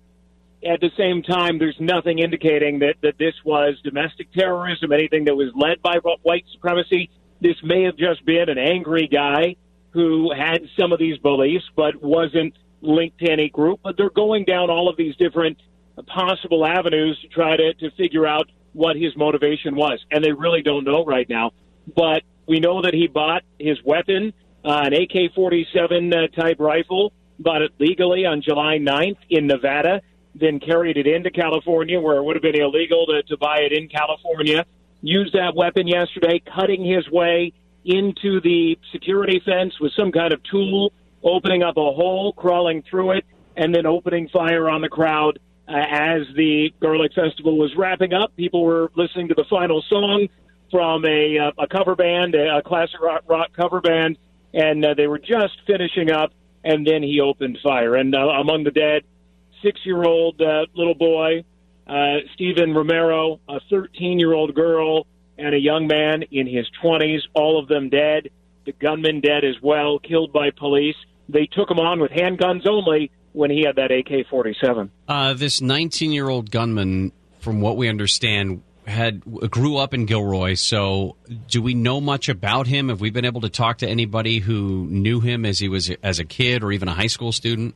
[0.64, 5.34] at the same time, there's nothing indicating that, that this was domestic terrorism, anything that
[5.34, 7.10] was led by white supremacy.
[7.40, 9.56] This may have just been an angry guy
[9.92, 13.80] who had some of these beliefs, but wasn't linked to any group.
[13.82, 15.58] But they're going down all of these different
[16.06, 20.04] possible avenues to try to, to figure out what his motivation was.
[20.10, 21.52] And they really don't know right now.
[21.94, 24.32] But we know that he bought his weapon,
[24.64, 30.00] uh, an AK 47 uh, type rifle, bought it legally on July 9th in Nevada
[30.34, 33.72] then carried it into California where it would have been illegal to, to buy it
[33.72, 34.64] in California.
[35.02, 37.52] Used that weapon yesterday, cutting his way
[37.84, 40.92] into the security fence with some kind of tool,
[41.22, 43.24] opening up a hole, crawling through it,
[43.56, 45.38] and then opening fire on the crowd
[45.68, 48.34] uh, as the Garlic Festival was wrapping up.
[48.36, 50.28] People were listening to the final song
[50.70, 54.16] from a, uh, a cover band, a classic rock, rock cover band,
[54.54, 56.32] and uh, they were just finishing up,
[56.64, 57.94] and then he opened fire.
[57.96, 59.02] And uh, among the dead,
[59.62, 61.44] six year old uh, little boy,
[61.86, 65.06] uh, Stephen Romero, a 13 year old girl,
[65.38, 68.30] and a young man in his 20s, all of them dead.
[68.64, 70.96] The gunman dead as well, killed by police.
[71.28, 74.90] They took him on with handguns only when he had that AK 47.
[75.08, 80.54] Uh, this 19 year old gunman, from what we understand, had grew up in Gilroy.
[80.54, 81.16] So,
[81.48, 82.88] do we know much about him?
[82.88, 86.18] Have we been able to talk to anybody who knew him as he was as
[86.18, 87.74] a kid or even a high school student?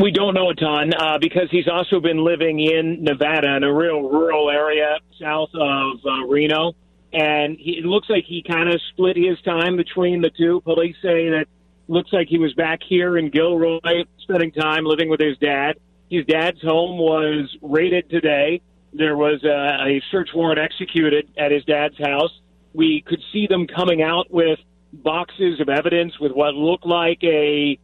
[0.00, 3.72] We don't know a ton uh, because he's also been living in Nevada in a
[3.72, 6.74] real rural area south of uh, Reno.
[7.14, 10.60] And he, it looks like he kind of split his time between the two.
[10.60, 11.46] Police say that
[11.88, 15.76] looks like he was back here in Gilroy spending time living with his dad.
[16.10, 18.60] His dad's home was raided today.
[18.92, 22.38] There was a, a search warrant executed at his dad's house.
[22.74, 24.58] We could see them coming out with
[24.92, 27.78] boxes of evidence with what looked like a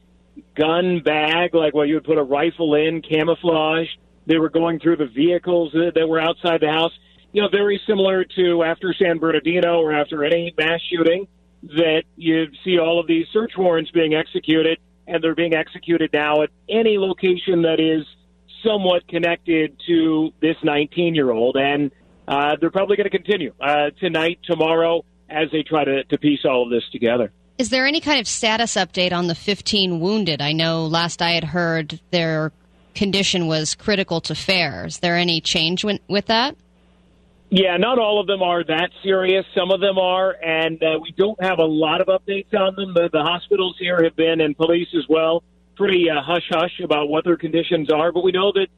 [0.56, 3.88] gun bag, like what you would put a rifle in, camouflage.
[4.26, 6.92] They were going through the vehicles that, were outside the house.
[7.32, 11.26] You know, very similar to after San Bernardino or after any mass shooting,
[11.62, 16.42] that you see all of these search warrants being executed, and they're being executed now
[16.42, 18.04] at any location that is
[18.64, 21.56] somewhat connected to this 19 year old.
[21.56, 21.90] And
[22.28, 26.40] uh, they're probably going to continue uh, tonight, tomorrow, as they try to, to piece
[26.44, 27.32] all of this together.
[27.58, 30.40] Is there any kind of status update on the 15 wounded?
[30.40, 32.52] I know last I had heard their
[32.94, 34.86] condition was critical to fair.
[34.86, 36.56] Is there any change with, that?
[37.50, 39.44] Yeah, not all of them are that serious.
[39.54, 42.94] Some of them are, and uh, we don't have a lot of updates on them.
[42.94, 45.42] The, the hospitals here have been, and police as well,
[45.76, 48.10] pretty uh, hush hush about what their conditions are.
[48.12, 48.68] But we know that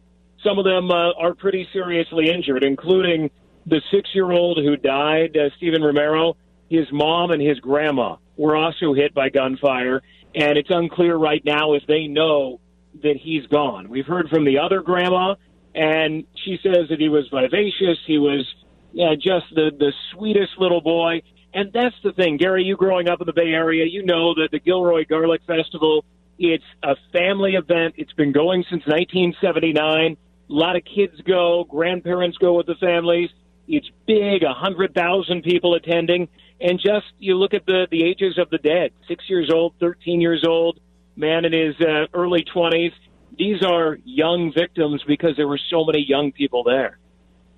[0.43, 3.31] some of them uh, are pretty seriously injured, including
[3.67, 6.37] the six year old who died, uh, Stephen Romero.
[6.69, 10.03] His mom and his grandma were also hit by gunfire,
[10.35, 12.61] and it's unclear right now if they know
[13.03, 13.89] that he's gone.
[13.89, 15.35] We've heard from the other grandma,
[15.75, 17.99] and she says that he was vivacious.
[18.07, 18.47] He was
[18.95, 21.23] yeah, just the the sweetest little boy.
[21.53, 22.65] And that's the thing, Gary.
[22.65, 26.05] You growing up in the Bay Area, you know that the Gilroy Garlic Festival.
[26.39, 27.95] It's a family event.
[27.97, 30.17] It's been going since 1979.
[30.51, 33.31] A lot of kids go, grandparents go with the families.
[33.69, 36.29] It's big, a hundred thousand people attending,
[36.61, 40.21] and just you look at the the ages of the dead: six years old, 13
[40.21, 40.79] years old,
[41.17, 42.93] man in his uh, early 20s.
[43.37, 46.99] These are young victims because there were so many young people there.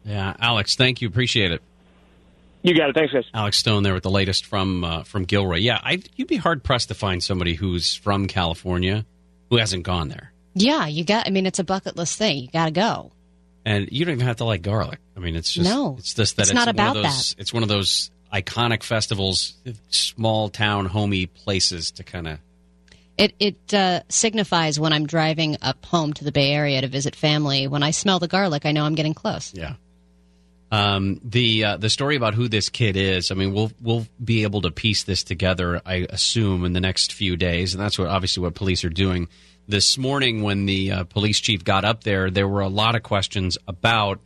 [0.05, 1.09] Yeah, Alex, thank you.
[1.09, 1.60] Appreciate it.
[2.62, 2.97] You got it.
[2.97, 3.24] Thanks, guys.
[3.35, 5.59] Alex Stone there with the latest from uh, from Gilroy.
[5.59, 9.05] Yeah, I, you'd be hard pressed to find somebody who's from California
[9.51, 10.32] who hasn't gone there.
[10.55, 11.27] Yeah, you got.
[11.27, 12.39] I mean, it's a bucket list thing.
[12.39, 13.12] You got to go.
[13.64, 15.01] And you don't even have to like garlic.
[15.16, 17.35] I mean, it's just No, It's just that it's it's, not one about of those,
[17.36, 19.55] It's one of those iconic festivals,
[19.90, 22.39] small town, homey places to kind of.
[23.19, 27.16] It it uh, signifies when I'm driving up home to the Bay Area to visit
[27.16, 27.66] family.
[27.66, 29.55] When I smell the garlic, I know I'm getting close.
[29.55, 29.74] Yeah.
[30.70, 34.43] Um, the uh, the story about who this kid is, I mean, we'll we'll be
[34.43, 38.09] able to piece this together, I assume, in the next few days, and that's what
[38.09, 39.28] obviously what police are doing.
[39.69, 43.03] This morning, when the uh, police chief got up there, there were a lot of
[43.03, 44.20] questions about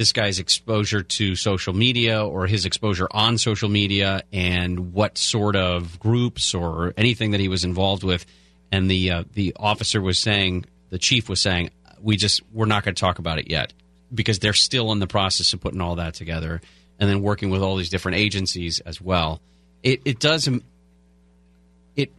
[0.00, 5.56] this guy's exposure to social media or his exposure on social media, and what sort
[5.56, 8.24] of groups or anything that he was involved with.
[8.72, 11.68] And the uh, the officer was saying, the chief was saying,
[12.00, 13.74] we just we're not going to talk about it yet
[14.14, 16.62] because they're still in the process of putting all that together
[16.98, 19.38] and then working with all these different agencies as well.
[19.82, 20.48] It it does
[21.94, 22.10] it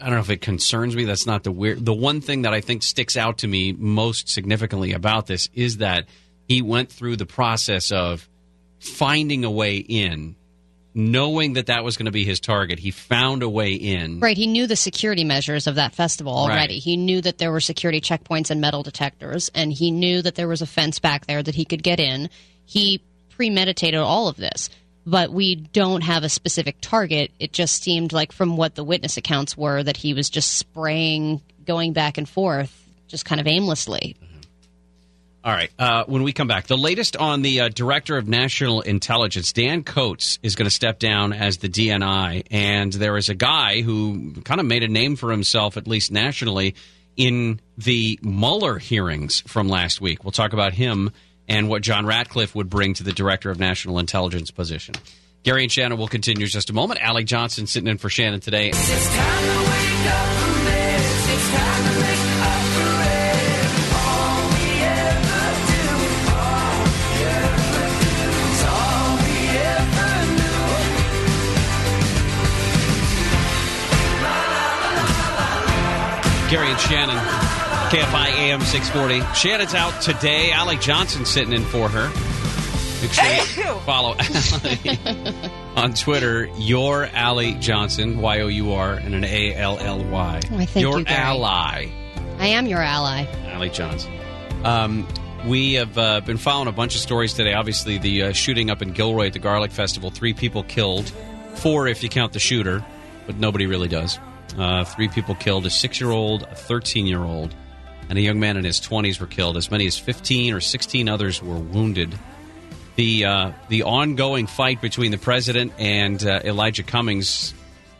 [0.00, 1.06] I don't know if it concerns me.
[1.06, 1.84] That's not the weird.
[1.84, 5.78] The one thing that I think sticks out to me most significantly about this is
[5.78, 6.06] that
[6.48, 8.28] he went through the process of
[8.78, 10.36] finding a way in,
[10.92, 12.78] knowing that that was going to be his target.
[12.78, 14.20] He found a way in.
[14.20, 16.74] Right, he knew the security measures of that festival already.
[16.74, 16.82] Right.
[16.82, 20.48] He knew that there were security checkpoints and metal detectors, and he knew that there
[20.48, 22.30] was a fence back there that he could get in.
[22.64, 24.70] He premeditated all of this,
[25.04, 27.32] but we don't have a specific target.
[27.40, 31.40] It just seemed like, from what the witness accounts were, that he was just spraying,
[31.66, 32.72] going back and forth,
[33.08, 34.16] just kind of aimlessly.
[34.22, 34.33] Mm-hmm.
[35.44, 35.70] All right.
[35.78, 39.84] Uh, when we come back, the latest on the uh, director of national intelligence, Dan
[39.84, 44.32] Coats, is going to step down as the DNI, and there is a guy who
[44.44, 46.74] kind of made a name for himself, at least nationally,
[47.14, 50.24] in the Mueller hearings from last week.
[50.24, 51.12] We'll talk about him
[51.46, 54.94] and what John Ratcliffe would bring to the director of national intelligence position.
[55.42, 57.02] Gary and Shannon will continue in just a moment.
[57.02, 58.72] Ally Johnson sitting in for Shannon today.
[76.54, 77.16] Gary and Shannon,
[77.90, 79.34] KFI AM 640.
[79.34, 80.52] Shannon's out today.
[80.52, 82.06] Ally Johnson sitting in for her.
[83.02, 84.98] Make sure you follow Allie
[85.74, 86.44] on Twitter.
[86.56, 90.40] Your Ally Johnson, Y O U R, and an A L L Y.
[90.44, 91.18] Oh, thank Your you, Gary.
[91.18, 91.90] ally,
[92.38, 93.24] I am your ally.
[93.48, 94.12] Allie Johnson.
[94.62, 95.08] Um,
[95.44, 97.54] we have uh, been following a bunch of stories today.
[97.54, 100.12] Obviously, the uh, shooting up in Gilroy at the Garlic Festival.
[100.12, 101.08] Three people killed,
[101.56, 102.86] four if you count the shooter,
[103.26, 104.20] but nobody really does.
[104.58, 107.54] Uh, three people killed: a six-year-old, a thirteen-year-old,
[108.08, 109.56] and a young man in his 20s were killed.
[109.56, 112.16] As many as 15 or 16 others were wounded.
[112.96, 117.52] The uh, the ongoing fight between the president and uh, Elijah Cummings,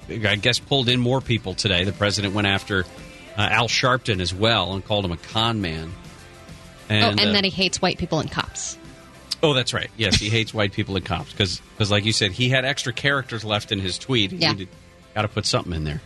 [0.09, 1.83] I guess, pulled in more people today.
[1.83, 2.85] The president went after
[3.37, 5.93] uh, Al Sharpton as well and called him a con man.
[6.91, 8.79] oh, and uh, that he hates white people and cops.
[9.43, 9.91] Oh, that's right.
[9.97, 11.61] Yes, he hates white people and cops because,
[11.91, 14.33] like you said, he had extra characters left in his tweet.
[14.33, 14.55] Yeah.
[15.15, 16.01] Got to put something in there.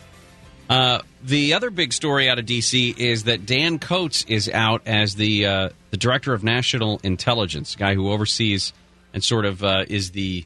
[0.69, 2.95] Uh, the other big story out of D.C.
[2.97, 7.95] is that Dan Coats is out as the uh, the director of national intelligence, guy
[7.95, 8.73] who oversees
[9.15, 10.45] and sort of uh, is the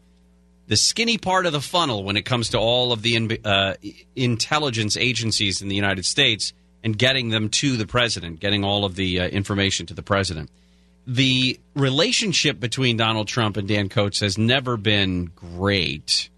[0.68, 3.74] the skinny part of the funnel when it comes to all of the in, uh,
[4.14, 6.52] intelligence agencies in the United States
[6.84, 10.50] and getting them to the president, getting all of the uh, information to the president.
[11.06, 16.30] The relationship between Donald Trump and Dan Coats has never been great.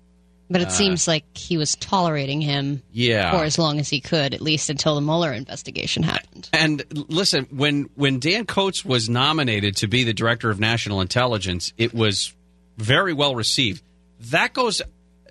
[0.51, 3.31] But it Uh, seems like he was tolerating him Yeah.
[3.33, 6.49] for as long as he could, at least until the Mueller investigation happened.
[6.53, 11.73] And listen, when when Dan Coats was nominated to be the director of national intelligence,
[11.79, 12.33] it was
[12.77, 13.83] very well received.
[14.31, 14.83] That goes,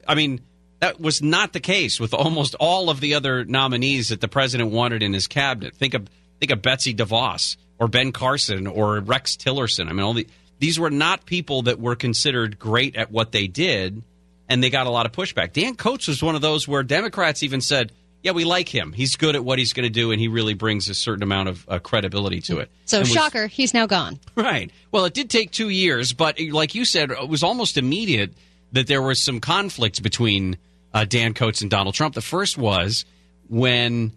[0.08, 0.42] I mean,
[0.80, 4.72] that was not the case with almost all of the other nominees that the president
[4.72, 5.76] wanted in his cabinet.
[5.76, 6.08] Think of
[6.40, 9.88] think of Betsy DeVos or Ben Carson or Rex Tillerson.
[9.90, 10.28] I mean, all the,
[10.60, 14.02] these were not people that were considered great at what they did,
[14.50, 15.54] and they got a lot of pushback.
[15.54, 17.92] Dan Coats was one of those where Democrats even said,
[18.22, 18.94] "Yeah, we like him.
[18.94, 21.50] He's good at what he's going to do, and he really brings a certain amount
[21.50, 24.20] of uh, credibility to it." So, was- shocker, he's now gone.
[24.36, 24.72] Right.
[24.92, 28.34] Well, it did take two years, but like you said, it was almost immediate
[28.74, 30.58] that there was some conflict between
[30.94, 32.16] uh, Dan Coats and Donald Trump.
[32.16, 33.06] The first was
[33.48, 34.12] when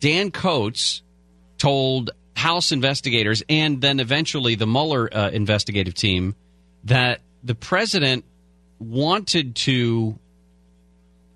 [0.00, 1.02] Dan Coats
[1.58, 6.36] told House investigators and then eventually the Mueller uh, investigative team
[6.84, 8.24] that the president
[8.78, 10.18] wanted to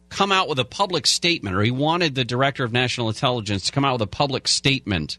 [0.09, 3.73] come out with a public statement, or he wanted the director of national intelligence to
[3.73, 5.19] come out with a public statement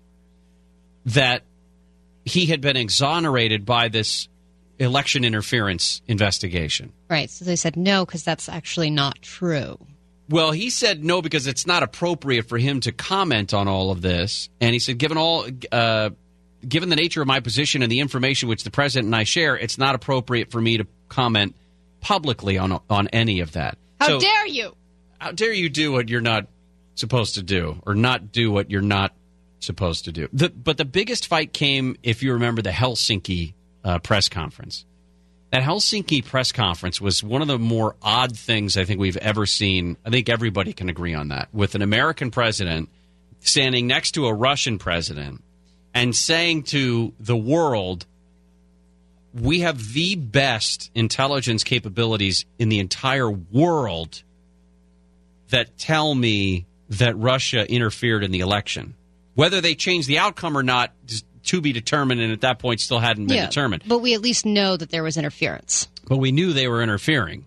[1.05, 1.43] that
[2.25, 4.29] he had been exonerated by this
[4.79, 6.93] election interference investigation.
[7.09, 7.29] Right.
[7.29, 9.77] So they said no, because that's actually not true.
[10.29, 14.01] Well, he said no because it's not appropriate for him to comment on all of
[14.01, 16.11] this, and he said, given all, uh,
[16.67, 19.57] given the nature of my position and the information which the president and I share,
[19.57, 21.55] it's not appropriate for me to comment
[22.03, 23.77] publicly on on any of that.
[23.99, 24.75] How So- dare you?
[25.19, 26.47] how dare you do what you're not
[26.95, 29.13] supposed to do or not do what you're not
[29.61, 33.53] supposed to do the, but the biggest fight came if you remember the helsinki
[33.85, 34.83] uh, press conference
[35.51, 39.45] that helsinki press conference was one of the more odd things i think we've ever
[39.45, 42.89] seen i think everybody can agree on that with an american president
[43.39, 45.41] standing next to a russian president
[45.93, 48.05] and saying to the world
[49.33, 54.23] we have the best intelligence capabilities in the entire world
[55.49, 58.93] that tell me that Russia interfered in the election.
[59.35, 62.79] Whether they changed the outcome or not is to be determined, and at that point
[62.79, 63.83] still hadn't been yeah, determined.
[63.85, 65.87] But we at least know that there was interference.
[66.07, 67.45] But we knew they were interfering.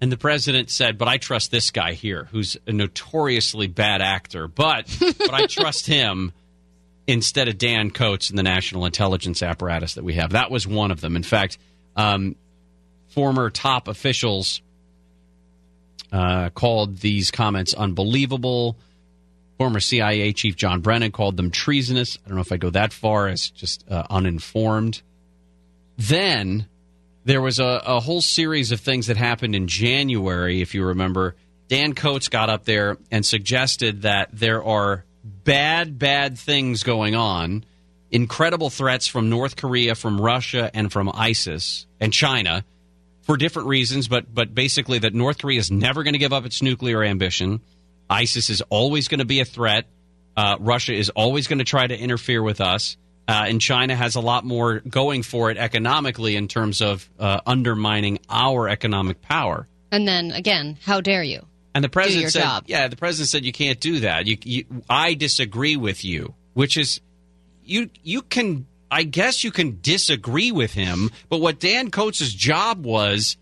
[0.00, 4.48] And the president said, "But I trust this guy here, who's a notoriously bad actor,
[4.48, 4.86] but
[5.18, 6.32] but I trust him
[7.10, 10.90] instead of Dan Coats and the national intelligence apparatus that we have." That was one
[10.90, 11.16] of them.
[11.16, 11.58] In fact,
[11.96, 12.36] um,
[13.08, 14.62] former top officials
[16.12, 18.76] uh, called these comments unbelievable.
[19.58, 22.18] Former CIA chief John Brennan called them treasonous.
[22.24, 25.02] I don't know if I go that far as just uh, uninformed.
[25.98, 26.66] Then
[27.24, 31.36] there was a, a whole series of things that happened in January, if you remember.
[31.68, 37.64] Dan Coats got up there and suggested that there are bad, bad things going on,
[38.10, 42.64] incredible threats from North Korea, from Russia, and from ISIS and China
[43.22, 46.44] for different reasons, but but basically that North Korea is never going to give up
[46.44, 47.60] its nuclear ambition.
[48.08, 49.86] ISIS is always going to be a threat.
[50.36, 52.96] Uh, Russia is always going to try to interfere with us.
[53.28, 57.40] Uh, and China has a lot more going for it economically in terms of uh,
[57.46, 59.68] undermining our economic power.
[59.92, 61.46] And then again, how dare you?
[61.74, 62.64] And the president said, job.
[62.66, 64.26] "Yeah, the president said you can't do that.
[64.26, 67.00] You, you, I disagree with you." Which is,
[67.64, 71.10] you, you can, I guess, you can disagree with him.
[71.28, 73.36] But what Dan Coats' job was,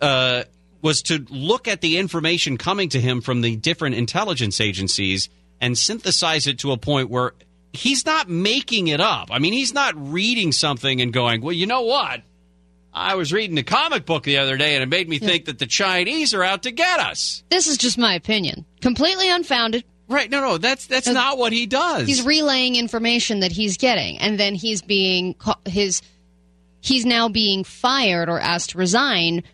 [0.00, 0.44] uh,
[0.80, 5.28] was to look at the information coming to him from the different intelligence agencies
[5.60, 7.32] and synthesize it to a point where
[7.72, 9.28] he's not making it up.
[9.30, 12.22] I mean, he's not reading something and going, "Well, you know what."
[12.92, 15.58] I was reading a comic book the other day and it made me think that
[15.58, 17.42] the Chinese are out to get us.
[17.50, 19.84] This is just my opinion, completely unfounded.
[20.08, 20.28] Right?
[20.28, 22.08] No, no, that's that's not what he does.
[22.08, 25.36] He's relaying information that he's getting, and then he's being
[25.66, 26.02] his
[26.80, 29.44] he's now being fired or asked to resign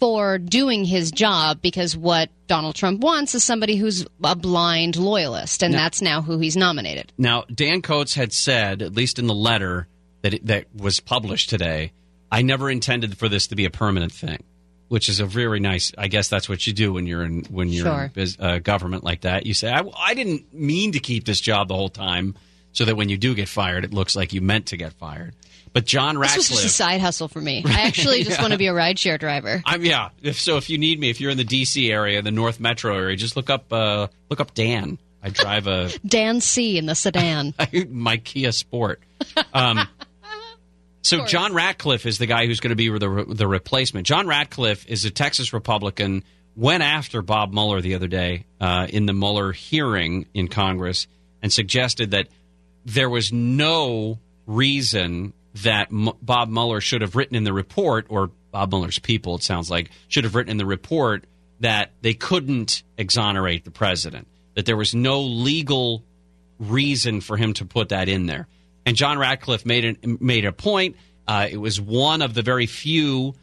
[0.00, 5.62] for doing his job because what Donald Trump wants is somebody who's a blind loyalist,
[5.62, 5.78] and No.
[5.78, 7.12] that's now who he's nominated.
[7.18, 9.88] Now, Dan Coats had said, at least in the letter
[10.22, 11.92] that it, that was published today,
[12.30, 14.42] I never intended for this to be a permanent thing,
[14.88, 15.92] which is a very nice.
[15.96, 18.04] I guess that's what you do when you're in when you're Sure.
[18.04, 19.46] in biz, uh, government like that.
[19.46, 22.34] You say, I, I didn't mean to keep this job the whole time,
[22.72, 25.34] so that when you do get fired, it looks like you meant to get fired.
[25.74, 27.62] But John This was just a side hustle for me.
[27.66, 28.42] I actually just Yeah.
[28.42, 29.62] want to be a rideshare driver.
[29.66, 30.08] I'm yeah.
[30.22, 31.92] If so, if you need me, if you're in the D.C.
[31.92, 34.98] area, the North Metro area, just look up uh, look up Dan.
[35.22, 37.52] I drive a Dan C in the sedan.
[37.90, 39.02] my Kia Sport.
[39.52, 39.86] Um,
[41.08, 44.06] so John Ratcliffe is the guy who's going to be the the replacement.
[44.06, 46.24] John Ratcliffe is a Texas Republican.
[46.56, 51.06] Went after Bob Mueller the other day uh, in the Mueller hearing in Congress
[51.40, 52.28] and suggested that
[52.84, 58.30] there was no reason that M- Bob Mueller should have written in the report, or
[58.50, 61.24] Bob Mueller's people, it sounds like, should have written in the report
[61.60, 66.02] that they couldn't exonerate the president, that there was no legal
[66.58, 68.48] reason for him to put that in there.
[68.88, 70.96] And John Ratcliffe made an, made a point.
[71.26, 73.34] Uh, it was one of the very few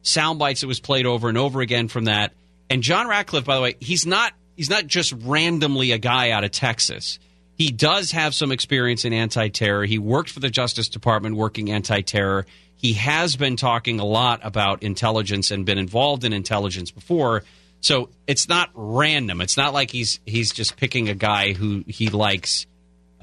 [0.00, 2.32] sound bites that was played over and over again from that.
[2.70, 6.42] And John Ratcliffe, by the way, he's not he's not just randomly a guy out
[6.42, 7.18] of Texas.
[7.58, 9.84] He does have some experience in anti-terror.
[9.84, 12.46] He worked for the Justice Department working anti-terror.
[12.76, 17.44] He has been talking a lot about intelligence and been involved in intelligence before.
[17.82, 19.42] So it's not random.
[19.42, 22.64] It's not like he's he's just picking a guy who he likes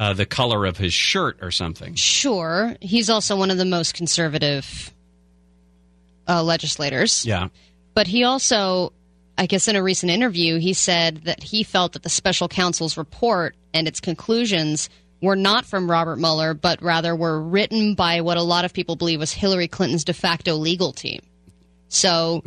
[0.02, 1.94] uh, the color of his shirt or something.
[1.94, 4.92] Sure, he's also one of the most conservative
[6.28, 7.24] uh, legislators.
[7.24, 7.50] Yeah.
[7.94, 8.94] But he also,
[9.38, 12.98] I guess, in a recent interview, he said that he felt that the special counsel's
[12.98, 14.90] report and its conclusions
[15.22, 18.96] were not from Robert Mueller, but rather were written by what a lot of people
[18.96, 21.22] believe was Hillary Clinton's de facto legal team.
[21.90, 22.44] So,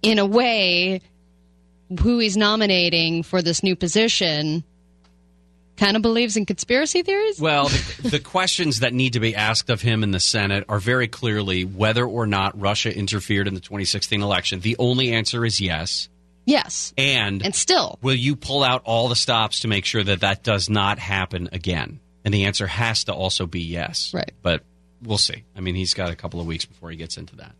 [0.00, 1.02] in a way,
[2.00, 4.64] who he's nominating for this new position
[5.76, 7.40] kind of believes in conspiracy theories.
[7.40, 10.78] Well, the, the questions that need to be asked of him in the Senate are
[10.78, 14.60] very clearly whether or not Russia interfered in the 2016 election.
[14.60, 16.08] The only answer is yes.
[16.46, 16.92] Yes.
[16.98, 20.42] And and still, will you pull out all the stops to make sure that that
[20.42, 22.00] does not happen again?
[22.24, 24.12] And the answer has to also be yes.
[24.14, 24.32] Right.
[24.42, 24.62] But
[25.02, 25.44] we'll see.
[25.56, 27.54] I mean, he's got a couple of weeks before he gets into that.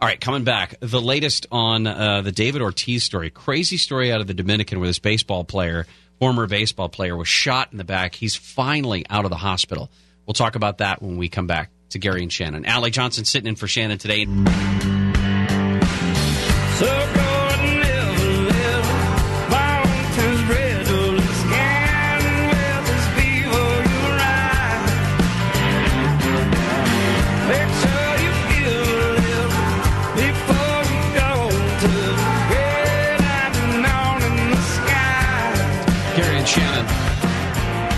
[0.00, 0.76] All right, coming back.
[0.80, 3.28] The latest on uh, the David Ortiz story.
[3.28, 5.86] Crazy story out of the Dominican where this baseball player,
[6.20, 8.14] former baseball player, was shot in the back.
[8.14, 9.90] He's finally out of the hospital.
[10.26, 12.64] We'll talk about that when we come back to Gary and Shannon.
[12.64, 14.26] Ally Johnson sitting in for Shannon today.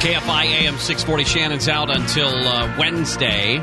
[0.02, 1.22] KFI AM 640.
[1.22, 3.62] Shannon's out until uh, Wednesday.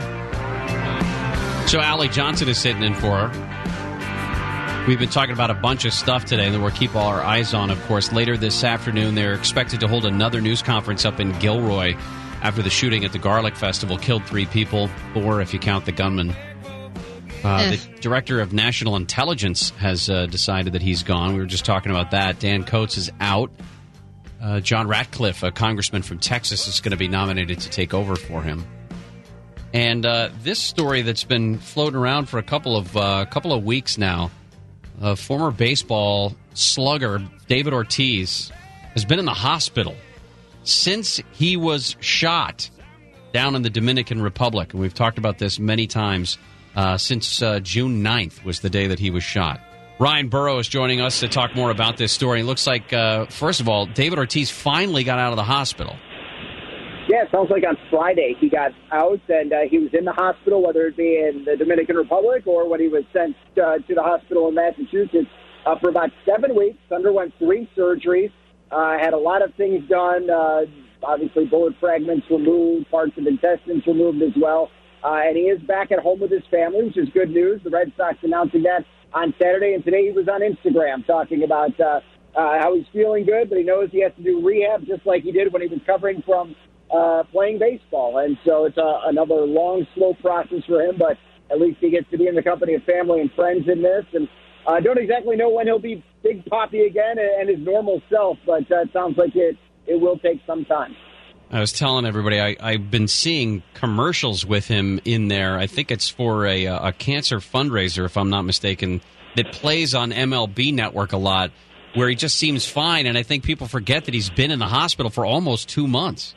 [1.68, 4.86] So Ally Johnson is sitting in for her.
[4.88, 7.54] We've been talking about a bunch of stuff today that we'll keep all our eyes
[7.54, 8.14] on, of course.
[8.14, 11.96] Later this afternoon, they're expected to hold another news conference up in Gilroy
[12.42, 15.92] after the shooting at the Garlic Festival killed three people, four if you count the
[15.92, 16.34] gunman.
[17.44, 21.34] Uh, the director of national intelligence has uh, decided that he's gone.
[21.34, 22.40] We were just talking about that.
[22.40, 23.52] Dan Coats is out.
[24.42, 28.16] Uh, John Ratcliffe, a congressman from Texas, is going to be nominated to take over
[28.16, 28.66] for him.
[29.74, 33.64] And uh, this story that's been floating around for a couple of uh, couple of
[33.64, 34.32] weeks now,
[35.02, 38.52] uh, former baseball slugger David Ortiz
[38.94, 39.96] has been in the hospital
[40.64, 42.70] since he was shot
[43.32, 46.38] down in the Dominican Republic, and we've talked about this many times.
[46.76, 49.60] Uh, since uh, June 9th was the day that he was shot.
[50.00, 52.40] Ryan Burrow is joining us to talk more about this story.
[52.40, 55.98] It looks like, uh, first of all, David Ortiz finally got out of the hospital.
[57.10, 60.14] Yeah, it sounds like on Friday he got out and uh, he was in the
[60.14, 63.94] hospital, whether it be in the Dominican Republic or when he was sent uh, to
[63.94, 65.28] the hospital in Massachusetts
[65.66, 66.78] uh, for about seven weeks.
[66.96, 68.32] Underwent three surgeries,
[68.72, 70.30] uh, had a lot of things done.
[70.30, 70.62] Uh,
[71.04, 74.72] obviously, bullet fragments removed, parts of intestines removed as well.
[75.04, 77.60] Uh, and he is back at home with his family, which is good news.
[77.66, 81.80] The Red Sox announcing that on Saturday, and today he was on Instagram talking about
[81.80, 82.02] uh,
[82.36, 85.24] uh, how he's feeling good, but he knows he has to do rehab just like
[85.24, 86.56] he did when he was covering from
[86.94, 88.20] uh, playing baseball.
[88.20, 91.18] And so it's uh, another long, slow process for him, but
[91.52, 94.06] at least he gets to be in the company of family and friends in this.
[94.14, 94.28] And
[94.68, 98.02] I uh, don't exactly know when he'll be Big Papi again and, and his normal
[98.10, 99.58] self, but uh, it sounds like it,
[99.88, 100.96] it will take some time.
[101.52, 105.58] I was telling everybody I, I've been seeing commercials with him in there.
[105.58, 109.02] I think it's for a, uh, a cancer fundraiser, if I'm not mistaken,
[109.36, 111.52] that plays on MLB Network a lot,
[111.96, 114.68] where he just seems fine, and I think people forget that he's been in the
[114.68, 116.36] hospital for almost two months.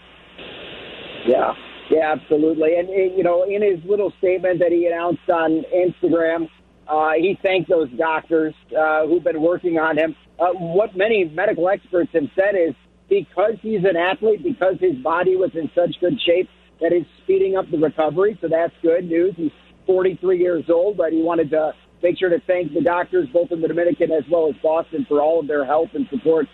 [1.26, 1.52] Yeah,
[1.90, 2.76] yeah, absolutely.
[2.76, 6.48] And, you know, in his little statement that he announced on Instagram,
[6.88, 10.16] uh, he thanked those doctors uh, who've been working on him.
[10.38, 12.74] Uh, what many medical experts have said is
[13.12, 16.48] because he's an athlete, because his body was in such good shape,
[16.80, 18.38] that is speeding up the recovery.
[18.40, 19.34] So that's good news.
[19.36, 19.52] He's
[19.86, 21.72] 43 years old, but he wanted to
[22.02, 25.20] make sure to thank the doctors, both in the Dominican as well as Boston, for
[25.20, 26.46] all of their help and support.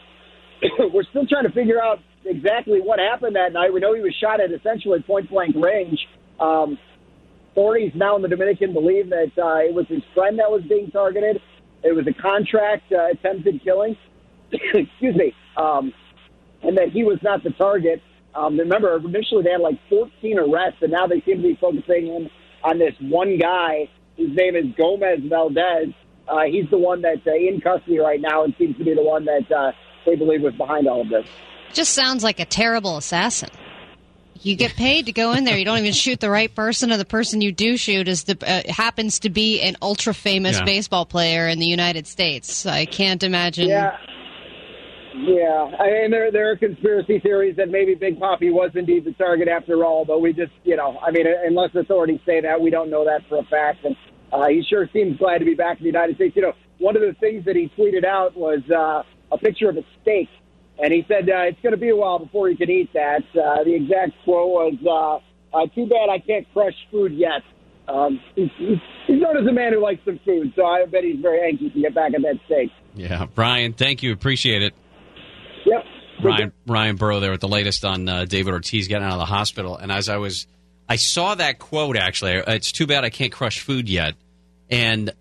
[0.93, 3.73] We're still trying to figure out exactly what happened that night.
[3.73, 5.99] We know he was shot at essentially point blank range.
[6.41, 6.77] Um,
[7.53, 10.91] authorities now in the Dominican believe that uh, it was his friend that was being
[10.91, 11.41] targeted.
[11.85, 13.97] It was a contract uh, attempted killing.
[14.53, 15.33] Excuse me.
[15.57, 15.93] Um,
[16.63, 18.03] and that he was not the target.
[18.35, 22.07] Um, remember, initially they had like 14 arrests, and now they seem to be focusing
[22.09, 22.31] in
[22.63, 25.89] on this one guy whose name is Gomez Valdez.
[26.29, 29.03] Uh, he's the one that's uh, in custody right now and seems to be the
[29.03, 29.73] one that uh,
[30.05, 31.27] they believe was behind all of this.
[31.73, 33.49] Just sounds like a terrible assassin.
[34.41, 35.59] You get paid to go in there.
[35.59, 38.37] You don't even shoot the right person, or the person you do shoot is the
[38.47, 40.65] uh, happens to be an ultra famous Yeah.
[40.65, 42.65] baseball player in the United States.
[42.65, 43.69] I can't imagine.
[43.69, 43.97] Yeah.
[45.21, 49.13] Yeah, I mean, there there are conspiracy theories that maybe Big Papi was indeed the
[49.13, 52.71] target after all, but we just, you know, I mean, unless authorities say that, we
[52.71, 53.85] don't know that for a fact.
[53.85, 53.97] And
[54.33, 56.37] uh, he sure seems glad to be back in the United States.
[56.37, 59.77] You know, one of the things that he tweeted out was uh, a picture of
[59.77, 60.29] a steak,
[60.83, 63.23] and he said uh, it's going to be a while before he can eat that.
[63.35, 67.43] Uh, the exact quote was, uh, uh, "Too bad I can't crush food yet."
[67.89, 71.21] Um, he's, he's, known as a man who likes some food, so I bet he's
[71.21, 72.71] very anxious to get back at that steak.
[72.95, 74.13] Yeah, Brian, thank you.
[74.13, 74.75] Appreciate it.
[75.69, 75.85] Yep.
[76.23, 79.25] Ryan Ryan Burrow there with the latest on uh, David Ortiz getting out of the
[79.25, 79.77] hospital.
[79.77, 80.47] And as I was,
[80.89, 82.33] I saw that quote actually.
[82.47, 84.15] It's too bad I can't crush food yet.
[84.69, 85.13] And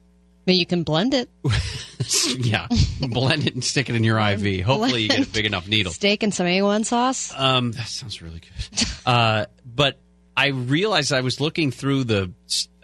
[0.46, 1.30] But you can blend it.
[2.38, 2.68] yeah,
[3.00, 4.66] blend it and stick it in your IV.
[4.66, 5.92] Hopefully, you get a big enough needle.
[5.92, 7.32] Steak and some A1 sauce.
[7.36, 8.88] Um, that sounds really good.
[9.08, 9.98] Uh, but
[10.36, 12.34] I realized I was looking through the.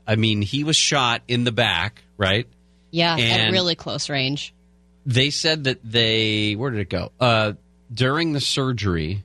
[0.07, 2.47] I mean, he was shot in the back, right?
[2.91, 4.53] Yeah, at really close range.
[5.05, 7.11] They said that they where did it go?
[7.19, 7.53] Uh,
[7.93, 9.23] during the surgery,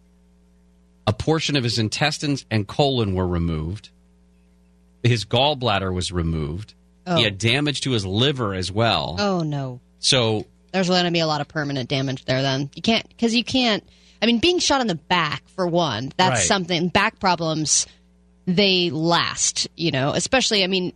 [1.06, 3.90] a portion of his intestines and colon were removed.
[5.02, 6.74] His gallbladder was removed.
[7.06, 7.16] Oh.
[7.16, 9.16] He had damage to his liver as well.
[9.18, 9.80] Oh no.
[10.00, 12.42] So There's going to be a lot of permanent damage there.
[12.42, 13.82] Then you can't because you can't.
[14.20, 16.46] I mean, being shot in the back for one, that's Right.
[16.46, 16.88] something.
[16.88, 17.86] Back problems,
[18.46, 19.68] they last.
[19.76, 20.64] You know, especially.
[20.64, 20.92] I mean,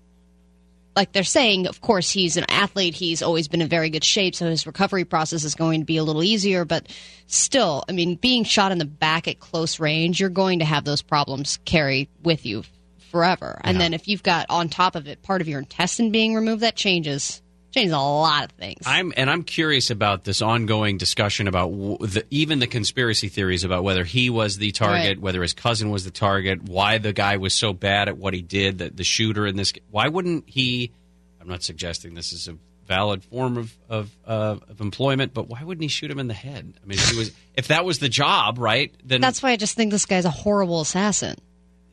[0.95, 2.95] like they're saying, of course, he's an athlete.
[2.95, 5.97] He's always been in very good shape, so his recovery process is going to be
[5.97, 6.65] a little easier.
[6.65, 6.89] But
[7.27, 10.85] still, I mean, being shot in the back at close range, you're going to have
[10.85, 12.65] those problems carry with you
[13.11, 13.61] forever.
[13.63, 16.63] And then if you've got on top of it part of your intestine being removed,
[16.63, 17.42] that changes
[17.73, 18.83] changes a lot of things.
[18.87, 23.65] I'm and I'm curious about this ongoing discussion about w- the, even the conspiracy theories
[23.65, 25.21] about whether he was the target, Right.
[25.21, 28.43] whether his cousin was the target, why the guy was so bad at what he
[28.43, 29.73] did, the, the shooter in this.
[29.91, 30.93] Why wouldn't he?
[31.41, 35.63] I'm not suggesting this is a valid form of of, uh, of employment, but why
[35.65, 36.75] wouldn't he shoot him in the head?
[36.83, 38.95] I mean, if he was if that was the job, right?
[39.05, 41.37] Then That's why I just think this guy's a horrible assassin.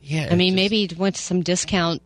[0.02, 2.00] Yeah, I mean, maybe he went to some discount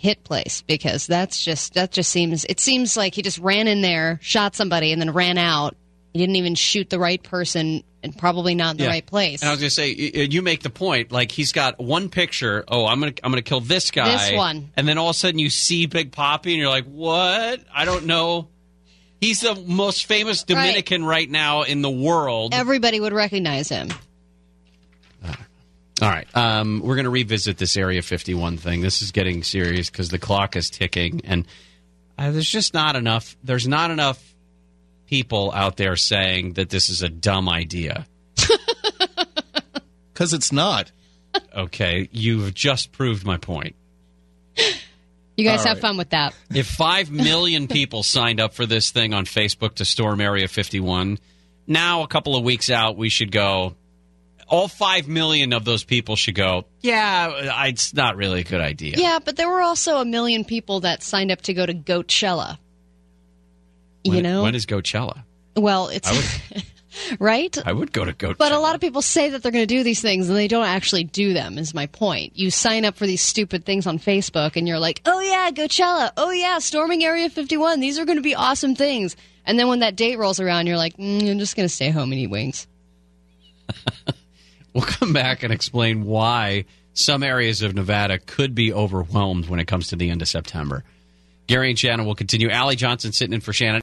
[0.00, 3.82] hit place because that's just that just seems it seems like he just ran in
[3.82, 5.76] there, shot somebody, and then ran out.
[6.12, 8.90] He didn't even shoot the right person, and probably not in the Yeah.
[8.90, 9.42] right place.
[9.42, 9.90] And I was going to say,
[10.28, 11.12] you make the point.
[11.12, 12.64] Like he's got one picture.
[12.66, 14.10] Oh, I'm going to I'm going to kill this guy.
[14.16, 14.70] This one.
[14.76, 17.60] And then all of a sudden you see Big Papi, and you're like, what?
[17.72, 18.48] I don't know.
[19.20, 22.54] He's the most famous Dominican right, now in the world.
[22.54, 23.90] Everybody would recognize him.
[26.00, 28.80] All right, um, we're going to revisit this Area 51 thing.
[28.80, 31.46] This is getting serious because the clock is ticking, and
[32.16, 33.36] uh, there's just not enough.
[33.44, 34.34] There's not enough
[35.06, 38.06] people out there saying that this is a dumb idea.
[40.20, 40.92] Because it's not.
[41.56, 43.74] Okay, you've just proved my point.
[45.34, 45.80] You guys All have right.
[45.80, 46.34] fun with that.
[46.54, 51.18] If 5 million people signed up for this thing on Facebook to storm Area 51,
[51.66, 53.76] now a couple of weeks out, we should go.
[54.50, 58.94] All 5 million of those people should go, yeah, it's not really a good idea.
[58.98, 62.58] Yeah, but there were also a million people that signed up to go to Goatchella.
[64.04, 65.22] You When- know, When is Coachella?
[65.56, 66.12] well, it's I
[66.56, 66.64] would,
[67.20, 67.56] right.
[67.64, 68.38] I would go to Coachella.
[68.38, 70.48] But a lot of people say that they're going to do these things and they
[70.48, 72.32] don't actually do them, is my point.
[72.36, 76.10] You sign up for these stupid things on Facebook and you're like, oh yeah, Coachella.
[76.16, 77.78] Oh yeah, storming Area 51.
[77.78, 79.14] These are going to be awesome things.
[79.46, 81.90] And then when that date rolls around, you're like, mm, I'm just going to stay
[81.90, 82.66] home and eat wings.
[84.72, 86.64] We'll come back and explain why
[86.94, 90.84] some areas of Nevada could be overwhelmed when it comes to the end of September.
[91.46, 92.50] Gary and Shannon will continue.
[92.50, 93.80] Ally Johnson sitting in for Shannon.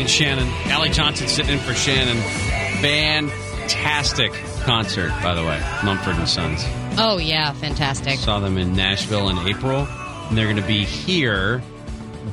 [0.00, 0.46] And Shannon.
[0.70, 2.18] Ally Johnson sitting in for Shannon.
[2.82, 4.30] Fantastic
[4.64, 5.58] concert, by the way.
[5.84, 6.62] Mumford and Sons.
[6.98, 8.18] Oh yeah, fantastic.
[8.18, 11.62] Saw them in Nashville in April, and they're going to be here,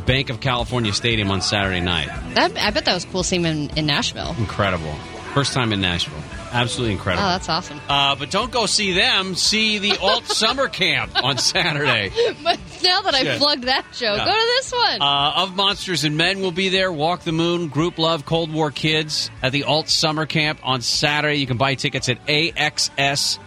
[0.06, 2.08] Banc of California Stadium on Saturday night.
[2.34, 4.36] That, I bet that was cool seeing them in, in Nashville.
[4.38, 4.94] Incredible.
[5.34, 6.22] First time in Nashville.
[6.52, 7.26] Absolutely incredible.
[7.26, 7.80] Oh, that's awesome.
[7.90, 9.36] Uh, but don't go see them.
[9.36, 12.12] See the Alt Summer Camp on Saturday.
[12.44, 14.26] but now that I've plugged that show, Yeah.
[14.26, 15.02] go to this one.
[15.02, 16.92] Uh, of Monsters and Men will be there.
[16.92, 21.36] Walk the Moon, Group Love, Cold War Kids at the Alt Summer Camp on Saturday.
[21.38, 23.40] You can buy tickets at AXS.com.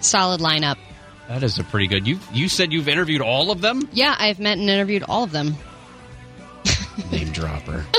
[0.00, 0.76] Solid lineup.
[1.28, 2.06] That is a pretty good.
[2.06, 3.88] You you said you've interviewed all of them?
[3.92, 5.56] Yeah, I've met and interviewed all of them.
[7.10, 7.84] Name dropper.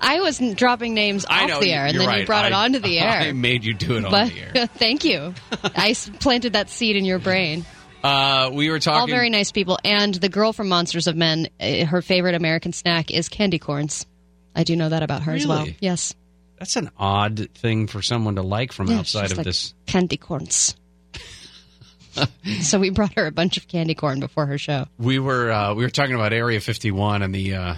[0.00, 2.20] I was dropping names off know the air, and then right.
[2.20, 3.08] you brought it I- onto the air.
[3.20, 4.66] I made you do it on but the air.
[4.74, 5.34] thank you.
[5.64, 7.64] I planted that seed in your brain.
[8.02, 9.00] Uh, we were talking.
[9.00, 9.78] All very nice people.
[9.84, 14.06] And the girl from Monsters of Men, uh, her favorite American snack is candy corns.
[14.56, 15.66] I do know that about her as well.
[15.80, 16.14] Yes,
[16.58, 19.74] That's an odd thing for someone to like from Yeah, outside of like, this.
[19.86, 20.74] candy corns.
[22.62, 24.86] so we brought her a bunch of candy corn before her show.
[24.98, 27.74] We were uh, we were talking about Area 51 and the uh,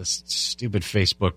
[0.00, 1.34] the s- stupid Facebook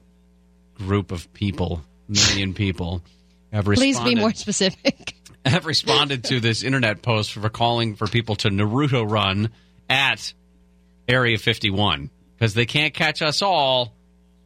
[0.76, 3.04] group of people, million people
[3.52, 3.96] have responded.
[3.96, 5.16] Please be more specific.
[5.46, 9.50] have responded to this internet post for calling for people to Naruto run
[9.90, 10.34] at
[11.10, 13.94] Area 51 because they can't catch us all,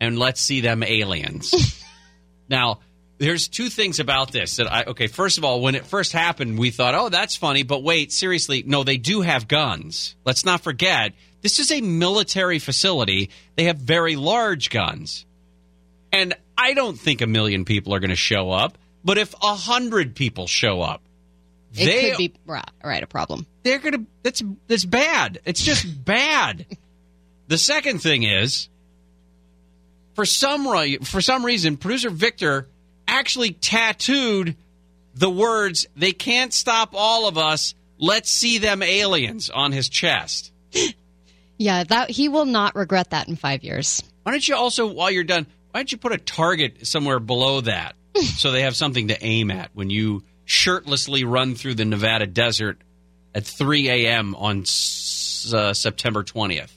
[0.01, 1.83] and let's see them aliens.
[2.49, 2.79] now,
[3.19, 5.05] there's two things about this that I okay.
[5.05, 8.63] First of all, when it first happened, we thought, "Oh, that's funny," but wait, seriously,
[8.65, 10.15] no, they do have guns.
[10.25, 11.13] Let's not forget
[11.47, 13.29] this is a military facility.
[13.55, 15.25] They have very large guns.
[16.11, 18.77] And I don't think a million people are going to show up.
[19.05, 21.01] But if a hundred people show up,
[21.73, 23.47] It they could be right, a problem.
[23.63, 24.05] they're going to.
[24.23, 25.39] That's that's bad.
[25.45, 26.65] It's just bad.
[27.47, 28.67] The second thing is,
[30.15, 30.65] for some
[31.05, 32.67] for some reason, producer Victor
[33.07, 34.57] actually tattooed
[35.15, 37.73] the words "They can't stop all of us.
[37.97, 40.51] Let's see them aliens" on his chest.
[41.57, 44.01] Yeah, that he will not regret that in five years.
[44.23, 47.61] Why don't you also, while you're done, why don't you put a target somewhere below
[47.61, 47.95] that
[48.37, 52.79] so they have something to aim at when you shirtlessly run through the Nevada desert
[53.35, 54.35] at 3 a.m.
[54.35, 56.71] on s- uh, September 20th?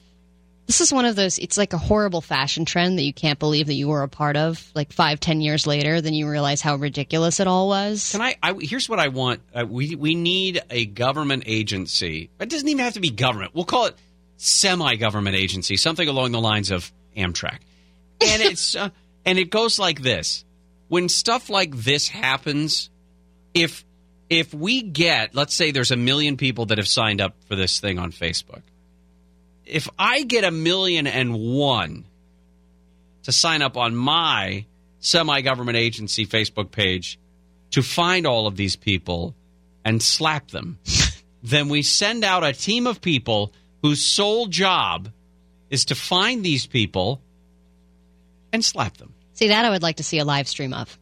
[0.66, 1.38] This is one of those.
[1.38, 4.36] It's like a horrible fashion trend that you can't believe that you were a part
[4.36, 4.70] of.
[4.72, 8.12] Like five, ten years later, then you realize how ridiculous it all was.
[8.12, 8.36] Can I?
[8.40, 9.40] I here's what I want.
[9.52, 12.30] Uh, we we need a government agency.
[12.38, 13.52] It doesn't even have to be government.
[13.52, 13.96] We'll call it
[14.40, 17.58] semi-government agency, something along the lines of Amtrak.
[18.22, 18.90] And it's uh,
[19.24, 20.44] and it goes like this:
[20.88, 22.90] when stuff like this happens,
[23.54, 23.84] if
[24.30, 27.80] if we get, let's say, there's a million people that have signed up for this
[27.80, 28.62] thing on Facebook.
[29.66, 32.04] If I get a million and one
[33.24, 34.64] to sign up on my
[35.00, 37.18] semi government agency Facebook page
[37.72, 39.34] to find all of these people
[39.84, 40.78] and slap them,
[41.42, 45.08] then we send out a team of people whose sole job
[45.70, 47.20] is to find these people
[48.52, 49.14] and slap them.
[49.34, 50.98] See that I would like to see a live stream of.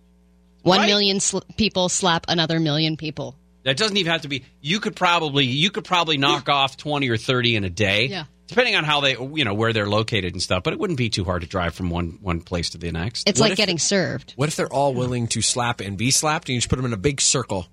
[0.63, 0.87] One Right?
[0.87, 3.37] million sl- people slap another million people.
[3.65, 4.45] That doesn't even have to be.
[4.61, 8.07] You could probably you could probably knock off twenty or thirty in a day.
[8.07, 8.25] Yeah.
[8.47, 11.11] Depending on how they, you know, where they're located and stuff, but it wouldn't be
[11.11, 13.29] too hard to drive from one one place to the next.
[13.29, 14.33] It's What like if- getting served.
[14.37, 16.87] What if they're all willing to slap and be slapped, and you just put them
[16.87, 17.67] in a big circle,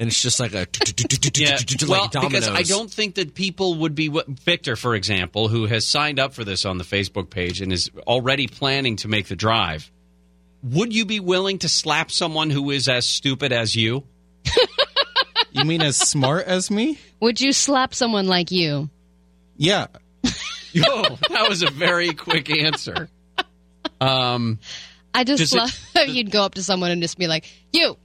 [0.00, 0.66] and it's just like a
[1.34, 1.58] Yeah,
[1.88, 6.18] well, because I don't think that people would be Victor, for example, who has signed
[6.18, 9.90] up for this on the Facebook page and is already planning to make the drive.
[10.62, 14.04] Would you be willing to slap someone who is as stupid as you?
[15.52, 16.96] You mean as smart as me?
[17.18, 18.88] Would you slap someone like you?
[19.56, 19.88] Yeah.
[20.72, 23.08] Yo, that was a very quick answer.
[24.00, 24.60] Um,
[25.12, 27.50] I just Does it- love how you'd go up to someone and just be like,
[27.72, 27.98] "You,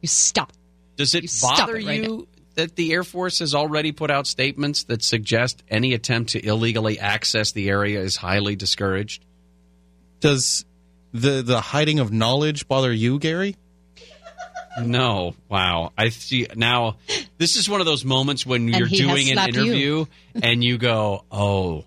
[0.00, 0.52] you stop."
[0.98, 4.26] Does it stop bother it right you that the Air Force has already put out
[4.26, 9.24] statements that suggest any attempt to illegally access the area is highly discouraged?
[10.20, 10.64] Does
[11.14, 13.56] the the hiding of knowledge bother you, Gary?
[14.82, 15.34] No.
[15.48, 15.92] Wow.
[15.96, 16.96] I see now
[17.38, 19.62] this is one of those moments when And you're doing an slapped you.
[19.64, 20.04] interview
[20.42, 21.84] and you go, "Oh,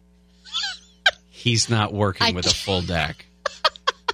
[1.30, 3.26] he's not working I with a full deck."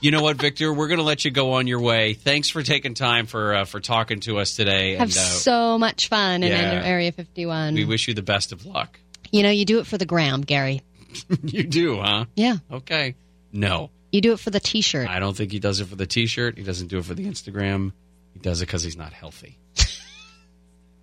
[0.02, 0.74] You know what, Victor?
[0.74, 2.14] We're going to let you go on your way.
[2.14, 4.94] Thanks for taking time for uh, for talking to us today.
[4.94, 6.84] Have and uh, so much fun in yeah.
[6.84, 7.74] Area 51.
[7.74, 9.00] we wish you the best of luck.
[9.32, 10.82] you know, you do it for the gram, Gary.
[11.44, 12.26] you do, huh?
[12.36, 12.58] Yeah.
[12.72, 13.16] Okay.
[13.52, 15.08] No, You do it for the T-shirt.
[15.10, 16.58] I don't think he does it for the T-shirt.
[16.58, 17.94] He doesn't do it for the Instagram.
[18.34, 19.58] He does it because he's not healthy.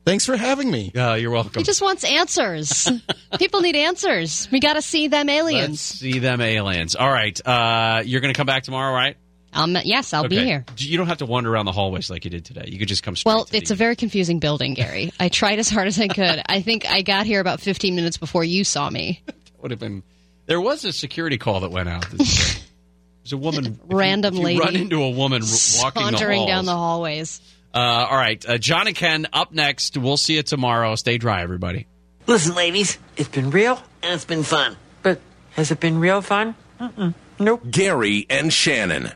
[0.05, 0.93] Thanks for having me.
[0.95, 1.53] Yeah, you're welcome.
[1.61, 2.91] He just wants answers.
[3.39, 4.49] People need answers.
[4.53, 5.81] We got to see them Let's aliens.
[5.81, 6.95] see them aliens.
[6.95, 9.17] All right, uh, you're going to come back tomorrow, right?
[9.55, 10.65] Um, yes, I'll be here.
[10.79, 12.65] You don't have to wander around the hallways like you did today.
[12.67, 13.33] You could just come straight.
[13.33, 15.13] Well, to it's the- a very confusing building, Gary.
[15.21, 16.43] I tried as hard as I could.
[16.47, 19.23] I think I got here about 15 minutes before you saw me.
[19.63, 20.03] would have been.
[20.47, 22.11] There was a security call that went out.
[22.11, 22.61] This day.
[23.23, 25.49] There's a woman, if you- Random if you lady run into a woman r-
[25.81, 26.49] walking the Sauntering halls.
[26.51, 27.41] down the hallways.
[27.75, 29.97] Uh, all right, uh, John and Ken up next.
[29.97, 30.95] We'll see you tomorrow.
[30.95, 31.87] Stay dry, everybody.
[32.27, 34.77] Listen, ladies, it's been real and it's been fun.
[35.03, 35.21] But
[35.53, 36.55] has it been real fun?
[36.81, 37.15] Mm-mm.
[37.39, 37.63] Nope.
[37.69, 39.11] Gary and Shannon.